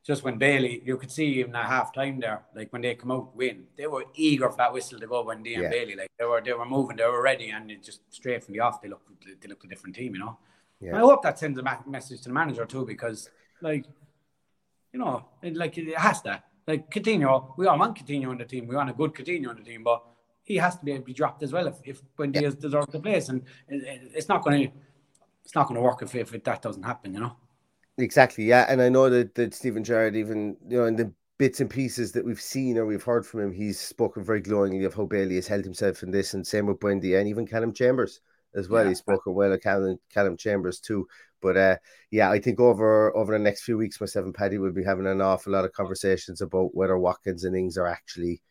just 0.03 0.23
when 0.23 0.37
Bailey, 0.37 0.81
you 0.83 0.97
could 0.97 1.11
see 1.11 1.25
even 1.25 1.55
at 1.55 1.65
half 1.65 1.93
time 1.93 2.19
there, 2.19 2.43
like 2.55 2.73
when 2.73 2.81
they 2.81 2.95
come 2.95 3.11
out 3.11 3.35
win, 3.35 3.65
they 3.77 3.87
were 3.87 4.05
eager 4.15 4.49
for 4.49 4.57
that 4.57 4.73
whistle 4.73 4.99
to 4.99 5.07
go 5.07 5.23
when 5.23 5.43
D 5.43 5.53
and 5.53 5.63
Yeah. 5.63 5.69
Bailey, 5.69 5.95
like 5.95 6.11
they 6.17 6.25
were, 6.25 6.41
they 6.41 6.53
were 6.53 6.65
moving, 6.65 6.97
they 6.97 7.05
were 7.05 7.21
ready, 7.21 7.49
and 7.51 7.69
it 7.69 7.83
just 7.83 8.01
straight 8.09 8.43
from 8.43 8.53
the 8.55 8.61
off, 8.61 8.81
they 8.81 8.89
looked, 8.89 9.07
they 9.41 9.47
looked 9.47 9.63
a 9.63 9.67
different 9.67 9.95
team, 9.95 10.15
you 10.15 10.19
know. 10.19 10.37
Yeah. 10.79 10.97
I 10.97 10.99
hope 11.01 11.21
that 11.21 11.37
sends 11.37 11.59
a 11.59 11.79
message 11.85 12.21
to 12.21 12.29
the 12.29 12.33
manager 12.33 12.65
too, 12.65 12.85
because 12.85 13.29
like, 13.61 13.85
you 14.91 14.99
know, 14.99 15.25
it, 15.43 15.55
like 15.55 15.77
it 15.77 15.95
has 15.97 16.21
to. 16.23 16.41
Like 16.67 16.89
Coutinho, 16.89 17.53
we 17.57 17.67
all 17.67 17.77
want 17.77 17.97
Coutinho 17.97 18.29
on 18.29 18.37
the 18.37 18.45
team. 18.45 18.67
We 18.67 18.75
want 18.75 18.89
a 18.89 18.93
good 18.93 19.13
Coutinho 19.13 19.49
on 19.49 19.57
the 19.57 19.63
team, 19.63 19.83
but 19.83 20.03
he 20.43 20.57
has 20.57 20.77
to 20.77 20.85
be 20.85 20.91
able 20.91 21.01
to 21.01 21.05
be 21.05 21.13
dropped 21.13 21.43
as 21.43 21.53
well 21.53 21.67
if 21.67 21.75
if 21.83 22.01
Buendia 22.17 22.59
deserves 22.59 22.87
the 22.91 22.99
place, 22.99 23.29
and 23.29 23.43
it, 23.67 23.83
it, 23.83 24.11
it's 24.15 24.27
not 24.27 24.43
going 24.43 24.67
to 24.67 24.71
it's 25.43 25.55
not 25.55 25.67
going 25.67 25.75
to 25.75 25.81
work 25.81 26.01
if, 26.01 26.15
if 26.15 26.33
it, 26.33 26.43
that 26.43 26.61
doesn't 26.61 26.83
happen, 26.83 27.13
you 27.13 27.19
know. 27.19 27.35
Exactly, 27.97 28.45
yeah. 28.45 28.65
And 28.69 28.81
I 28.81 28.89
know 28.89 29.09
that, 29.09 29.35
that 29.35 29.53
Steven 29.53 29.83
Gerrard, 29.83 30.15
even 30.15 30.57
you 30.67 30.77
know, 30.77 30.85
in 30.85 30.95
the 30.95 31.13
bits 31.37 31.59
and 31.59 31.69
pieces 31.69 32.11
that 32.11 32.25
we've 32.25 32.41
seen 32.41 32.77
or 32.77 32.85
we've 32.85 33.03
heard 33.03 33.25
from 33.25 33.41
him, 33.41 33.51
he's 33.51 33.79
spoken 33.79 34.23
very 34.23 34.41
glowingly 34.41 34.85
of 34.85 34.93
how 34.93 35.05
Bailey 35.05 35.35
has 35.35 35.47
held 35.47 35.63
himself 35.63 36.03
in 36.03 36.11
this, 36.11 36.33
and 36.33 36.45
same 36.45 36.67
with 36.67 36.79
Buendia 36.79 37.19
and 37.19 37.27
even 37.27 37.47
Callum 37.47 37.73
Chambers 37.73 38.21
as 38.55 38.69
well. 38.69 38.83
Yeah. 38.83 38.89
He's 38.89 38.99
spoken 38.99 39.33
well 39.33 39.51
of 39.51 39.61
Callum, 39.61 39.97
Callum 40.09 40.37
Chambers 40.37 40.79
too. 40.79 41.07
But 41.41 41.57
uh, 41.57 41.77
yeah, 42.11 42.29
I 42.29 42.39
think 42.39 42.59
over 42.59 43.15
over 43.15 43.33
the 43.33 43.43
next 43.43 43.63
few 43.63 43.77
weeks, 43.77 43.99
myself 43.99 44.25
and 44.25 44.35
Paddy 44.35 44.57
will 44.57 44.71
be 44.71 44.83
having 44.83 45.07
an 45.07 45.21
awful 45.21 45.53
lot 45.53 45.65
of 45.65 45.73
conversations 45.73 46.41
about 46.41 46.75
whether 46.75 46.97
Watkins 46.97 47.43
and 47.43 47.55
Ings 47.55 47.77
are 47.77 47.87
actually 47.87 48.41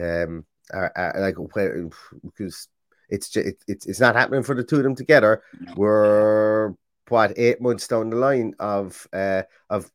um 0.00 0.44
are, 0.72 0.92
are 0.94 1.20
like 1.20 1.36
where 1.54 1.88
because 2.22 2.68
it's 3.08 3.28
just 3.28 3.46
it, 3.46 3.64
it's 3.66 3.86
it's 3.86 4.00
not 4.00 4.16
happening 4.16 4.42
for 4.42 4.54
the 4.54 4.64
two 4.64 4.76
of 4.76 4.82
them 4.82 4.94
together. 4.94 5.42
We're 5.76 6.74
what 7.08 7.38
eight 7.38 7.60
months 7.60 7.86
down 7.86 8.10
the 8.10 8.16
line 8.16 8.54
of 8.58 9.06
uh 9.12 9.42
of 9.70 9.90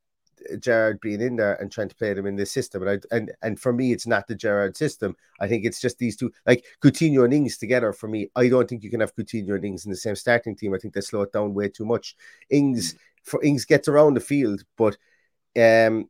Gerrard 0.60 1.00
being 1.02 1.22
in 1.22 1.36
there 1.36 1.56
and 1.56 1.72
trying 1.72 1.90
to 1.90 1.96
play 1.96 2.14
them 2.14 2.26
in 2.26 2.36
this 2.36 2.52
system. 2.52 2.86
And 2.86 2.92
I 3.12 3.16
and 3.16 3.32
and 3.42 3.60
for 3.60 3.74
me, 3.74 3.92
it's 3.92 4.08
not 4.08 4.28
the 4.28 4.36
Gerrard 4.36 4.76
system. 4.78 5.16
I 5.40 5.48
think 5.48 5.66
it's 5.66 5.82
just 5.82 5.98
these 5.98 6.16
two, 6.16 6.32
like 6.46 6.66
Coutinho 6.84 7.24
and 7.26 7.34
Ings 7.34 7.58
together. 7.58 7.94
For 7.94 8.08
me, 8.08 8.30
I 8.36 8.50
don't 8.50 8.68
think 8.68 8.84
you 8.84 8.90
can 8.90 9.02
have 9.02 9.16
Coutinho 9.16 9.56
and 9.56 9.66
Ings 9.66 9.86
in 9.86 9.92
the 9.92 9.98
same 9.98 10.16
starting 10.16 10.56
team. 10.56 10.74
I 10.74 10.78
think 10.78 10.94
they 10.94 11.02
slow 11.02 11.22
it 11.22 11.34
down 11.34 11.54
way 11.54 11.70
too 11.70 11.86
much. 11.86 12.16
Ings 12.50 12.96
for 13.24 13.44
Ings 13.44 13.66
gets 13.66 13.88
around 13.88 14.16
the 14.16 14.20
field, 14.20 14.64
but 14.78 14.98
um, 15.58 16.10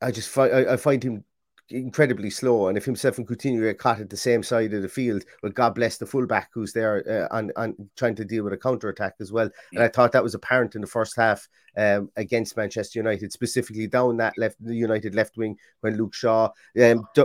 I 0.00 0.10
just 0.10 0.28
find 0.28 0.54
I, 0.54 0.74
I 0.74 0.76
find 0.76 1.02
him 1.02 1.24
incredibly 1.70 2.30
slow. 2.30 2.68
And 2.68 2.78
if 2.78 2.84
himself 2.84 3.18
and 3.18 3.26
Coutinho 3.26 3.62
get 3.62 3.78
caught 3.78 4.00
at 4.00 4.10
the 4.10 4.16
same 4.16 4.42
side 4.42 4.72
of 4.72 4.82
the 4.82 4.88
field, 4.88 5.24
well, 5.42 5.52
God 5.52 5.74
bless 5.74 5.98
the 5.98 6.06
fullback 6.06 6.50
who's 6.52 6.72
there 6.72 7.28
uh, 7.30 7.36
on, 7.36 7.52
on 7.56 7.74
trying 7.96 8.14
to 8.16 8.24
deal 8.24 8.44
with 8.44 8.52
a 8.52 8.58
counter 8.58 8.88
attack 8.88 9.14
as 9.20 9.32
well. 9.32 9.50
And 9.72 9.82
I 9.82 9.88
thought 9.88 10.12
that 10.12 10.22
was 10.22 10.34
apparent 10.34 10.74
in 10.74 10.80
the 10.80 10.86
first 10.86 11.16
half 11.16 11.46
um, 11.76 12.10
against 12.16 12.56
Manchester 12.56 12.98
United, 12.98 13.32
specifically 13.32 13.86
down 13.86 14.16
that 14.18 14.36
left 14.38 14.56
the 14.60 14.74
United 14.74 15.14
left 15.14 15.36
wing 15.36 15.56
when 15.80 15.96
Luke 15.96 16.14
Shaw. 16.14 16.50
Um, 16.80 17.06
D- 17.14 17.24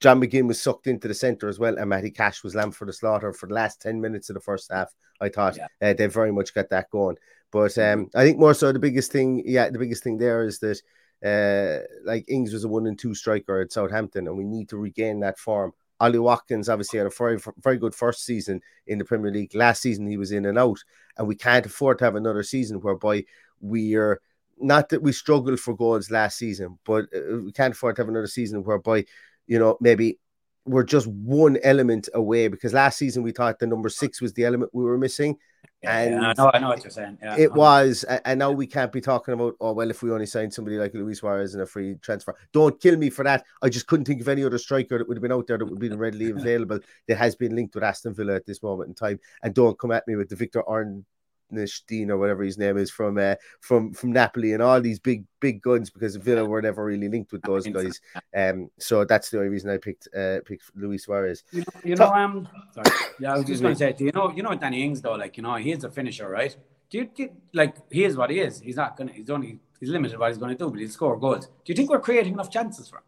John 0.00 0.20
McGinn 0.20 0.48
was 0.48 0.60
sucked 0.60 0.88
into 0.88 1.06
the 1.06 1.14
centre 1.14 1.48
as 1.48 1.60
well, 1.60 1.78
and 1.78 1.88
Matty 1.88 2.10
Cash 2.10 2.42
was 2.42 2.56
lamb 2.56 2.72
for 2.72 2.86
the 2.86 2.92
slaughter 2.92 3.32
for 3.32 3.46
the 3.46 3.54
last 3.54 3.80
10 3.80 4.00
minutes 4.00 4.30
of 4.30 4.34
the 4.34 4.40
first 4.40 4.70
half. 4.72 4.92
I 5.20 5.28
thought 5.28 5.56
uh, 5.80 5.92
they 5.92 6.06
very 6.06 6.32
much 6.32 6.52
got 6.52 6.70
that 6.70 6.90
going. 6.90 7.16
But 7.52 7.78
um, 7.78 8.10
I 8.14 8.24
think 8.24 8.38
more 8.38 8.54
so 8.54 8.72
the 8.72 8.80
biggest 8.80 9.12
thing, 9.12 9.44
yeah, 9.46 9.70
the 9.70 9.78
biggest 9.78 10.02
thing 10.02 10.18
there 10.18 10.44
is 10.44 10.58
that 10.58 10.82
uh, 11.24 11.78
like 12.04 12.24
Ings 12.28 12.52
was 12.52 12.64
a 12.64 12.68
one 12.68 12.86
and 12.86 12.98
two 12.98 13.14
striker 13.14 13.60
at 13.60 13.72
Southampton, 13.72 14.26
and 14.26 14.36
we 14.36 14.44
need 14.44 14.68
to 14.70 14.76
regain 14.76 15.20
that 15.20 15.38
form. 15.38 15.72
Ollie 16.00 16.18
Watkins 16.18 16.68
obviously 16.68 16.98
had 16.98 17.06
a 17.06 17.10
very, 17.10 17.38
very 17.58 17.78
good 17.78 17.94
first 17.94 18.24
season 18.24 18.60
in 18.88 18.98
the 18.98 19.04
Premier 19.04 19.30
League. 19.30 19.54
Last 19.54 19.82
season 19.82 20.06
he 20.06 20.16
was 20.16 20.32
in 20.32 20.46
and 20.46 20.58
out, 20.58 20.82
and 21.16 21.28
we 21.28 21.36
can't 21.36 21.64
afford 21.64 21.98
to 21.98 22.04
have 22.04 22.16
another 22.16 22.42
season 22.42 22.80
whereby 22.80 23.24
we're 23.60 24.20
not 24.58 24.88
that 24.88 25.02
we 25.02 25.12
struggled 25.12 25.60
for 25.60 25.76
goals 25.76 26.10
last 26.10 26.38
season, 26.38 26.78
but 26.84 27.04
uh, 27.14 27.38
we 27.44 27.52
can't 27.52 27.74
afford 27.74 27.96
to 27.96 28.02
have 28.02 28.08
another 28.08 28.26
season 28.26 28.64
whereby 28.64 29.04
you 29.46 29.58
know 29.58 29.76
maybe 29.80 30.18
we're 30.64 30.84
just 30.84 31.06
one 31.06 31.58
element 31.62 32.08
away 32.14 32.48
because 32.48 32.72
last 32.72 32.98
season 32.98 33.22
we 33.22 33.32
thought 33.32 33.58
the 33.58 33.66
number 33.66 33.88
six 33.88 34.20
was 34.20 34.32
the 34.34 34.44
element 34.44 34.70
we 34.72 34.84
were 34.84 34.98
missing. 34.98 35.36
And 35.84 36.12
Yeah, 36.12 36.28
I 36.28 36.32
know, 36.34 36.50
I 36.54 36.58
know 36.60 36.68
what 36.68 36.84
you're 36.84 36.90
saying. 36.90 37.18
Yeah, 37.20 37.36
it 37.36 37.52
was, 37.52 38.04
and 38.04 38.38
now 38.38 38.52
we 38.52 38.68
can't 38.68 38.92
be 38.92 39.00
talking 39.00 39.34
about, 39.34 39.56
oh, 39.60 39.72
well, 39.72 39.90
if 39.90 40.02
we 40.02 40.12
only 40.12 40.26
signed 40.26 40.54
somebody 40.54 40.76
like 40.76 40.94
Luis 40.94 41.18
Suarez 41.18 41.56
in 41.56 41.60
a 41.60 41.66
free 41.66 41.96
transfer. 41.96 42.36
Don't 42.52 42.80
kill 42.80 42.96
me 42.96 43.10
for 43.10 43.24
that. 43.24 43.44
I 43.62 43.68
just 43.68 43.88
couldn't 43.88 44.04
think 44.04 44.20
of 44.20 44.28
any 44.28 44.44
other 44.44 44.58
striker 44.58 44.98
that 44.98 45.08
would 45.08 45.16
have 45.16 45.22
been 45.22 45.32
out 45.32 45.48
there 45.48 45.58
that 45.58 45.64
would 45.64 45.80
be 45.80 45.88
readily 45.88 46.30
available 46.36 46.78
that 47.08 47.16
has 47.16 47.34
been 47.34 47.56
linked 47.56 47.74
with 47.74 47.82
Aston 47.82 48.14
Villa 48.14 48.36
at 48.36 48.46
this 48.46 48.62
moment 48.62 48.88
in 48.88 48.94
time. 48.94 49.18
And 49.42 49.54
don't 49.54 49.78
come 49.78 49.90
at 49.90 50.06
me 50.06 50.14
with 50.14 50.28
the 50.28 50.36
Victor 50.36 50.62
Ornstein 50.62 51.04
or 51.52 52.18
whatever 52.18 52.42
his 52.42 52.58
name 52.58 52.76
is 52.76 52.90
from 52.90 53.18
uh, 53.18 53.34
from 53.60 53.92
from 53.92 54.12
Napoli 54.12 54.52
and 54.52 54.62
all 54.62 54.80
these 54.80 54.98
big 54.98 55.24
big 55.40 55.60
guns 55.62 55.90
because 55.90 56.16
Villa 56.16 56.44
were 56.44 56.62
never 56.62 56.84
really 56.84 57.08
linked 57.08 57.32
with 57.32 57.42
those 57.42 57.66
guys. 57.66 58.00
Um, 58.34 58.70
so 58.78 59.04
that's 59.04 59.28
the 59.28 59.38
only 59.38 59.50
reason 59.50 59.68
I 59.68 59.76
picked 59.76 60.08
uh, 60.16 60.38
picked 60.46 60.64
Luis 60.74 61.04
Suarez. 61.04 61.44
You 61.52 61.60
know, 61.60 61.80
you 61.84 61.96
know 61.96 62.08
um, 62.08 62.48
sorry. 62.74 62.96
Yeah, 63.20 63.34
I 63.34 63.36
was 63.36 63.46
just 63.46 63.60
going 63.62 63.74
to 63.74 63.78
say, 63.78 63.92
do 63.92 64.04
you 64.04 64.12
know, 64.12 64.30
you 64.30 64.42
know, 64.42 64.54
Danny 64.54 64.82
Ings 64.82 65.02
though, 65.02 65.14
like 65.14 65.36
you 65.36 65.42
know, 65.42 65.54
he's 65.56 65.84
a 65.84 65.90
finisher, 65.90 66.28
right? 66.28 66.56
Do 66.90 66.98
you, 66.98 67.04
do 67.14 67.24
you- 67.24 67.36
like 67.52 67.76
he 67.90 68.04
is 68.04 68.16
what 68.16 68.30
he 68.30 68.40
is? 68.40 68.60
He's 68.60 68.76
not 68.76 68.96
gonna, 68.96 69.12
he's 69.12 69.30
only, 69.30 69.58
he's 69.80 69.90
limited 69.90 70.18
what 70.18 70.28
he's 70.28 70.38
going 70.38 70.56
to 70.56 70.56
do, 70.56 70.70
but 70.70 70.78
he'll 70.78 70.88
score 70.88 71.18
goals. 71.18 71.46
Do 71.46 71.72
you 71.72 71.74
think 71.74 71.90
we're 71.90 72.00
creating 72.00 72.32
enough 72.34 72.50
chances 72.50 72.88
for 72.88 72.96
him? 72.96 73.02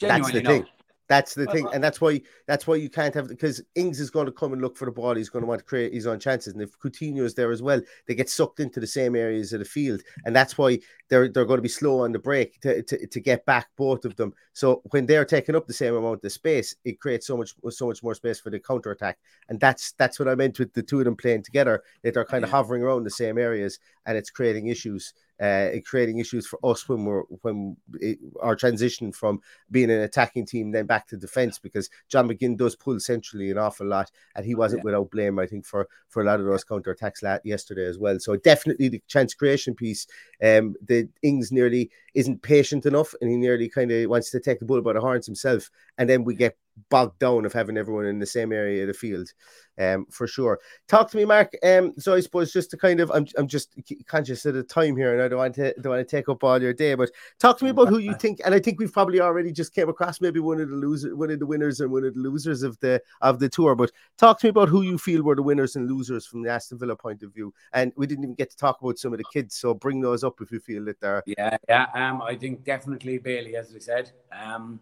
That's 0.00 0.26
the 0.26 0.32
Genuinely, 0.32 0.42
no. 0.42 0.50
thing. 0.50 0.72
That's 1.10 1.34
the 1.34 1.46
thing, 1.46 1.66
and 1.74 1.82
that's 1.82 2.00
why 2.00 2.22
that's 2.46 2.68
why 2.68 2.76
you 2.76 2.88
can't 2.88 3.12
have 3.16 3.26
because 3.26 3.60
Ings 3.74 3.98
is 3.98 4.10
going 4.10 4.26
to 4.26 4.32
come 4.32 4.52
and 4.52 4.62
look 4.62 4.76
for 4.76 4.84
the 4.84 4.92
ball. 4.92 5.16
He's 5.16 5.28
going 5.28 5.42
to 5.42 5.48
want 5.48 5.58
to 5.58 5.64
create 5.64 5.92
his 5.92 6.06
own 6.06 6.20
chances, 6.20 6.52
and 6.52 6.62
if 6.62 6.78
Coutinho 6.78 7.24
is 7.24 7.34
there 7.34 7.50
as 7.50 7.62
well, 7.62 7.82
they 8.06 8.14
get 8.14 8.30
sucked 8.30 8.60
into 8.60 8.78
the 8.78 8.86
same 8.86 9.16
areas 9.16 9.52
of 9.52 9.58
the 9.58 9.64
field, 9.64 10.02
and 10.24 10.36
that's 10.36 10.56
why 10.56 10.78
they're 11.08 11.26
they're 11.26 11.46
going 11.46 11.58
to 11.58 11.62
be 11.62 11.68
slow 11.68 12.04
on 12.04 12.12
the 12.12 12.20
break 12.20 12.60
to, 12.60 12.84
to, 12.84 13.08
to 13.08 13.20
get 13.20 13.44
back 13.44 13.70
both 13.76 14.04
of 14.04 14.14
them. 14.14 14.32
So 14.52 14.82
when 14.92 15.04
they're 15.04 15.24
taking 15.24 15.56
up 15.56 15.66
the 15.66 15.72
same 15.72 15.96
amount 15.96 16.22
of 16.22 16.30
space, 16.30 16.76
it 16.84 17.00
creates 17.00 17.26
so 17.26 17.36
much 17.36 17.56
so 17.70 17.88
much 17.88 18.04
more 18.04 18.14
space 18.14 18.38
for 18.38 18.50
the 18.50 18.60
counter 18.60 18.92
attack, 18.92 19.18
and 19.48 19.58
that's 19.58 19.90
that's 19.98 20.20
what 20.20 20.28
I 20.28 20.36
meant 20.36 20.60
with 20.60 20.72
the 20.74 20.82
two 20.84 21.00
of 21.00 21.06
them 21.06 21.16
playing 21.16 21.42
together. 21.42 21.82
That 22.04 22.14
they're 22.14 22.24
kind 22.24 22.44
of 22.44 22.50
hovering 22.50 22.84
around 22.84 23.02
the 23.02 23.10
same 23.10 23.36
areas, 23.36 23.80
and 24.06 24.16
it's 24.16 24.30
creating 24.30 24.68
issues. 24.68 25.12
Uh, 25.40 25.70
creating 25.86 26.18
issues 26.18 26.46
for 26.46 26.58
us 26.62 26.86
when 26.86 27.04
we're 27.04 27.22
when 27.40 27.74
it, 27.94 28.18
our 28.42 28.54
transition 28.54 29.10
from 29.10 29.40
being 29.70 29.90
an 29.90 30.00
attacking 30.00 30.44
team 30.44 30.70
then 30.70 30.84
back 30.84 31.06
to 31.06 31.16
defense 31.16 31.58
because 31.58 31.88
John 32.10 32.28
McGinn 32.28 32.58
does 32.58 32.76
pull 32.76 33.00
centrally 33.00 33.50
an 33.50 33.56
awful 33.56 33.86
lot 33.86 34.10
and 34.36 34.44
he 34.44 34.54
wasn't 34.54 34.84
without 34.84 35.10
blame 35.10 35.38
I 35.38 35.46
think 35.46 35.64
for 35.64 35.88
for 36.08 36.22
a 36.22 36.26
lot 36.26 36.40
of 36.40 36.46
those 36.46 36.64
counter 36.64 36.90
attacks 36.90 37.22
yesterday 37.44 37.86
as 37.86 37.98
well. 37.98 38.18
So 38.18 38.36
definitely 38.36 38.88
the 38.88 39.02
chance 39.08 39.32
creation 39.32 39.74
piece 39.74 40.06
um 40.44 40.74
the 40.84 41.08
Ings 41.22 41.50
nearly 41.50 41.90
isn't 42.14 42.42
patient 42.42 42.84
enough 42.84 43.14
and 43.20 43.30
he 43.30 43.36
nearly 43.36 43.68
kind 43.68 43.90
of 43.90 44.10
wants 44.10 44.30
to 44.32 44.40
take 44.40 44.58
the 44.58 44.66
bull 44.66 44.82
by 44.82 44.92
the 44.92 45.00
horns 45.00 45.24
himself 45.24 45.70
and 45.96 46.08
then 46.08 46.22
we 46.24 46.34
get 46.34 46.56
bogged 46.88 47.18
down 47.18 47.44
of 47.44 47.52
having 47.52 47.76
everyone 47.76 48.06
in 48.06 48.18
the 48.18 48.26
same 48.26 48.52
area 48.52 48.82
of 48.82 48.88
the 48.88 48.94
field 48.94 49.32
um 49.78 50.04
for 50.10 50.26
sure 50.26 50.58
talk 50.88 51.10
to 51.10 51.16
me 51.16 51.24
Mark 51.24 51.52
um 51.62 51.92
so 51.98 52.14
I 52.14 52.20
suppose 52.20 52.52
just 52.52 52.70
to 52.72 52.76
kind 52.76 53.00
of 53.00 53.10
I'm, 53.10 53.26
I'm 53.38 53.46
just 53.46 53.74
conscious 54.06 54.44
of 54.44 54.54
the 54.54 54.62
time 54.62 54.96
here 54.96 55.12
and 55.12 55.22
I 55.22 55.28
don't 55.28 55.38
want 55.38 55.54
to 55.56 55.72
don't 55.80 55.92
want 55.92 56.06
to 56.06 56.16
take 56.16 56.28
up 56.28 56.42
all 56.42 56.60
your 56.60 56.74
day 56.74 56.94
but 56.94 57.10
talk 57.38 57.58
to 57.58 57.64
me 57.64 57.70
about 57.70 57.88
who 57.88 57.98
you 57.98 58.14
think 58.14 58.40
and 58.44 58.54
I 58.54 58.58
think 58.58 58.78
we've 58.78 58.92
probably 58.92 59.20
already 59.20 59.52
just 59.52 59.74
came 59.74 59.88
across 59.88 60.20
maybe 60.20 60.40
one 60.40 60.60
of 60.60 60.68
the 60.68 60.76
losers 60.76 61.14
one 61.14 61.30
of 61.30 61.38
the 61.38 61.46
winners 61.46 61.80
and 61.80 61.90
one 61.90 62.04
of 62.04 62.14
the 62.14 62.20
losers 62.20 62.62
of 62.62 62.78
the 62.80 63.00
of 63.20 63.38
the 63.38 63.48
tour 63.48 63.74
but 63.74 63.92
talk 64.18 64.40
to 64.40 64.46
me 64.46 64.50
about 64.50 64.68
who 64.68 64.82
you 64.82 64.98
feel 64.98 65.22
were 65.22 65.36
the 65.36 65.42
winners 65.42 65.76
and 65.76 65.88
losers 65.88 66.26
from 66.26 66.42
the 66.42 66.50
Aston 66.50 66.78
Villa 66.78 66.96
point 66.96 67.22
of 67.22 67.32
view 67.32 67.54
and 67.72 67.92
we 67.96 68.06
didn't 68.06 68.24
even 68.24 68.34
get 68.34 68.50
to 68.50 68.56
talk 68.56 68.80
about 68.82 68.98
some 68.98 69.12
of 69.12 69.18
the 69.18 69.24
kids 69.32 69.54
so 69.54 69.72
bring 69.74 70.00
those 70.00 70.24
up 70.24 70.40
if 70.40 70.50
you 70.50 70.58
feel 70.60 70.84
that 70.84 71.00
they're 71.00 71.22
Yeah, 71.26 71.56
yeah. 71.68 71.86
Um, 71.94 72.22
I 72.22 72.34
think 72.36 72.64
definitely 72.64 73.18
Bailey, 73.18 73.56
as 73.56 73.72
we 73.72 73.80
said. 73.80 74.10
Um, 74.32 74.80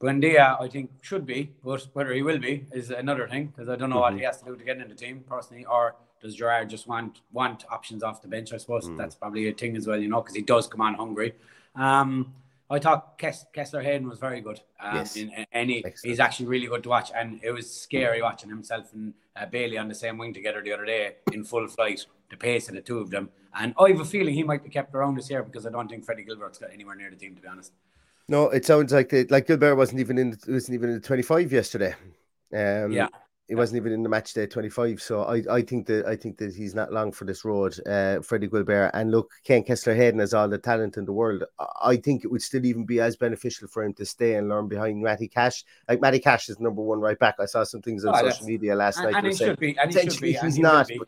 Buendia, 0.00 0.60
I 0.60 0.68
think 0.68 0.90
should 1.02 1.24
be, 1.24 1.52
but 1.64 1.88
whether 1.94 2.12
he 2.12 2.22
will 2.22 2.38
be 2.38 2.66
is 2.72 2.90
another 2.90 3.26
thing 3.28 3.46
because 3.46 3.68
I 3.68 3.76
don't 3.76 3.88
know 3.90 4.00
what 4.00 4.12
Mhm. 4.12 4.18
he 4.18 4.24
has 4.24 4.38
to 4.40 4.44
do 4.44 4.56
to 4.56 4.64
get 4.64 4.76
in 4.78 4.88
the 4.88 4.94
team 4.94 5.24
personally, 5.26 5.64
or 5.64 5.96
does 6.20 6.34
Gerrard 6.34 6.68
just 6.68 6.86
want 6.86 7.22
want 7.32 7.64
options 7.70 8.02
off 8.02 8.20
the 8.20 8.28
bench? 8.28 8.52
I 8.52 8.58
suppose 8.58 8.88
Mm. 8.88 8.98
that's 8.98 9.14
probably 9.14 9.48
a 9.48 9.54
thing 9.54 9.76
as 9.76 9.86
well, 9.86 9.98
you 9.98 10.08
know, 10.08 10.20
because 10.20 10.34
he 10.36 10.42
does 10.42 10.66
come 10.66 10.82
on 10.82 10.94
hungry. 10.94 11.34
Um, 11.74 12.34
I 12.68 12.78
thought 12.78 13.16
Kess, 13.18 13.46
Kesler 13.54 13.82
Hayden 13.82 14.08
was 14.08 14.18
very 14.18 14.40
good. 14.40 14.60
Um, 14.80 14.96
Yes. 14.96 15.16
in, 15.16 15.30
and 15.52 15.70
he, 15.70 15.84
he's 16.02 16.18
actually 16.20 16.46
really 16.46 16.66
good 16.66 16.82
to 16.82 16.88
watch. 16.88 17.10
And 17.14 17.40
it 17.42 17.52
was 17.52 17.70
scary 17.72 18.20
watching 18.20 18.50
himself 18.50 18.92
and 18.92 19.14
uh, 19.36 19.46
Bailey 19.46 19.78
on 19.78 19.86
the 19.88 19.94
same 19.94 20.18
wing 20.18 20.34
together 20.34 20.60
the 20.62 20.72
other 20.72 20.84
day 20.84 21.16
in 21.32 21.44
full 21.44 21.68
flight, 21.68 22.04
the 22.28 22.36
pace 22.36 22.68
of 22.68 22.74
the 22.74 22.80
two 22.82 22.98
of 22.98 23.10
them. 23.10 23.30
And 23.54 23.72
I 23.78 23.88
have 23.90 24.00
a 24.00 24.04
feeling 24.04 24.34
he 24.34 24.42
might 24.42 24.64
be 24.64 24.68
kept 24.70 24.94
around 24.94 25.14
this 25.16 25.30
year 25.30 25.42
because 25.42 25.64
I 25.66 25.70
don't 25.70 25.88
think 25.88 26.04
Freddie 26.04 26.24
Guilbert's 26.24 26.58
got 26.58 26.70
anywhere 26.72 26.96
near 26.96 27.08
the 27.10 27.16
team, 27.16 27.36
to 27.36 27.40
be 27.42 27.46
honest. 27.48 27.72
No, 28.28 28.48
it 28.50 28.64
sounds 28.64 28.92
like 28.92 29.08
the, 29.10 29.24
like 29.30 29.46
Guilbert 29.46 29.76
wasn't 29.76 30.00
even 30.00 30.18
in 30.18 30.36
wasn't 30.48 30.74
even 30.74 30.88
in 30.90 30.94
the 30.96 31.00
twenty 31.06 31.22
five 31.22 31.52
yesterday. 31.52 31.94
Um, 32.52 32.90
Yeah. 32.92 33.08
he 33.48 33.54
wasn't 33.54 33.76
even 33.76 33.92
in 33.92 34.02
the 34.02 34.08
match 34.08 34.32
day 34.34 34.46
twenty 34.48 34.68
five. 34.68 35.00
So 35.00 35.22
I, 35.22 35.44
I 35.48 35.62
think 35.62 35.86
that 35.86 36.06
I 36.06 36.16
think 36.16 36.36
that 36.38 36.52
he's 36.52 36.74
not 36.74 36.92
long 36.92 37.12
for 37.12 37.24
this 37.24 37.44
road, 37.44 37.78
uh, 37.86 38.20
Freddie 38.22 38.48
Guilbert. 38.48 38.90
And 38.94 39.12
look, 39.12 39.30
Ken 39.44 39.62
Kesler 39.62 39.94
Hayden 39.94 40.18
has 40.18 40.34
all 40.34 40.48
the 40.48 40.58
talent 40.58 40.96
in 40.96 41.04
the 41.04 41.12
world. 41.12 41.44
I- 41.82 41.96
think 41.98 42.24
it 42.24 42.30
would 42.32 42.42
still 42.42 42.64
even 42.66 42.84
be 42.84 42.98
as 43.00 43.16
beneficial 43.16 43.68
for 43.68 43.84
him 43.84 43.94
to 43.94 44.04
stay 44.04 44.34
and 44.34 44.48
learn 44.48 44.66
behind 44.66 45.00
Matty 45.00 45.28
Cash. 45.28 45.64
Like 45.88 46.00
Matty 46.00 46.18
Cash 46.18 46.48
is 46.48 46.58
number 46.58 46.82
one 46.82 47.00
right 47.00 47.18
back. 47.18 47.36
I 47.38 47.46
saw 47.46 47.62
some 47.62 47.80
things 47.82 48.04
on 48.04 48.12
Oh, 48.14 48.28
social 48.28 48.46
media 48.46 48.74
last 48.74 48.98
and- 48.98 49.12
night. 49.12 49.24
and 49.24 49.36
said 49.36 49.46
should 49.50 49.60
be, 49.60 49.78
and 49.78 49.94
he 49.94 50.10
should 50.10 50.20
be, 50.20 50.32
he's 50.32 50.56
he 50.56 50.62
not. 50.62 50.88
He, 50.88 50.98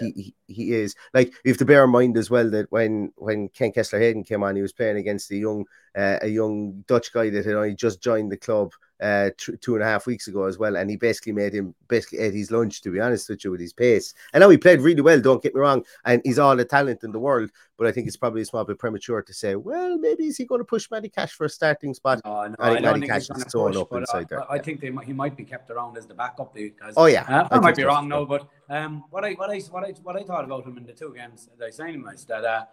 he 0.00 0.34
he 0.46 0.72
is 0.72 0.94
like 1.12 1.34
you 1.44 1.50
have 1.50 1.58
to 1.58 1.64
bear 1.66 1.84
in 1.84 1.90
mind 1.90 2.16
as 2.16 2.30
well 2.30 2.48
that 2.50 2.70
when 2.72 3.12
when 3.16 3.48
Ken 3.50 3.72
Kesler 3.72 3.98
Hayden 3.98 4.24
came 4.24 4.42
on, 4.42 4.56
he 4.56 4.62
was 4.62 4.72
playing 4.72 4.96
against 4.96 5.28
the 5.28 5.36
young 5.38 5.66
uh, 5.96 6.18
a 6.22 6.28
young 6.28 6.84
Dutch 6.86 7.12
guy 7.12 7.30
that 7.30 7.44
had 7.44 7.54
only 7.54 7.74
just 7.74 8.00
joined 8.02 8.32
the 8.32 8.36
club 8.36 8.72
uh, 9.00 9.30
t- 9.36 9.56
two 9.60 9.74
and 9.74 9.82
a 9.82 9.86
half 9.86 10.06
weeks 10.06 10.28
ago 10.28 10.44
as 10.44 10.58
well, 10.58 10.76
and 10.76 10.88
he 10.88 10.96
basically 10.96 11.32
made 11.32 11.52
him 11.52 11.74
basically 11.88 12.18
ate 12.20 12.34
his 12.34 12.52
lunch 12.52 12.80
to 12.82 12.90
be 12.90 13.00
honest 13.00 13.28
with 13.28 13.42
you 13.44 13.50
with 13.50 13.60
his 13.60 13.72
pace. 13.72 14.14
And 14.32 14.40
now 14.42 14.48
he 14.48 14.56
played 14.56 14.80
really 14.80 15.00
well. 15.00 15.20
Don't 15.20 15.42
get 15.42 15.54
me 15.54 15.60
wrong, 15.60 15.84
and 16.04 16.22
he's 16.24 16.38
all 16.38 16.54
the 16.56 16.64
talent 16.64 17.02
in 17.02 17.10
the 17.10 17.18
world. 17.18 17.50
But 17.76 17.88
I 17.88 17.92
think 17.92 18.06
it's 18.06 18.16
probably 18.16 18.42
a 18.42 18.44
small 18.44 18.64
bit 18.64 18.78
premature 18.78 19.20
to 19.22 19.34
say, 19.34 19.56
well, 19.56 19.98
maybe 19.98 20.26
is 20.26 20.36
he 20.36 20.44
going 20.44 20.60
to 20.60 20.64
push 20.64 20.88
Matty 20.88 21.08
Cash 21.08 21.32
for 21.32 21.46
a 21.46 21.48
starting 21.48 21.94
spot? 21.94 22.20
Oh, 22.24 22.46
no, 22.46 22.54
I 22.60 22.70
I 22.70 22.74
think 22.74 22.82
don't 22.82 22.82
Matty 22.84 23.00
think 23.00 23.12
Cash 23.12 23.28
he's 23.34 23.44
is 23.46 23.52
push, 23.52 23.76
up 23.76 23.92
inside 23.92 24.18
I, 24.18 24.24
there. 24.24 24.52
I 24.52 24.58
think 24.58 24.80
they, 24.80 24.90
might- 24.90 25.06
he 25.06 25.12
might 25.12 25.36
be 25.36 25.44
kept 25.44 25.68
around 25.70 25.98
as 25.98 26.06
the 26.06 26.14
backup 26.14 26.54
because. 26.54 26.94
Oh, 26.96 27.06
yeah, 27.06 27.24
uh, 27.28 27.48
I 27.50 27.56
I, 27.56 27.60
might 27.60 27.74
be 27.74 27.82
wrong 27.82 28.08
now, 28.08 28.24
but 28.24 28.46
um, 28.70 29.02
what 29.10 29.24
I 29.24 29.32
what 29.32 29.50
I 29.50 29.58
what 29.58 29.84
I 29.84 29.90
what 30.04 30.16
I 30.16 30.22
thought 30.22 30.44
about 30.44 30.64
him 30.64 30.78
in 30.78 30.86
the 30.86 30.92
two 30.92 31.12
games 31.16 31.48
that 31.58 31.64
I 31.66 31.70
signed 31.70 31.96
him 31.96 32.06
is 32.14 32.24
that 32.26 32.44
uh, 32.44 32.64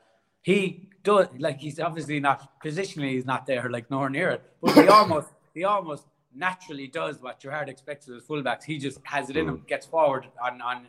he 0.42 0.90
does 1.04 1.28
like 1.38 1.60
he's 1.60 1.80
obviously 1.80 2.20
not 2.20 2.62
positionally 2.64 3.12
he's 3.12 3.26
not 3.26 3.46
there 3.46 3.70
like 3.70 3.90
nowhere 3.92 4.10
near 4.10 4.30
it, 4.32 4.44
but 4.62 4.74
he 4.76 4.88
almost 4.88 5.30
he 5.54 5.64
almost 5.64 6.06
naturally 6.36 6.88
does 6.88 7.20
what 7.22 7.40
Gerrard 7.40 7.70
expects 7.70 8.08
of 8.08 8.16
his 8.16 8.24
fullbacks. 8.24 8.64
He 8.64 8.78
just 8.78 9.00
has 9.04 9.30
it 9.30 9.38
in 9.38 9.46
Mm. 9.46 9.50
him, 9.50 9.64
gets 9.68 9.86
forward 9.86 10.28
on 10.42 10.62
on 10.62 10.88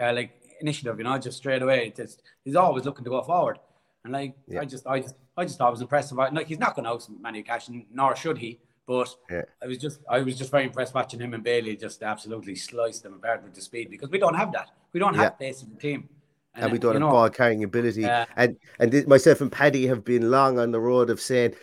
uh, 0.00 0.12
like 0.12 0.30
initiative, 0.60 0.98
you 0.98 1.04
know, 1.04 1.16
just 1.18 1.38
straight 1.38 1.62
away. 1.62 1.86
It's 1.88 1.96
just, 1.98 2.22
he's 2.44 2.56
always 2.56 2.84
looking 2.84 3.04
to 3.04 3.10
go 3.10 3.22
forward. 3.22 3.58
And 4.04 4.12
like 4.12 4.34
Yeah. 4.46 4.60
I 4.60 4.64
just 4.64 4.86
I 4.86 5.00
just 5.00 5.14
I 5.36 5.44
just 5.44 5.58
thought 5.58 5.68
it 5.68 5.72
was 5.72 5.80
impressive. 5.80 6.18
I- 6.18 6.28
Like 6.30 6.46
he's 6.48 6.58
not 6.58 6.74
going 6.74 6.84
to 6.84 6.90
out 6.90 7.06
Manny 7.20 7.42
Cash, 7.42 7.68
nor 7.92 8.14
should 8.16 8.38
he. 8.38 8.58
But 8.86 9.14
Yeah. 9.30 9.42
I 9.62 9.66
was 9.66 9.78
just 9.78 10.00
I 10.08 10.20
was 10.20 10.36
just 10.38 10.50
very 10.50 10.64
impressed 10.64 10.94
watching 10.94 11.20
him 11.20 11.34
and 11.34 11.42
Bailey 11.44 11.76
just 11.76 12.02
absolutely 12.02 12.56
slice 12.56 13.00
them 13.00 13.14
apart 13.14 13.42
with 13.42 13.54
the 13.54 13.60
speed 13.60 13.90
because 13.90 14.10
we 14.10 14.18
don't 14.18 14.34
have 14.34 14.52
that. 14.52 14.70
We 14.92 15.00
don't 15.00 15.14
have 15.14 15.34
Yeah. 15.40 15.46
pace 15.48 15.62
in 15.62 15.70
the 15.70 15.76
team. 15.76 16.08
And 16.60 16.72
we 16.72 16.78
don't 16.78 16.94
have 16.94 17.02
ball 17.02 17.30
carrying 17.30 17.64
ability. 17.64 18.02
Yeah. 18.02 18.26
And 18.36 18.56
and 18.78 19.06
myself 19.06 19.40
and 19.40 19.50
Paddy 19.50 19.86
have 19.86 20.04
been 20.04 20.30
long 20.30 20.58
on 20.58 20.70
the 20.70 20.80
road 20.80 21.10
of 21.10 21.20
saying, 21.20 21.54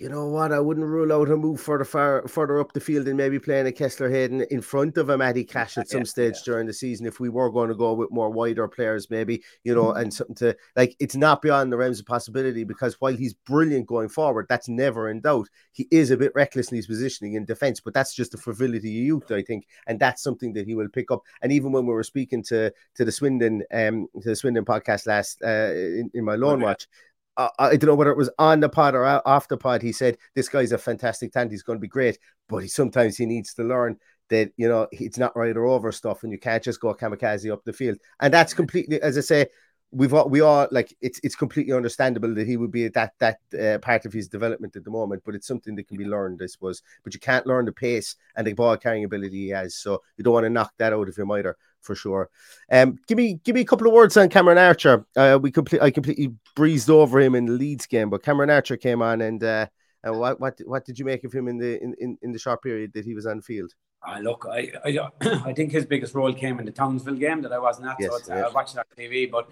you 0.00 0.08
know 0.08 0.26
what, 0.28 0.50
I 0.50 0.60
wouldn't 0.60 0.86
rule 0.86 1.12
out 1.12 1.28
a 1.28 1.36
move 1.36 1.60
further 1.60 1.84
far 1.84 2.26
further 2.26 2.58
up 2.58 2.72
the 2.72 2.80
field 2.80 3.06
and 3.06 3.18
maybe 3.18 3.38
playing 3.38 3.66
a 3.66 3.70
Kesler 3.70 4.10
Hayden 4.10 4.46
in 4.50 4.62
front 4.62 4.96
of 4.96 5.10
a 5.10 5.18
Matty 5.18 5.44
Cash 5.44 5.76
at 5.76 5.90
some 5.90 6.04
Yeah, 6.04 6.04
stage 6.04 6.36
during 6.42 6.66
the 6.66 6.72
season 6.72 7.04
if 7.04 7.20
we 7.20 7.28
were 7.28 7.50
going 7.50 7.68
to 7.68 7.74
go 7.74 7.92
with 7.92 8.10
more 8.10 8.30
wider 8.30 8.66
players, 8.66 9.10
maybe, 9.10 9.42
you 9.62 9.74
know, 9.74 9.92
and 9.92 10.12
something 10.12 10.34
to 10.36 10.56
like 10.74 10.96
it's 11.00 11.16
not 11.16 11.42
beyond 11.42 11.70
the 11.70 11.76
realms 11.76 12.00
of 12.00 12.06
possibility 12.06 12.64
because 12.64 12.98
while 13.00 13.14
he's 13.14 13.34
brilliant 13.34 13.86
going 13.86 14.08
forward, 14.08 14.46
that's 14.48 14.70
never 14.70 15.10
in 15.10 15.20
doubt. 15.20 15.48
He 15.72 15.86
is 15.90 16.10
a 16.10 16.16
bit 16.16 16.32
reckless 16.34 16.70
in 16.70 16.76
his 16.76 16.86
positioning 16.86 17.34
in 17.34 17.44
defense, 17.44 17.80
but 17.80 17.92
that's 17.92 18.14
just 18.14 18.32
the 18.32 18.38
frivolity 18.38 18.78
of 18.78 19.04
youth, 19.04 19.30
I 19.30 19.42
think, 19.42 19.66
and 19.86 20.00
that's 20.00 20.22
something 20.22 20.54
that 20.54 20.66
he 20.66 20.74
will 20.74 20.88
pick 20.88 21.10
up. 21.10 21.20
And 21.42 21.52
even 21.52 21.72
when 21.72 21.84
we 21.84 21.92
were 21.92 22.04
speaking 22.04 22.42
to 22.44 22.72
to 22.94 23.04
the 23.04 23.12
Swindon 23.12 23.64
um 23.70 24.08
to 24.22 24.30
the 24.30 24.36
Swindon 24.36 24.64
podcast 24.64 25.06
last 25.06 25.42
uh 25.44 25.74
in, 25.74 26.10
in 26.14 26.24
my 26.24 26.36
loan 26.36 26.60
yeah. 26.60 26.66
watch. 26.68 26.88
I, 27.36 27.76
don't 27.76 27.88
know 27.88 27.94
whether 27.94 28.10
it 28.10 28.16
was 28.16 28.30
on 28.38 28.60
the 28.60 28.68
pod 28.68 28.94
or 28.94 29.04
off 29.06 29.48
the 29.48 29.56
pod. 29.56 29.82
He 29.82 29.92
said 29.92 30.18
this 30.34 30.48
guy's 30.48 30.72
a 30.72 30.78
fantastic 30.78 31.32
talent. 31.32 31.52
He's 31.52 31.62
going 31.62 31.78
to 31.78 31.80
be 31.80 31.88
great, 31.88 32.18
but 32.48 32.58
he 32.58 32.68
sometimes 32.68 33.16
he 33.16 33.26
needs 33.26 33.54
to 33.54 33.64
learn 33.64 33.98
that 34.28 34.52
you 34.56 34.68
know 34.68 34.86
it's 34.92 35.18
not 35.18 35.36
right 35.36 35.56
or 35.56 35.66
over 35.66 35.92
stuff, 35.92 36.22
and 36.22 36.32
you 36.32 36.38
can't 36.38 36.62
just 36.62 36.80
go 36.80 36.94
kamikaze 36.94 37.52
up 37.52 37.64
the 37.64 37.72
field. 37.72 37.98
And 38.20 38.32
that's 38.32 38.54
completely, 38.54 39.00
as 39.00 39.16
I 39.16 39.22
say, 39.22 39.46
we've 39.92 40.14
all, 40.14 40.28
we 40.28 40.40
all 40.40 40.68
like 40.70 40.96
it's 41.00 41.20
it's 41.22 41.34
completely 41.34 41.72
understandable 41.72 42.34
that 42.34 42.46
he 42.46 42.56
would 42.56 42.70
be 42.70 42.84
at 42.86 42.94
that 42.94 43.12
that 43.18 43.38
uh, 43.58 43.78
part 43.78 44.06
of 44.06 44.12
his 44.12 44.28
development 44.28 44.76
at 44.76 44.84
the 44.84 44.90
moment. 44.90 45.22
But 45.24 45.34
it's 45.34 45.46
something 45.46 45.74
that 45.76 45.88
can 45.88 45.96
be 45.96 46.04
learned, 46.04 46.40
I 46.42 46.46
suppose. 46.46 46.82
But 47.04 47.14
you 47.14 47.20
can't 47.20 47.46
learn 47.46 47.64
the 47.64 47.72
pace 47.72 48.16
and 48.36 48.46
the 48.46 48.52
ball 48.52 48.76
carrying 48.76 49.04
ability 49.04 49.46
he 49.46 49.48
has, 49.50 49.76
so 49.76 50.02
you 50.16 50.24
don't 50.24 50.34
want 50.34 50.44
to 50.44 50.50
knock 50.50 50.72
that 50.78 50.92
out 50.92 51.08
of 51.08 51.16
him 51.16 51.30
either 51.32 51.56
for 51.82 51.94
sure. 51.94 52.30
Um, 52.70 52.98
give 53.06 53.16
me 53.18 53.40
give 53.44 53.54
me 53.54 53.62
a 53.62 53.66
couple 53.66 53.86
of 53.86 53.92
words 53.92 54.16
on 54.16 54.28
Cameron 54.28 54.58
Archer. 54.58 55.06
Uh, 55.16 55.38
we 55.40 55.50
complete 55.50 55.82
I 55.82 55.90
completely 55.90 56.34
breezed 56.56 56.90
over 56.90 57.20
him 57.20 57.34
in 57.34 57.46
the 57.46 57.52
Leeds 57.52 57.86
game, 57.86 58.10
but 58.10 58.22
Cameron 58.22 58.50
Archer 58.50 58.76
came 58.76 59.02
on 59.02 59.20
and 59.20 59.42
uh, 59.42 59.66
and 60.02 60.18
what 60.18 60.40
what 60.40 60.58
what 60.64 60.84
did 60.84 60.98
you 60.98 61.04
make 61.04 61.24
of 61.24 61.32
him 61.32 61.48
in 61.48 61.58
the 61.58 61.82
in, 61.82 61.94
in, 62.00 62.18
in 62.22 62.32
the 62.32 62.38
short 62.38 62.62
period 62.62 62.92
that 62.94 63.04
he 63.04 63.14
was 63.14 63.26
on 63.26 63.42
field? 63.42 63.72
Uh, 64.06 64.18
look, 64.20 64.46
I, 64.50 64.72
I 64.84 64.98
I 65.44 65.52
think 65.52 65.72
his 65.72 65.84
biggest 65.84 66.14
role 66.14 66.32
came 66.32 66.58
in 66.58 66.64
the 66.64 66.72
Townsville 66.72 67.14
game 67.14 67.42
that 67.42 67.52
I 67.52 67.58
wasn't 67.58 67.88
at. 67.88 67.96
Yes, 68.00 68.10
so 68.10 68.16
it's, 68.16 68.28
yes. 68.28 68.46
I 68.46 68.50
watched 68.50 68.74
it 68.74 68.78
on 68.78 68.84
TV, 68.96 69.30
but 69.30 69.50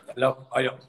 look, 0.16 0.46
I 0.52 0.62
don't. 0.62 0.80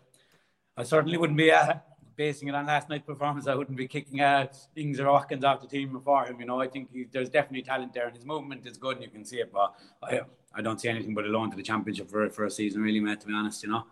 I 0.78 0.84
certainly 0.84 1.18
wouldn't 1.18 1.38
be 1.38 1.52
uh, 1.52 1.76
basing 2.20 2.50
it 2.50 2.56
on 2.56 2.66
last 2.68 2.90
night's 2.90 3.06
performance. 3.06 3.48
I 3.48 3.56
wouldn't 3.56 3.78
be 3.78 3.88
kicking 3.88 4.20
uh, 4.22 4.48
Ings 4.76 5.00
or 5.00 5.08
Watkins 5.12 5.44
off 5.46 5.62
the 5.62 5.68
team 5.76 5.94
before 5.94 6.26
him. 6.28 6.40
You 6.42 6.48
know, 6.50 6.60
I 6.62 6.68
think 6.68 6.92
he, 6.92 7.06
there's 7.14 7.30
definitely 7.30 7.64
talent 7.72 7.94
there, 7.94 8.08
and 8.08 8.16
his 8.16 8.26
movement 8.26 8.66
is 8.72 8.78
good, 8.78 8.98
and 8.98 9.04
you 9.06 9.10
can 9.18 9.24
see 9.32 9.38
it. 9.46 9.52
But 9.60 9.74
I 10.04 10.22
I 10.54 10.62
don't 10.62 10.80
see 10.82 10.90
anything 10.90 11.16
but 11.16 11.26
a 11.26 11.30
loan 11.30 11.50
to 11.52 11.58
the 11.58 11.64
championship 11.72 12.10
for 12.12 12.30
for 12.30 12.44
a 12.46 12.52
season, 12.52 12.82
really, 12.82 13.00
mate. 13.00 13.22
To 13.22 13.28
be 13.28 13.34
honest, 13.34 13.64
you 13.64 13.70
know. 13.70 13.84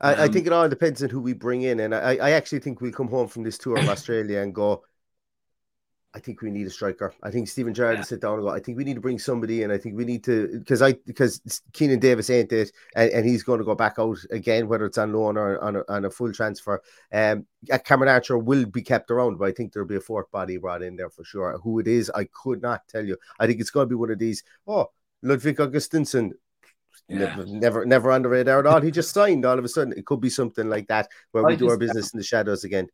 I, 0.00 0.24
I 0.24 0.28
Um, 0.28 0.28
think 0.28 0.46
it 0.46 0.52
all 0.52 0.68
depends 0.68 1.02
on 1.02 1.10
who 1.10 1.20
we 1.20 1.32
bring 1.32 1.62
in, 1.62 1.80
and 1.80 1.94
I, 1.94 2.16
I 2.16 2.30
actually 2.32 2.60
think 2.60 2.80
we'll 2.80 2.92
come 2.92 3.08
home 3.08 3.28
from 3.28 3.42
this 3.42 3.58
tour 3.58 3.78
of 3.78 3.88
Australia 3.88 4.40
and 4.40 4.54
go. 4.54 4.84
I 6.14 6.20
think 6.20 6.40
we 6.40 6.50
need 6.50 6.66
a 6.66 6.70
striker. 6.70 7.12
I 7.22 7.30
think 7.30 7.48
Steven 7.48 7.74
Gerrard 7.74 7.94
Yeah. 7.94 8.00
will 8.00 8.06
sit 8.06 8.20
down 8.22 8.34
and 8.34 8.42
go. 8.42 8.48
I 8.48 8.60
think 8.60 8.78
we 8.78 8.84
need 8.84 8.94
to 8.94 9.00
bring 9.00 9.18
somebody 9.18 9.62
in. 9.62 9.70
I 9.70 9.76
think 9.76 9.94
we 9.94 10.06
need 10.06 10.24
to 10.24 10.58
because 10.58 10.80
I 10.80 10.94
because 10.94 11.40
Keinan 11.72 12.00
Davis 12.00 12.30
ain't 12.30 12.50
it, 12.50 12.72
and, 12.96 13.10
and 13.10 13.26
he's 13.26 13.42
going 13.42 13.58
to 13.58 13.64
go 13.64 13.74
back 13.74 13.96
out 13.98 14.16
again, 14.30 14.68
whether 14.68 14.86
it's 14.86 14.96
on 14.96 15.12
loan 15.12 15.36
or 15.36 15.62
on 15.62 15.76
a, 15.76 15.84
on 15.88 16.06
a 16.06 16.10
full 16.10 16.32
transfer. 16.32 16.82
Um, 17.12 17.46
Cameron 17.84 18.08
Archer 18.08 18.38
will 18.38 18.64
be 18.64 18.80
kept 18.80 19.10
around, 19.10 19.36
but 19.38 19.48
I 19.48 19.52
think 19.52 19.72
there'll 19.72 19.88
be 19.88 19.96
a 19.96 20.00
fourth 20.00 20.30
body 20.30 20.56
brought 20.56 20.82
in 20.82 20.96
there 20.96 21.10
for 21.10 21.24
sure. 21.24 21.58
Who 21.62 21.78
it 21.78 21.86
is, 21.86 22.10
I 22.14 22.24
could 22.24 22.62
not 22.62 22.88
tell 22.88 23.04
you. 23.04 23.18
I 23.38 23.46
think 23.46 23.60
it's 23.60 23.70
going 23.70 23.84
to 23.84 23.90
be 23.90 23.94
one 23.94 24.10
of 24.10 24.18
these. 24.18 24.42
Oh, 24.66 24.90
Ludwig 25.22 25.58
Augustinsson, 25.58 26.32
Yeah. 27.08 27.18
Never, 27.18 27.46
never, 27.46 27.84
never 27.86 28.12
on 28.12 28.22
the 28.22 28.28
radar 28.30 28.60
at 28.60 28.66
all. 28.66 28.80
He 28.80 28.90
just 28.90 29.12
signed 29.12 29.44
all 29.44 29.58
of 29.58 29.64
a 29.64 29.68
sudden. 29.68 29.92
It 29.96 30.06
could 30.06 30.20
be 30.20 30.30
something 30.30 30.70
like 30.70 30.88
that 30.88 31.08
where 31.32 31.44
I 31.44 31.50
we 31.50 31.56
do 31.56 31.68
our 31.68 31.76
business 31.76 32.12
in 32.14 32.18
the 32.18 32.24
shadows 32.24 32.64
again. 32.64 32.88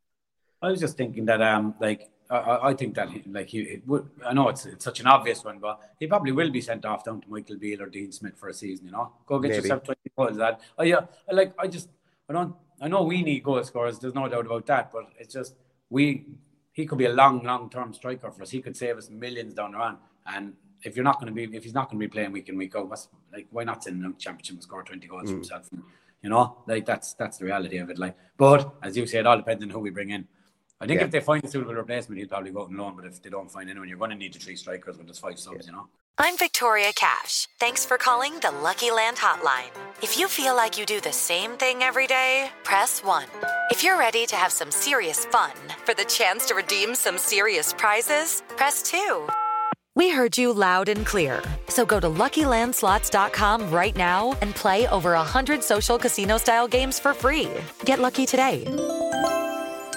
I 0.62 0.70
was 0.70 0.80
just 0.80 0.96
thinking 0.96 1.26
that, 1.26 1.42
um, 1.42 1.74
like, 1.80 2.08
I- 2.30 2.68
I, 2.70 2.74
think 2.74 2.94
that, 2.94 3.10
he, 3.10 3.22
like, 3.26 3.48
he 3.48 3.60
it 3.60 3.86
would. 3.86 4.08
I 4.24 4.32
know 4.32 4.48
it's 4.48 4.64
it's 4.66 4.84
such 4.84 5.00
an 5.00 5.06
obvious 5.06 5.44
one, 5.44 5.58
but 5.58 5.80
he 6.00 6.06
probably 6.06 6.32
will 6.32 6.50
be 6.50 6.60
sent 6.60 6.84
off 6.84 7.04
down 7.04 7.20
to 7.20 7.28
Michael 7.28 7.56
Beale 7.56 7.82
or 7.82 7.86
Dean 7.86 8.12
Smith 8.12 8.36
for 8.36 8.48
a 8.48 8.54
season. 8.54 8.86
You 8.86 8.92
know, 8.92 9.12
go 9.26 9.38
get 9.38 9.50
Maybe. 9.50 9.62
yourself 9.62 9.84
twenty 9.84 10.10
goals. 10.16 10.36
That, 10.36 10.60
oh 10.78 10.84
yeah, 10.84 11.00
like. 11.30 11.52
I 11.58 11.66
just, 11.66 11.90
I 12.28 12.32
don't. 12.32 12.54
I 12.80 12.88
know 12.88 13.02
we 13.02 13.22
need 13.22 13.42
goal 13.42 13.62
scorers. 13.62 13.98
There's 13.98 14.14
no 14.14 14.28
doubt 14.28 14.46
about 14.46 14.66
that. 14.66 14.90
But 14.90 15.10
it's 15.18 15.34
just 15.34 15.54
we. 15.90 16.26
He 16.72 16.86
could 16.86 16.98
be 16.98 17.04
a 17.04 17.12
long, 17.12 17.44
long 17.44 17.70
term 17.70 17.92
striker 17.92 18.30
for 18.32 18.42
us. 18.42 18.50
He 18.50 18.60
could 18.60 18.76
save 18.76 18.96
us 18.96 19.10
millions 19.10 19.54
down 19.54 19.72
the 19.72 19.78
run. 19.78 19.98
And 20.26 20.54
if 20.82 20.96
you're 20.96 21.04
not 21.04 21.20
going 21.20 21.32
to 21.32 21.32
be, 21.32 21.56
if 21.56 21.62
he's 21.62 21.74
not 21.74 21.88
going 21.88 22.00
to 22.00 22.06
be 22.06 22.10
playing 22.10 22.32
week 22.32 22.48
in 22.48 22.56
week 22.56 22.74
out, 22.74 22.88
what's 22.88 23.08
like? 23.32 23.46
Why 23.50 23.64
not 23.64 23.84
send 23.84 24.02
him 24.02 24.14
to 24.14 24.18
championship 24.18 24.54
and 24.54 24.62
score 24.62 24.82
twenty 24.82 25.06
goals 25.06 25.28
for 25.28 25.36
himself? 25.36 25.68
You 26.22 26.30
know, 26.30 26.56
like 26.66 26.86
that's 26.86 27.12
that's 27.14 27.36
the 27.36 27.44
reality 27.44 27.76
of 27.76 27.90
it. 27.90 27.98
Like, 27.98 28.16
but 28.38 28.74
as 28.82 28.96
you 28.96 29.06
said, 29.06 29.20
it 29.20 29.26
all 29.26 29.36
depends 29.36 29.62
on 29.62 29.68
who 29.70 29.78
we 29.78 29.90
bring 29.90 30.10
in. 30.10 30.26
I 30.80 30.86
think 30.86 31.00
Yeah. 31.00 31.06
if 31.06 31.12
they 31.12 31.20
find 31.20 31.44
a 31.44 31.48
suitable 31.48 31.74
replacement, 31.74 32.18
he'll 32.18 32.28
probably 32.28 32.50
go 32.50 32.62
out 32.62 32.68
on 32.68 32.76
loan. 32.76 32.96
But 32.96 33.06
if 33.06 33.22
they 33.22 33.30
don't 33.30 33.50
find 33.50 33.70
anyone, 33.70 33.88
you're 33.88 33.98
going 33.98 34.10
to 34.10 34.16
need 34.16 34.34
the 34.34 34.38
three 34.38 34.56
strikers 34.56 34.98
with 34.98 35.06
just 35.06 35.20
five 35.20 35.38
subs. 35.38 35.66
You 35.66 35.72
know. 35.72 35.88
I'm 36.18 36.36
Victoria 36.36 36.92
Cash. 36.94 37.48
Thanks 37.58 37.84
for 37.84 37.96
calling 37.98 38.38
the 38.40 38.50
Lucky 38.50 38.90
Land 38.90 39.16
Hotline. 39.16 39.70
If 40.02 40.18
you 40.18 40.28
feel 40.28 40.54
like 40.54 40.78
you 40.78 40.86
do 40.86 41.00
the 41.00 41.12
same 41.12 41.52
thing 41.52 41.82
every 41.82 42.06
day, 42.06 42.50
press 42.64 43.02
1. 43.02 43.24
If 43.70 43.82
you're 43.82 43.98
ready 43.98 44.26
to 44.26 44.36
have 44.36 44.52
some 44.52 44.70
serious 44.70 45.24
fun 45.26 45.52
for 45.84 45.94
the 45.94 46.04
chance 46.04 46.46
to 46.46 46.54
redeem 46.54 46.94
some 46.94 47.18
serious 47.18 47.72
prizes, 47.72 48.42
press 48.56 48.82
2. 48.82 49.28
We 49.96 50.10
heard 50.10 50.36
you 50.36 50.52
loud 50.52 50.88
and 50.88 51.06
clear. 51.06 51.42
So 51.68 51.84
go 51.86 51.98
to 52.00 52.08
LuckyLandSlots.com 52.08 53.70
right 53.70 53.96
now 53.96 54.36
and 54.40 54.54
play 54.54 54.86
over 54.88 55.12
100 55.12 55.62
social 55.62 55.98
casino 55.98 56.36
style 56.36 56.66
games 56.68 56.98
for 56.98 57.14
free. 57.14 57.48
Get 57.84 58.00
lucky 58.00 58.26
today 58.26 58.64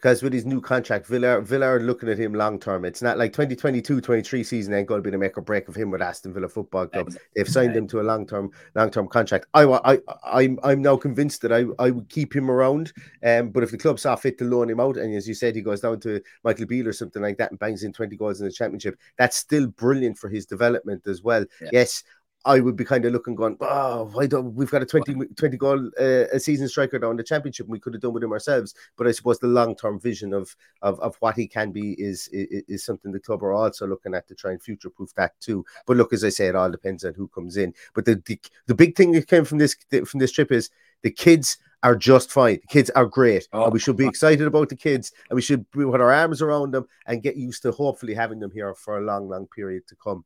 Because 0.00 0.22
with 0.22 0.32
his 0.32 0.46
new 0.46 0.62
contract, 0.62 1.06
Villa, 1.06 1.42
Villa 1.42 1.66
are 1.66 1.80
looking 1.80 2.08
at 2.08 2.16
him 2.16 2.32
long 2.32 2.58
term. 2.58 2.86
It's 2.86 3.02
not 3.02 3.18
like 3.18 3.34
2022 3.34 4.00
23 4.00 4.42
season 4.42 4.72
ain't 4.72 4.88
going 4.88 4.98
to 4.98 5.02
be 5.02 5.10
the 5.10 5.18
make 5.18 5.36
or 5.36 5.42
break 5.42 5.68
of 5.68 5.74
him 5.74 5.90
with 5.90 6.00
Aston 6.00 6.32
Villa 6.32 6.48
Football 6.48 6.86
Club. 6.86 7.12
They've 7.36 7.46
signed 7.46 7.76
him 7.76 7.86
to 7.88 8.00
a 8.00 8.02
long 8.02 8.26
term 8.26 8.50
long 8.74 8.90
term 8.90 9.08
contract. 9.08 9.46
I, 9.52 9.64
I, 9.64 9.98
I, 10.24 10.42
am 10.42 10.58
I'm 10.62 10.80
now 10.80 10.96
convinced 10.96 11.42
that 11.42 11.52
I, 11.52 11.66
I 11.78 11.90
would 11.90 12.08
keep 12.08 12.34
him 12.34 12.50
around. 12.50 12.94
Um, 13.22 13.50
but 13.50 13.62
if 13.62 13.72
the 13.72 13.78
club 13.78 14.00
saw 14.00 14.16
fit 14.16 14.38
to 14.38 14.44
loan 14.44 14.70
him 14.70 14.80
out, 14.80 14.96
and 14.96 15.14
as 15.14 15.28
you 15.28 15.34
said, 15.34 15.54
he 15.54 15.60
goes 15.60 15.82
down 15.82 16.00
to 16.00 16.22
Michael 16.44 16.66
Beale 16.66 16.88
or 16.88 16.94
something 16.94 17.20
like 17.20 17.36
that 17.36 17.50
and 17.50 17.58
bangs 17.58 17.82
in 17.82 17.92
20 17.92 18.16
goals 18.16 18.40
in 18.40 18.46
the 18.46 18.52
championship, 18.52 18.98
that's 19.18 19.36
still 19.36 19.66
brilliant 19.66 20.16
for 20.16 20.30
his 20.30 20.46
development 20.46 21.06
as 21.06 21.22
well. 21.22 21.44
Yes. 21.72 22.04
I 22.44 22.60
would 22.60 22.76
be 22.76 22.84
kind 22.84 23.04
of 23.04 23.12
looking, 23.12 23.34
going, 23.34 23.56
oh, 23.60 24.10
why 24.12 24.26
don't 24.26 24.54
we've 24.54 24.70
got 24.70 24.82
a 24.82 24.86
20, 24.86 25.14
20 25.36 25.56
goal 25.58 25.90
uh, 26.00 26.24
a 26.32 26.40
season 26.40 26.68
striker 26.68 26.98
down 26.98 27.16
the 27.16 27.22
championship? 27.22 27.66
And 27.66 27.72
we 27.72 27.80
could 27.80 27.92
have 27.92 28.02
done 28.02 28.14
with 28.14 28.24
him 28.24 28.32
ourselves. 28.32 28.74
But 28.96 29.06
I 29.06 29.12
suppose 29.12 29.38
the 29.38 29.46
long 29.46 29.76
term 29.76 30.00
vision 30.00 30.32
of, 30.32 30.54
of 30.82 30.98
of 31.00 31.16
what 31.20 31.36
he 31.36 31.46
can 31.46 31.70
be 31.70 31.92
is, 31.92 32.28
is 32.28 32.62
is 32.68 32.84
something 32.84 33.12
the 33.12 33.20
club 33.20 33.42
are 33.42 33.52
also 33.52 33.86
looking 33.86 34.14
at 34.14 34.26
to 34.28 34.34
try 34.34 34.52
and 34.52 34.62
future 34.62 34.90
proof 34.90 35.14
that 35.16 35.38
too. 35.40 35.64
But 35.86 35.98
look, 35.98 36.12
as 36.12 36.24
I 36.24 36.30
say, 36.30 36.46
it 36.46 36.56
all 36.56 36.70
depends 36.70 37.04
on 37.04 37.14
who 37.14 37.28
comes 37.28 37.56
in. 37.56 37.74
But 37.94 38.06
the 38.06 38.22
the, 38.24 38.40
the 38.66 38.74
big 38.74 38.96
thing 38.96 39.12
that 39.12 39.28
came 39.28 39.44
from 39.44 39.58
this 39.58 39.76
from 40.06 40.20
this 40.20 40.32
trip 40.32 40.50
is 40.50 40.70
the 41.02 41.10
kids 41.10 41.58
are 41.82 41.96
just 41.96 42.30
fine. 42.30 42.60
The 42.62 42.66
kids 42.68 42.90
are 42.90 43.06
great. 43.06 43.48
and 43.52 43.72
we 43.72 43.78
should 43.78 43.96
be 43.96 44.06
excited 44.06 44.46
about 44.46 44.68
the 44.68 44.76
kids 44.76 45.12
and 45.28 45.36
we 45.36 45.42
should 45.42 45.70
put 45.70 46.00
our 46.00 46.12
arms 46.12 46.42
around 46.42 46.72
them 46.72 46.86
and 47.06 47.22
get 47.22 47.36
used 47.36 47.62
to 47.62 47.72
hopefully 47.72 48.14
having 48.14 48.38
them 48.38 48.50
here 48.50 48.74
for 48.74 48.98
a 48.98 49.02
long, 49.02 49.28
long 49.28 49.46
period 49.46 49.86
to 49.88 49.96
come. 49.96 50.24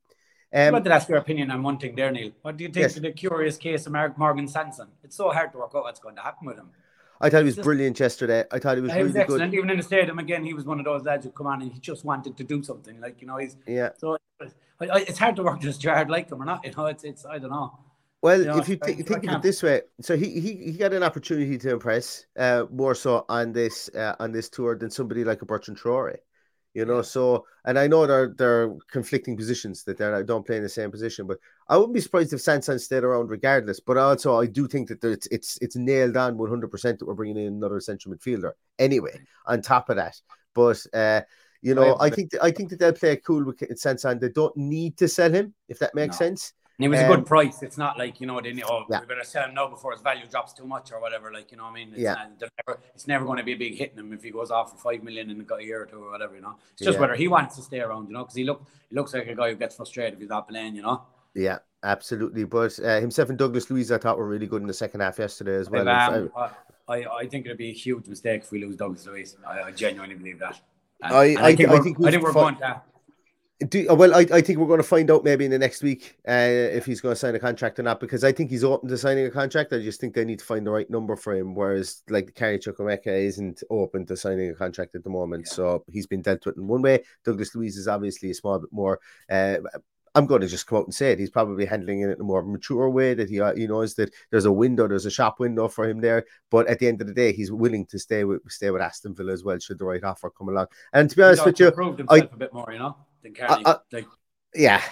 I'd 0.54 0.68
Um, 0.68 0.74
like 0.74 0.84
to 0.84 0.92
ask 0.92 1.08
your 1.08 1.18
opinion 1.18 1.50
on 1.50 1.62
one 1.64 1.78
thing 1.78 1.96
there, 1.96 2.12
Neil. 2.12 2.30
What 2.42 2.56
do 2.56 2.62
you 2.64 2.68
think 2.70 2.82
Yes. 2.84 2.96
of 2.96 3.02
the 3.02 3.10
curious 3.12 3.56
case 3.56 3.86
of 3.86 3.92
Mark 3.92 4.16
Morgan 4.16 4.46
Sanson? 4.46 4.88
It's 5.02 5.16
so 5.16 5.30
hard 5.30 5.50
to 5.52 5.58
work 5.58 5.72
out 5.74 5.82
what's 5.82 5.98
going 6.00 6.14
to 6.16 6.22
happen 6.22 6.46
with 6.46 6.56
him. 6.56 6.70
I 7.20 7.28
thought 7.30 7.38
he 7.38 7.44
was 7.46 7.56
Just- 7.56 7.64
brilliant 7.64 7.98
yesterday. 7.98 8.44
I 8.52 8.58
thought 8.60 8.76
he 8.76 8.82
was 8.82 8.92
he 8.92 9.02
was 9.02 9.12
really 9.12 9.20
excellent. 9.22 9.50
good. 9.50 9.56
Even 9.58 9.70
in 9.70 9.76
the 9.78 9.82
stadium, 9.82 10.18
again, 10.18 10.44
he 10.44 10.54
was 10.54 10.64
one 10.64 10.78
of 10.78 10.84
those 10.84 11.02
lads 11.04 11.24
who 11.24 11.32
come 11.32 11.46
on 11.48 11.62
and 11.62 11.72
he 11.72 11.78
just 11.80 12.04
wanted 12.04 12.36
to 12.36 12.44
do 12.44 12.62
something. 12.62 13.00
Like 13.00 13.20
you 13.20 13.26
know, 13.26 13.36
he's 13.38 13.56
Yeah. 13.66 13.90
so 13.96 14.16
it's 14.80 15.18
hard 15.18 15.36
to 15.36 15.42
work 15.42 15.60
just 15.60 15.82
hard 15.84 16.10
like 16.10 16.30
him 16.30 16.40
or 16.42 16.44
not. 16.44 16.64
You 16.64 16.72
know, 16.76 16.86
it's 16.86 17.02
it's 17.04 17.24
I 17.26 17.38
don't 17.38 17.50
know. 17.50 17.72
Well, 18.22 18.38
You 18.40 18.46
know, 18.46 18.58
if 18.58 18.68
you 18.68 18.78
I 18.82 18.92
think 18.94 19.24
of 19.28 19.34
it 19.34 19.42
this 19.42 19.62
way, 19.62 19.82
so 20.00 20.16
he, 20.16 20.40
he 20.40 20.54
he 20.56 20.72
got 20.72 20.92
an 20.92 21.02
opportunity 21.02 21.58
to 21.58 21.70
impress 21.72 22.26
uh, 22.38 22.64
more 22.70 22.94
so 22.94 23.24
on 23.28 23.52
this 23.52 23.90
uh, 23.94 24.14
on 24.18 24.32
this 24.32 24.48
tour 24.48 24.76
than 24.76 24.90
somebody 24.90 25.24
like 25.24 25.42
a 25.42 25.46
Bertrand 25.46 25.78
Traore, 25.78 26.16
you 26.74 26.84
know. 26.84 27.00
So, 27.02 27.46
and 27.64 27.78
I 27.78 27.86
know 27.86 28.06
they're 28.06 28.34
they're 28.36 28.74
conflicting 28.90 29.36
positions 29.36 29.84
that 29.84 29.96
they 29.96 30.22
don't 30.24 30.44
play 30.44 30.56
in 30.56 30.62
the 30.62 30.68
same 30.68 30.90
position, 30.90 31.26
but 31.26 31.38
I 31.68 31.76
wouldn't 31.76 31.94
be 31.94 32.00
surprised 32.00 32.32
if 32.32 32.40
Sanson 32.40 32.78
stayed 32.78 33.04
around 33.04 33.28
regardless. 33.30 33.80
But 33.80 33.96
also, 33.96 34.38
I 34.38 34.46
do 34.46 34.68
think 34.68 34.88
that 34.88 35.02
it's 35.02 35.26
it's 35.28 35.58
it's 35.62 35.76
nailed 35.76 36.16
on 36.16 36.36
one 36.36 36.50
hundred 36.50 36.70
percent 36.70 36.98
that 36.98 37.06
we're 37.06 37.14
bringing 37.14 37.38
in 37.38 37.54
another 37.54 37.80
central 37.80 38.14
midfielder 38.14 38.52
anyway. 38.78 39.18
On 39.46 39.62
top 39.62 39.88
of 39.88 39.96
that, 39.96 40.20
but 40.54 40.84
uh, 40.92 41.22
you 41.62 41.74
know, 41.74 41.96
I 42.00 42.10
think 42.10 42.32
I 42.42 42.50
think 42.50 42.70
that 42.70 42.78
they'll 42.78 42.92
play 42.92 43.12
it 43.12 43.24
cool 43.24 43.44
with 43.44 43.78
Sanson. 43.78 44.18
They 44.18 44.28
don't 44.28 44.56
need 44.56 44.98
to 44.98 45.08
sell 45.08 45.32
him 45.32 45.54
if 45.68 45.78
that 45.78 45.94
makes 45.94 46.20
No. 46.20 46.26
sense. 46.26 46.52
And 46.76 46.84
it 46.86 46.88
was 46.88 46.98
a 47.00 47.04
Um, 47.08 47.16
good 47.16 47.26
price. 47.26 47.62
It's 47.62 47.78
not 47.78 47.98
like 47.98 48.20
you 48.20 48.26
know 48.26 48.40
they 48.40 48.52
need 48.52 48.64
oh 48.64 48.84
Yeah. 48.90 49.00
we 49.00 49.06
better 49.06 49.22
sell 49.22 49.44
him 49.48 49.54
now 49.54 49.68
before 49.68 49.92
his 49.92 50.00
value 50.02 50.26
drops 50.26 50.52
too 50.52 50.66
much 50.66 50.90
or 50.92 51.00
whatever. 51.00 51.32
Like 51.32 51.52
you 51.52 51.56
know 51.56 51.64
what 51.64 51.70
I 51.70 51.74
mean? 51.74 51.90
It's 51.92 52.00
Yeah. 52.00 52.14
Not, 52.14 52.50
never, 52.66 52.80
it's 52.94 53.06
never 53.06 53.24
going 53.24 53.38
to 53.38 53.44
be 53.44 53.52
a 53.52 53.56
big 53.56 53.76
hitting 53.76 53.96
him 53.98 54.12
if 54.12 54.24
he 54.24 54.30
goes 54.30 54.50
off 54.50 54.72
for 54.72 54.76
five 54.92 55.02
million 55.04 55.30
in 55.30 55.46
a 55.48 55.62
year 55.62 55.82
or 55.82 55.86
two 55.86 56.02
or 56.02 56.10
whatever. 56.10 56.34
You 56.34 56.42
know, 56.42 56.56
it's 56.72 56.82
just 56.82 56.96
Yeah. 56.96 57.00
whether 57.00 57.14
he 57.14 57.28
wants 57.28 57.54
to 57.56 57.62
stay 57.62 57.80
around. 57.80 58.08
You 58.08 58.14
know, 58.14 58.24
because 58.24 58.34
he 58.34 58.42
look 58.44 58.64
he 58.90 58.96
looks 58.96 59.14
like 59.14 59.28
a 59.28 59.34
guy 59.36 59.50
who 59.50 59.56
gets 59.56 59.76
frustrated 59.76 60.14
if 60.14 60.20
he's 60.20 60.28
not 60.28 60.48
playing. 60.48 60.74
You 60.74 60.82
know. 60.82 61.02
Yeah, 61.34 61.58
absolutely. 61.84 62.44
But 62.44 62.78
uh, 62.80 63.00
himself 63.00 63.28
and 63.28 63.38
Douglas 63.38 63.70
Luiz, 63.70 63.92
I 63.92 63.98
thought 63.98 64.18
were 64.18 64.26
really 64.28 64.46
good 64.48 64.62
in 64.62 64.66
the 64.68 64.74
second 64.74 65.00
half 65.00 65.18
yesterday 65.18 65.54
as 65.56 65.70
well. 65.70 65.88
Um, 65.88 66.30
I, 66.36 66.50
I, 66.88 67.16
I 67.22 67.26
think 67.28 67.46
it'd 67.46 67.56
be 67.58 67.70
a 67.70 67.72
huge 67.72 68.06
mistake 68.08 68.42
if 68.42 68.50
we 68.52 68.60
lose 68.64 68.76
Douglas 68.76 69.06
Luiz. 69.06 69.36
I, 69.46 69.62
I 69.62 69.70
genuinely 69.70 70.16
believe 70.16 70.38
that. 70.40 70.60
And- 71.02 71.14
I- 71.14 71.24
and 71.26 71.38
I- 71.38 71.54
think 71.56 71.68
I 71.68 71.72
we're, 71.72 71.82
think 71.82 71.96
I 71.98 72.00
we've 72.02 72.10
think 72.12 72.22
we're 72.24 72.32
fi- 72.32 72.40
going 72.40 72.56
to. 72.56 72.82
Do, 73.68 73.88
uh, 73.88 73.94
well, 73.94 74.14
I, 74.14 74.26
I 74.32 74.40
think 74.40 74.58
we're 74.58 74.66
going 74.66 74.80
to 74.80 74.82
find 74.82 75.10
out 75.10 75.22
maybe 75.22 75.44
in 75.44 75.50
the 75.50 75.58
next 75.58 75.82
week 75.82 76.16
uh, 76.28 76.32
if 76.32 76.86
he's 76.86 77.00
going 77.00 77.12
to 77.12 77.18
sign 77.18 77.34
a 77.34 77.38
contract 77.38 77.78
or 77.78 77.84
not 77.84 78.00
because 78.00 78.24
I 78.24 78.32
think 78.32 78.50
he's 78.50 78.64
open 78.64 78.88
to 78.88 78.98
signing 78.98 79.26
a 79.26 79.30
contract. 79.30 79.72
I 79.72 79.78
just 79.78 80.00
think 80.00 80.14
they 80.14 80.24
need 80.24 80.40
to 80.40 80.44
find 80.44 80.66
the 80.66 80.70
right 80.70 80.90
number 80.90 81.14
for 81.14 81.34
him. 81.34 81.54
Whereas, 81.54 82.02
like 82.08 82.34
Carney 82.34 82.58
Chukwuemeka 82.58 83.06
isn't 83.06 83.62
open 83.70 84.06
to 84.06 84.16
signing 84.16 84.50
a 84.50 84.54
contract 84.54 84.96
at 84.96 85.04
the 85.04 85.10
moment, 85.10 85.48
so 85.48 85.84
he's 85.88 86.06
been 86.06 86.22
dealt 86.22 86.44
with 86.44 86.56
in 86.56 86.66
one 86.66 86.82
way. 86.82 87.04
Douglas 87.24 87.54
Luiz 87.54 87.76
is 87.76 87.88
obviously 87.88 88.30
a 88.30 88.34
small 88.34 88.58
bit 88.58 88.72
more. 88.72 88.98
Uh, 89.30 89.58
I'm 90.16 90.26
going 90.26 90.42
to 90.42 90.46
just 90.46 90.66
come 90.66 90.78
out 90.78 90.84
and 90.84 90.94
say 90.94 91.12
it. 91.12 91.18
He's 91.18 91.30
probably 91.30 91.64
handling 91.64 92.00
it 92.00 92.10
in 92.10 92.20
a 92.20 92.24
more 92.24 92.44
mature 92.44 92.88
way 92.88 93.14
that 93.14 93.28
he 93.28 93.40
uh, 93.40 93.54
he 93.54 93.66
knows 93.66 93.94
that 93.94 94.12
there's 94.30 94.44
a 94.44 94.52
window, 94.52 94.86
there's 94.86 95.06
a 95.06 95.10
shop 95.10 95.40
window 95.40 95.68
for 95.68 95.88
him 95.88 96.00
there. 96.00 96.24
But 96.50 96.68
at 96.68 96.78
the 96.78 96.86
end 96.86 97.00
of 97.00 97.06
the 97.06 97.14
day, 97.14 97.32
he's 97.32 97.50
willing 97.50 97.86
to 97.86 97.98
stay 97.98 98.24
with 98.24 98.40
stay 98.48 98.70
with 98.70 98.82
Aston 98.82 99.14
Villa 99.14 99.32
as 99.32 99.42
well, 99.42 99.58
should 99.58 99.78
the 99.78 99.84
right 99.84 100.04
offer 100.04 100.30
come 100.30 100.48
along. 100.48 100.66
And 100.92 101.10
to 101.10 101.16
be 101.16 101.22
honest 101.22 101.44
with 101.46 101.58
you, 101.58 101.66
himself 101.98 102.32
a 102.32 102.36
bit 102.36 102.52
more, 102.52 102.68
you 102.70 102.78
know, 102.78 102.96
than 103.24 103.34
Carney. 103.34 103.66
I- 103.66 103.76
like, 103.92 104.06
yeah, 104.54 104.82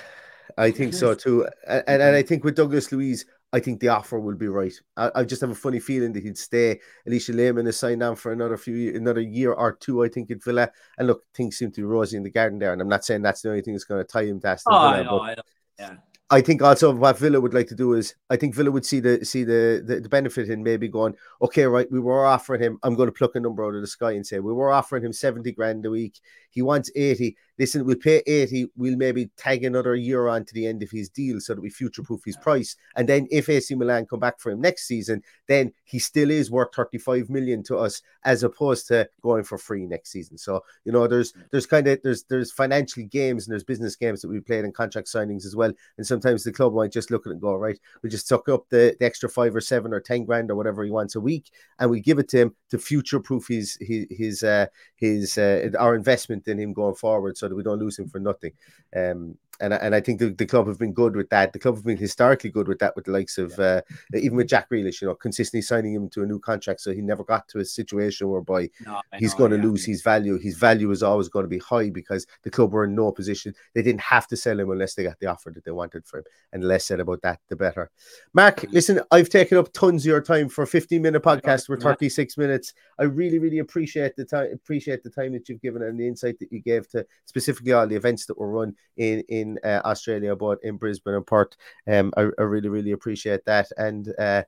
I 0.58 0.72
think 0.72 0.94
so 0.94 1.14
too. 1.14 1.46
And, 1.66 1.84
and, 1.86 2.02
and 2.02 2.16
I 2.16 2.22
think 2.22 2.42
with 2.42 2.56
Douglas 2.56 2.90
Luiz, 2.90 3.24
I 3.52 3.60
think 3.60 3.80
the 3.80 3.88
offer 3.88 4.18
will 4.18 4.34
be 4.34 4.48
right. 4.48 4.72
I, 4.96 5.10
I 5.14 5.24
just 5.24 5.42
have 5.42 5.50
a 5.50 5.54
funny 5.54 5.78
feeling 5.78 6.12
that 6.14 6.22
he'd 6.22 6.38
stay. 6.38 6.80
Alisha 7.06 7.34
Lehmann 7.34 7.66
is 7.66 7.78
signed 7.78 8.02
on 8.02 8.16
for 8.16 8.32
another 8.32 8.56
few, 8.56 8.96
another 8.96 9.20
year 9.20 9.52
or 9.52 9.74
two, 9.74 10.02
I 10.02 10.08
think, 10.08 10.30
at 10.30 10.42
Villa. 10.42 10.70
And 10.96 11.06
look, 11.06 11.22
things 11.34 11.58
seem 11.58 11.70
to 11.72 11.80
be 11.82 11.84
rosy 11.84 12.16
in 12.16 12.22
the 12.22 12.30
garden 12.30 12.58
there. 12.58 12.72
And 12.72 12.80
I'm 12.80 12.88
not 12.88 13.04
saying 13.04 13.22
that's 13.22 13.42
the 13.42 13.50
only 13.50 13.60
thing 13.60 13.74
that's 13.74 13.84
going 13.84 14.04
to 14.04 14.10
tie 14.10 14.24
him 14.24 14.40
to 14.40 14.48
Aston 14.48 14.72
oh, 14.74 14.80
Villa. 14.80 14.94
I 14.94 15.02
know, 15.02 15.18
but 15.18 15.38
I. 15.38 15.42
Yeah. 15.78 15.96
I 16.32 16.40
think 16.40 16.62
also 16.62 16.94
what 16.94 17.18
Villa 17.18 17.38
would 17.38 17.52
like 17.52 17.66
to 17.68 17.74
do 17.74 17.92
is 17.92 18.14
I 18.30 18.36
think 18.36 18.54
Villa 18.54 18.70
would 18.70 18.86
see 18.86 19.00
the 19.00 19.22
see 19.22 19.44
the, 19.44 19.82
the 19.84 20.00
the 20.00 20.08
benefit 20.08 20.48
in 20.48 20.62
maybe 20.62 20.88
going, 20.88 21.14
okay, 21.42 21.66
right, 21.66 21.86
we 21.92 22.00
were 22.00 22.24
offering 22.24 22.62
him, 22.62 22.78
I'm 22.82 22.94
going 22.94 23.08
to 23.08 23.12
pluck 23.12 23.32
a 23.34 23.40
number 23.40 23.62
out 23.62 23.74
of 23.74 23.82
the 23.82 23.86
sky 23.86 24.12
and 24.12 24.26
say 24.26 24.38
we 24.38 24.54
were 24.54 24.72
offering 24.72 25.04
him 25.04 25.12
70 25.12 25.52
grand 25.52 25.84
a 25.84 25.90
week. 25.90 26.18
He 26.52 26.62
wants 26.62 26.90
80. 26.94 27.36
Listen, 27.58 27.84
we'll 27.84 27.96
pay 27.96 28.22
80, 28.26 28.66
we'll 28.76 28.96
maybe 28.96 29.30
tag 29.36 29.64
another 29.64 29.94
year 29.94 30.26
on 30.26 30.44
to 30.44 30.54
the 30.54 30.66
end 30.66 30.82
of 30.82 30.90
his 30.90 31.08
deal 31.08 31.38
so 31.38 31.54
that 31.54 31.60
we 31.60 31.70
future 31.70 32.02
proof 32.02 32.22
his 32.24 32.36
price. 32.36 32.76
And 32.96 33.08
then 33.08 33.28
if 33.30 33.48
AC 33.48 33.74
Milan 33.74 34.06
come 34.06 34.20
back 34.20 34.40
for 34.40 34.50
him 34.50 34.60
next 34.60 34.86
season, 34.86 35.22
then 35.48 35.72
he 35.84 35.98
still 35.98 36.30
is 36.30 36.50
worth 36.50 36.74
35 36.74 37.28
million 37.30 37.62
to 37.64 37.76
us 37.76 38.02
as 38.24 38.42
opposed 38.42 38.88
to 38.88 39.08
going 39.20 39.44
for 39.44 39.58
free 39.58 39.86
next 39.86 40.10
season. 40.10 40.38
So, 40.38 40.64
you 40.84 40.92
know, 40.92 41.06
there's 41.06 41.34
there's 41.50 41.66
kind 41.66 41.86
of 41.88 42.00
there's 42.02 42.24
there's 42.24 42.52
financial 42.52 43.04
games 43.04 43.46
and 43.46 43.52
there's 43.52 43.64
business 43.64 43.96
games 43.96 44.22
that 44.22 44.28
we 44.28 44.40
played 44.40 44.64
in 44.64 44.72
contract 44.72 45.08
signings 45.08 45.44
as 45.44 45.54
well. 45.54 45.72
And 45.98 46.06
sometimes 46.06 46.44
the 46.44 46.52
club 46.52 46.74
might 46.74 46.92
just 46.92 47.10
look 47.10 47.26
at 47.26 47.30
it 47.30 47.34
and 47.34 47.40
go, 47.40 47.54
right, 47.54 47.78
we 48.02 48.08
just 48.08 48.28
suck 48.28 48.48
up 48.48 48.68
the, 48.70 48.96
the 48.98 49.06
extra 49.06 49.28
five 49.28 49.54
or 49.54 49.60
seven 49.60 49.92
or 49.92 50.00
ten 50.00 50.24
grand 50.24 50.50
or 50.50 50.56
whatever 50.56 50.84
he 50.84 50.90
wants 50.90 51.14
a 51.14 51.20
week, 51.20 51.50
and 51.78 51.90
we 51.90 52.00
give 52.00 52.18
it 52.18 52.28
to 52.30 52.38
him 52.38 52.56
to 52.70 52.78
future 52.78 53.20
proof 53.20 53.46
his 53.48 53.76
his 53.80 54.06
his 54.10 54.42
uh, 54.42 54.66
his 54.96 55.38
uh, 55.38 55.70
our 55.78 55.94
investment 55.94 56.41
in 56.48 56.58
him 56.58 56.72
going 56.72 56.94
forward, 56.94 57.36
so 57.36 57.48
that 57.48 57.54
we 57.54 57.62
don't 57.62 57.78
lose 57.78 57.98
him 57.98 58.08
for 58.08 58.20
nothing. 58.20 58.52
Um, 58.94 59.38
and 59.62 59.72
I- 59.74 59.78
and 59.78 59.94
I 59.94 60.00
think 60.00 60.18
the, 60.18 60.30
the 60.30 60.46
club 60.46 60.66
have 60.66 60.78
been 60.78 60.92
good 60.92 61.16
with 61.16 61.30
that. 61.30 61.52
The 61.52 61.58
club 61.58 61.76
have 61.76 61.84
been 61.84 61.96
historically 61.96 62.50
good 62.50 62.68
with 62.68 62.78
that, 62.80 62.94
with 62.96 63.06
the 63.06 63.12
likes 63.12 63.38
of 63.38 63.58
uh, 63.58 63.82
even 64.14 64.36
with 64.36 64.48
Jack 64.48 64.68
Grealish, 64.70 65.00
you 65.00 65.08
know, 65.08 65.14
consistently 65.14 65.62
signing 65.62 65.94
him 65.94 66.08
to 66.10 66.22
a 66.22 66.26
new 66.26 66.38
contract, 66.38 66.80
so 66.80 66.92
he 66.92 67.00
never 67.00 67.24
got 67.24 67.48
to 67.48 67.60
a 67.60 67.64
situation 67.64 68.28
whereby 68.28 68.68
No, 68.84 69.00
he's 69.18 69.34
going 69.34 69.50
to 69.52 69.56
yeah. 69.56 69.62
lose 69.64 69.84
his 69.84 70.02
value. 70.02 70.38
His 70.38 70.56
value 70.56 70.90
is 70.90 71.02
always 71.02 71.28
going 71.28 71.44
to 71.44 71.48
be 71.48 71.58
high 71.58 71.90
because 71.90 72.26
the 72.42 72.50
club 72.50 72.72
were 72.72 72.84
in 72.84 72.94
no 72.94 73.12
position. 73.12 73.54
They 73.74 73.82
didn't 73.82 74.00
have 74.02 74.26
to 74.28 74.36
sell 74.36 74.58
him 74.58 74.70
unless 74.70 74.94
they 74.94 75.04
got 75.04 75.18
the 75.20 75.26
offer 75.26 75.50
that 75.54 75.64
they 75.64 75.70
wanted 75.70 76.06
for 76.06 76.18
him. 76.18 76.24
And 76.52 76.62
the 76.62 76.66
less 76.66 76.84
said 76.84 77.00
about 77.00 77.22
that, 77.22 77.40
the 77.48 77.56
better. 77.56 77.90
Mark, 78.34 78.64
listen, 78.70 79.00
I've 79.10 79.28
taken 79.28 79.58
up 79.58 79.72
tons 79.72 80.02
of 80.02 80.06
your 80.06 80.20
time 80.20 80.48
for 80.48 80.62
a 80.62 80.66
15 80.66 81.00
minute 81.00 81.22
podcast. 81.22 81.68
We're 81.68 81.78
36 81.78 82.36
minutes. 82.36 82.74
I 82.98 83.04
really, 83.04 83.38
really 83.38 83.58
appreciate 83.58 84.16
the 84.16 84.24
time, 84.24 84.50
appreciate 84.52 85.02
the 85.02 85.10
time 85.10 85.32
that 85.32 85.48
you've 85.48 85.60
given 85.62 85.82
and 85.82 85.98
the 85.98 86.06
insight 86.06 86.38
that 86.40 86.52
you 86.52 86.60
gave 86.60 86.88
to 86.90 87.06
specifically 87.26 87.72
all 87.72 87.86
the 87.86 87.96
events 87.96 88.26
that 88.26 88.38
were 88.38 88.50
run 88.50 88.74
in 88.96 89.20
in 89.28 89.51
uh, 89.64 89.80
Australia, 89.84 90.36
both 90.36 90.58
in 90.62 90.76
Brisbane 90.76 91.14
and 91.14 91.26
Perth. 91.26 91.56
Um, 91.86 92.12
I, 92.16 92.22
I 92.38 92.42
really, 92.42 92.68
really 92.68 92.92
appreciate 92.92 93.44
that. 93.46 93.68
And 93.76 94.12
uh, 94.18 94.42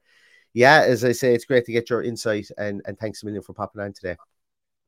yeah, 0.53 0.83
as 0.83 1.05
I 1.05 1.13
say, 1.13 1.35
it's 1.35 1.45
great 1.45 1.65
to 1.67 1.73
get 1.73 1.91
your 1.91 2.03
insight 2.03 2.49
and, 2.59 2.83
and 2.87 2.99
thanks 2.99 3.23
a 3.23 3.27
million 3.27 3.43
for 3.43 3.53
popping 3.53 3.83
on 3.83 3.93
today. 3.93 4.17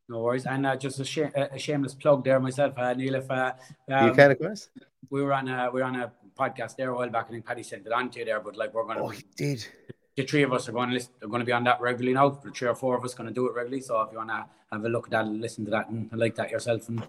No 0.08 0.20
worries. 0.20 0.46
And 0.46 0.64
uh, 0.66 0.76
just 0.76 1.00
a, 1.00 1.04
sh- 1.04 1.34
a 1.34 1.58
shameless 1.58 1.94
plug 1.94 2.24
there 2.24 2.38
myself, 2.38 2.78
uh, 2.78 2.94
Neil. 2.94 3.16
If 3.16 3.30
uh, 3.30 3.52
you 3.88 3.94
um, 3.94 4.14
can, 4.14 4.30
of 4.30 4.38
course. 4.38 4.68
we 5.10 5.22
were 5.22 5.32
on 5.32 5.48
a 5.48 5.70
we 5.72 5.80
were 5.80 5.86
on 5.86 5.96
a 5.96 6.12
podcast 6.38 6.76
there 6.76 6.90
a 6.90 6.94
while 6.94 7.10
back. 7.10 7.26
I 7.26 7.30
think 7.30 7.44
Paddy 7.44 7.64
sent 7.64 7.86
it 7.86 7.92
on 7.92 8.10
to 8.10 8.20
you 8.20 8.24
there, 8.24 8.38
but 8.40 8.56
like 8.56 8.72
we're 8.72 8.84
going 8.84 8.98
to 8.98 9.02
Oh, 9.02 9.08
he 9.08 9.24
did. 9.36 9.66
the 10.16 10.24
three 10.24 10.44
of 10.44 10.52
us 10.52 10.68
are 10.68 10.72
going 10.72 10.90
to 10.90 10.94
listen, 10.94 11.12
are 11.22 11.28
going 11.28 11.40
to 11.40 11.46
be 11.46 11.50
on 11.52 11.64
that 11.64 11.80
regularly 11.80 12.14
now. 12.14 12.28
The 12.28 12.52
three 12.52 12.68
or 12.68 12.76
four 12.76 12.96
of 12.96 13.04
us 13.04 13.14
are 13.14 13.16
going 13.16 13.28
to 13.28 13.34
do 13.34 13.48
it 13.48 13.54
regularly. 13.54 13.80
So 13.80 14.00
if 14.02 14.12
you 14.12 14.18
want 14.18 14.30
to 14.30 14.46
have 14.70 14.84
a 14.84 14.88
look 14.88 15.06
at 15.06 15.10
that, 15.10 15.26
listen 15.26 15.64
to 15.64 15.72
that, 15.72 15.88
and 15.88 16.08
like 16.12 16.36
that 16.36 16.50
yourself, 16.50 16.88
and 16.88 17.04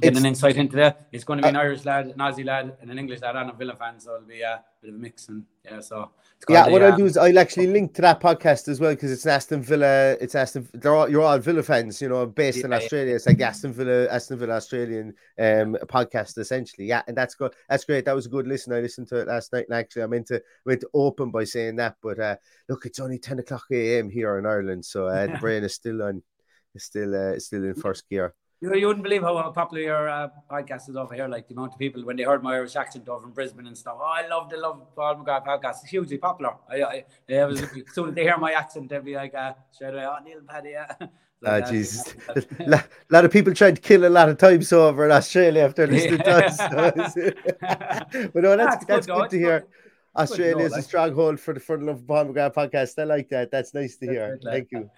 get 0.00 0.16
an 0.16 0.26
insight 0.26 0.56
into 0.56 0.76
that, 0.76 1.08
it's 1.12 1.24
going 1.24 1.38
to 1.38 1.42
be 1.42 1.48
an 1.48 1.56
Irish 1.56 1.84
lad, 1.84 2.06
an 2.06 2.18
Aussie 2.18 2.44
lad, 2.44 2.76
and 2.80 2.90
an 2.90 2.98
English 2.98 3.20
lad, 3.20 3.36
and 3.36 3.50
a 3.50 3.52
Villa 3.52 3.76
fan. 3.76 3.98
So 4.00 4.16
it'll 4.16 4.26
be 4.26 4.42
a 4.42 4.62
bit 4.80 4.90
of 4.90 4.96
a 4.96 4.98
mix, 4.98 5.28
and 5.28 5.44
yeah, 5.64 5.80
so 5.80 6.10
yeah, 6.48 6.68
what 6.68 6.82
I'll 6.82 6.96
do 6.96 7.06
is 7.06 7.16
I'll 7.16 7.38
actually 7.38 7.68
link 7.68 7.94
to 7.94 8.02
that 8.02 8.20
podcast 8.20 8.68
as 8.68 8.80
well 8.80 8.92
because 8.92 9.12
it's 9.12 9.26
Aston 9.26 9.62
Villa. 9.62 10.16
It's 10.20 10.34
Aston. 10.34 10.68
They're 10.72 10.94
all 10.94 11.08
you're 11.08 11.22
all 11.22 11.38
Villa 11.38 11.62
fans, 11.62 12.02
you 12.02 12.08
know, 12.08 12.26
based 12.26 12.58
yeah, 12.58 12.64
in 12.66 12.72
Australia. 12.72 13.14
It's 13.14 13.26
like 13.26 13.40
Aston 13.40 13.72
Villa, 13.72 14.08
Aston 14.08 14.38
Villa 14.38 14.54
Australian 14.54 15.14
um 15.38 15.76
podcast 15.86 16.38
essentially. 16.38 16.86
Yeah, 16.86 17.02
and 17.06 17.16
that's 17.16 17.34
good. 17.34 17.54
That's 17.68 17.84
great. 17.84 18.04
That 18.04 18.14
was 18.14 18.26
a 18.26 18.30
good 18.30 18.46
listen. 18.46 18.72
I 18.72 18.80
listened 18.80 19.08
to 19.08 19.20
it 19.20 19.28
last 19.28 19.52
night, 19.52 19.66
and 19.68 19.78
actually, 19.78 20.02
I 20.02 20.06
meant 20.06 20.26
to 20.28 20.36
I 20.36 20.40
meant 20.66 20.80
to 20.80 20.90
open 20.94 21.30
by 21.30 21.44
saying 21.44 21.76
that, 21.76 21.96
but 22.02 22.18
uh 22.18 22.36
look, 22.68 22.86
it's 22.86 23.00
only 23.00 23.18
ten 23.18 23.38
o'clock 23.38 23.64
a.m. 23.70 24.10
here 24.10 24.38
in 24.38 24.46
Ireland, 24.46 24.84
so 24.84 25.06
uh, 25.06 25.26
the 25.26 25.38
brain 25.40 25.62
is 25.62 25.74
still 25.74 26.02
on, 26.02 26.22
is 26.74 26.84
still 26.84 27.14
uh, 27.14 27.38
still 27.38 27.64
in 27.64 27.74
first 27.74 28.08
gear. 28.08 28.34
You, 28.62 28.72
you 28.76 28.86
wouldn't 28.86 29.02
believe 29.02 29.22
how 29.22 29.50
popular 29.50 29.82
your 29.82 30.08
uh, 30.08 30.28
podcast 30.48 30.88
is 30.88 30.94
over 30.94 31.14
here. 31.14 31.26
Like 31.26 31.48
the 31.48 31.54
amount 31.54 31.72
of 31.72 31.80
people 31.80 32.04
when 32.04 32.16
they 32.16 32.22
heard 32.22 32.44
my 32.44 32.54
Irish 32.54 32.76
accent 32.76 33.08
over 33.08 33.26
in 33.26 33.32
Brisbane 33.32 33.66
and 33.66 33.76
stuff. 33.76 33.96
Oh, 33.98 34.04
I 34.04 34.28
love 34.28 34.48
the 34.50 34.56
love 34.56 34.94
Paul 34.94 35.16
McGrath 35.16 35.44
podcast. 35.44 35.82
It's 35.82 35.90
hugely 35.90 36.16
popular. 36.16 36.54
I, 36.70 36.82
I, 36.82 37.04
I 37.34 37.44
was, 37.44 37.60
as 37.60 37.70
soon 37.92 38.10
as 38.10 38.14
they 38.14 38.22
hear 38.22 38.38
my 38.38 38.52
accent, 38.52 38.88
they'd 38.88 39.04
be 39.04 39.16
like, 39.16 39.34
uh, 39.34 39.54
straight 39.72 39.94
away, 39.94 40.06
oh, 40.06 40.16
Neil 40.24 40.40
Paddy, 40.48 40.70
yeah. 40.70 40.92
Ah, 41.44 41.54
like, 41.54 41.64
oh, 41.66 41.70
Jesus. 41.72 42.14
a 42.60 42.84
lot 43.10 43.24
of 43.24 43.32
people 43.32 43.52
tried 43.52 43.74
to 43.74 43.82
kill 43.82 44.06
a 44.06 44.08
lot 44.08 44.28
of 44.28 44.38
times 44.38 44.72
over 44.72 45.04
in 45.06 45.10
Australia 45.10 45.64
after 45.64 45.88
listening 45.88 46.18
to 46.18 46.46
us. 46.46 46.56
but 48.32 48.42
no, 48.44 48.56
that's, 48.56 48.84
that's, 48.84 49.06
good, 49.08 49.16
good 49.16 49.30
to 49.30 49.38
hear. 49.38 49.66
Australia 50.14 50.64
is 50.64 50.72
a 50.72 50.82
stronghold 50.82 51.40
for 51.40 51.52
the 51.52 51.58
for 51.58 51.78
the 51.78 51.86
Love 51.86 51.96
of 51.96 52.06
Paul 52.06 52.26
McGrath 52.26 52.54
podcast. 52.54 52.96
I 52.96 53.02
like 53.02 53.28
that. 53.30 53.50
That's 53.50 53.74
nice 53.74 53.96
to 53.96 54.06
hear. 54.06 54.38
Thank 54.40 54.68
you. 54.70 54.88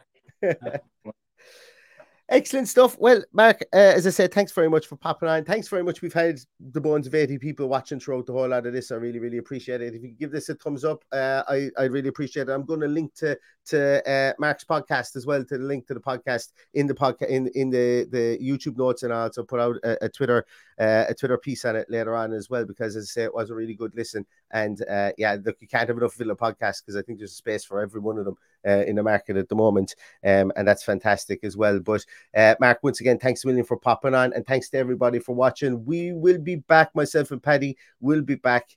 Excellent 2.35 2.66
stuff. 2.66 2.99
Well, 2.99 3.22
Mark, 3.32 3.62
uh, 3.72 3.76
as 3.76 4.09
I 4.09 4.11
said, 4.11 4.35
thanks 4.35 4.51
very 4.51 4.68
much 4.68 4.89
for 4.89 4.97
popping 4.97 5.28
on. 5.28 5.45
Thanks 5.45 5.68
very 5.68 5.85
much. 5.85 6.03
We've 6.03 6.12
had 6.12 6.41
the 6.59 6.80
bones 6.80 7.07
of 7.07 7.14
80 7.14 7.39
people 7.39 7.68
watching 7.68 8.01
throughout 8.01 8.26
the 8.26 8.32
whole 8.32 8.49
lot 8.49 8.66
of 8.66 8.72
this. 8.72 8.91
I 8.91 8.97
really, 8.97 9.20
really 9.20 9.39
appreciate 9.39 9.80
it. 9.80 9.95
If 9.95 10.03
you 10.03 10.09
give 10.09 10.32
this 10.32 10.49
a 10.49 10.57
thumbs 10.57 10.85
up, 10.85 11.05
uh, 11.12 11.45
I, 11.47 11.70
I 11.78 11.85
really 11.85 12.09
appreciate 12.09 12.49
it. 12.49 12.53
I'm 12.53 12.64
going 12.64 12.80
to 12.80 12.89
link 12.89 13.14
to 13.18 13.39
to 13.66 14.11
uh, 14.11 14.32
Mark's 14.41 14.64
podcast 14.64 15.14
as 15.14 15.26
well, 15.26 15.45
to 15.45 15.59
the 15.59 15.64
link 15.64 15.87
to 15.87 15.95
the 15.95 16.01
podcast 16.01 16.49
in 16.74 16.89
the 16.89 16.95
podcast 16.95 17.28
in, 17.28 17.47
in 17.55 17.70
the, 17.70 18.09
the 18.11 18.37
YouTube 18.43 18.76
notes, 18.76 19.05
and 19.05 19.12
I'll 19.12 19.22
also 19.22 19.45
put 19.45 19.61
out 19.61 19.76
a, 19.85 20.07
a 20.07 20.09
Twitter 20.09 20.45
uh, 20.80 21.05
a 21.09 21.14
Twitter 21.14 21.39
piece 21.39 21.64
on 21.64 21.76
it 21.76 21.89
later 21.89 22.16
on 22.16 22.32
as 22.32 22.51
well, 22.51 22.64
because 22.64 22.97
as 22.97 23.05
I 23.05 23.11
say, 23.12 23.22
it 23.22 23.35
was 23.35 23.51
a 23.51 23.55
really 23.55 23.74
good 23.74 23.95
listen. 23.95 24.26
And 24.51 24.85
uh, 24.91 25.12
yeah, 25.16 25.37
look, 25.41 25.59
you 25.61 25.68
can't 25.68 25.89
have 25.89 25.97
enough 25.97 26.16
Villa 26.16 26.35
podcasts 26.35 26.82
because 26.85 26.97
I 26.97 27.03
think 27.03 27.18
there's 27.18 27.30
a 27.30 27.37
space 27.37 27.64
for 27.64 27.80
every 27.80 28.01
one 28.01 28.18
of 28.18 28.24
them 28.24 28.37
uh, 28.67 28.85
in 28.87 28.97
the 28.97 29.03
market 29.03 29.37
at 29.37 29.49
the 29.49 29.55
moment, 29.55 29.95
um, 30.25 30.53
and 30.57 30.67
that's 30.67 30.83
fantastic 30.83 31.45
as 31.45 31.57
well. 31.57 31.81
But 31.81 32.05
uh, 32.37 32.55
Mark, 32.61 32.81
once 32.83 33.01
again, 33.01 33.19
thanks 33.19 33.45
a 33.45 33.47
million 33.47 33.65
for 33.65 33.77
popping 33.77 34.15
on, 34.15 34.33
and 34.33 34.47
thanks 34.47 34.69
to 34.71 34.79
everybody 34.79 35.19
for 35.19 35.35
watching. 35.35 35.85
We 35.85 36.12
will 36.12 36.39
be 36.39 36.57
back. 36.57 36.95
Myself 36.95 37.31
and 37.31 37.43
Paddy 37.43 37.77
will 38.01 38.23
be 38.23 38.37
back 38.37 38.77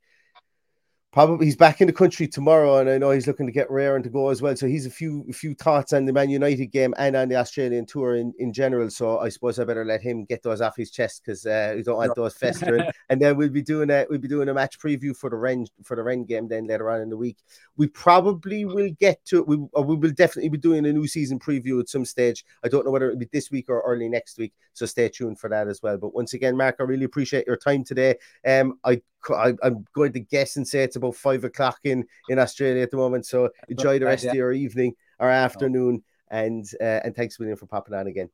probably 1.17 1.47
he's 1.47 1.55
back 1.55 1.81
in 1.81 1.87
the 1.87 1.93
country 1.93 2.27
tomorrow, 2.27 2.77
and 2.77 2.87
I 2.87 2.99
know 2.99 3.09
he's 3.09 3.25
looking 3.25 3.47
to 3.47 3.51
get 3.51 3.71
rare 3.71 3.95
and 3.95 4.03
to 4.03 4.09
go 4.11 4.29
as 4.29 4.39
well. 4.39 4.55
So 4.55 4.67
he's 4.67 4.85
a 4.85 4.91
few 4.91 5.25
a 5.27 5.33
few 5.33 5.55
thoughts 5.55 5.91
on 5.91 6.05
the 6.05 6.13
Man 6.13 6.29
United 6.29 6.67
game 6.67 6.93
and 6.99 7.15
on 7.15 7.27
the 7.27 7.37
Australian 7.37 7.87
tour 7.87 8.17
in, 8.17 8.35
in 8.37 8.53
general. 8.53 8.91
So 8.91 9.17
I 9.17 9.29
suppose 9.29 9.57
I 9.57 9.63
better 9.63 9.83
let 9.83 9.99
him 9.99 10.25
get 10.25 10.43
those 10.43 10.61
off 10.61 10.75
his 10.77 10.91
chest 10.91 11.23
because 11.25 11.43
uh, 11.47 11.73
we 11.75 11.81
don't 11.81 11.97
want 11.97 12.13
those 12.15 12.35
festering. 12.35 12.87
and 13.09 13.19
then 13.19 13.35
we'll 13.35 13.49
be 13.49 13.63
doing 13.63 13.89
a 13.89 14.05
we'll 14.07 14.19
be 14.19 14.27
doing 14.27 14.47
a 14.47 14.53
match 14.53 14.77
preview 14.77 15.17
for 15.17 15.31
the 15.31 15.37
Rennes 15.37 15.71
for 15.81 15.95
the 15.95 16.03
Rennes 16.03 16.27
game 16.27 16.47
then 16.47 16.67
later 16.67 16.87
on 16.91 17.01
in 17.01 17.09
the 17.09 17.17
week. 17.17 17.37
We 17.77 17.87
probably 17.87 18.65
will 18.65 18.91
get 18.99 19.25
to 19.25 19.41
we 19.41 19.57
or 19.73 19.83
we 19.83 19.95
will 19.95 20.11
definitely 20.11 20.49
be 20.49 20.59
doing 20.59 20.85
a 20.85 20.93
new 20.93 21.07
season 21.07 21.39
preview 21.39 21.79
at 21.79 21.89
some 21.89 22.05
stage. 22.05 22.45
I 22.63 22.67
don't 22.67 22.85
know 22.85 22.91
whether 22.91 23.07
it'll 23.07 23.17
be 23.17 23.29
this 23.33 23.49
week 23.49 23.69
or 23.69 23.81
early 23.81 24.07
next 24.07 24.37
week. 24.37 24.53
So 24.73 24.85
stay 24.85 25.09
tuned 25.09 25.39
for 25.39 25.49
that 25.49 25.67
as 25.67 25.81
well. 25.81 25.97
But 25.97 26.13
once 26.13 26.35
again, 26.35 26.55
Mark, 26.55 26.75
I 26.79 26.83
really 26.83 27.05
appreciate 27.05 27.47
your 27.47 27.57
time 27.57 27.83
today. 27.83 28.17
Um, 28.45 28.77
I 28.85 29.01
I, 29.29 29.53
am 29.63 29.85
going 29.93 30.13
to 30.13 30.19
guess 30.19 30.57
and 30.57 30.67
say 30.67 30.83
it's 30.83 30.95
about 30.95 31.15
five 31.15 31.43
o'clock 31.43 31.79
in 31.83 32.05
in 32.29 32.39
Australia 32.39 32.83
at 32.83 32.91
the 32.91 32.97
moment. 32.97 33.25
So 33.25 33.49
enjoy 33.67 33.99
the 33.99 34.05
rest 34.05 34.25
of 34.25 34.35
your 34.35 34.53
evening 34.53 34.93
or 35.19 35.29
afternoon, 35.29 36.03
and 36.29 36.65
uh, 36.79 37.01
and 37.03 37.15
thanks 37.15 37.39
William 37.39 37.57
for 37.57 37.65
popping 37.65 37.95
on 37.95 38.07
again. 38.07 38.29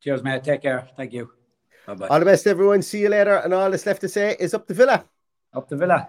Cheers, 0.00 0.22
mate. 0.22 0.44
Take 0.44 0.62
care. 0.62 0.88
Thank 0.96 1.12
you. 1.12 1.30
Bye-bye. 1.86 2.08
All 2.08 2.20
the 2.20 2.26
best, 2.26 2.46
everyone. 2.46 2.82
See 2.82 3.00
you 3.00 3.08
later. 3.08 3.36
And 3.36 3.52
all 3.52 3.70
that's 3.70 3.86
left 3.86 4.02
to 4.02 4.08
say 4.08 4.36
is 4.38 4.54
up 4.54 4.66
the 4.66 4.74
Villa. 4.74 5.04
Up 5.54 5.68
the 5.68 5.76
Villa. 5.76 6.08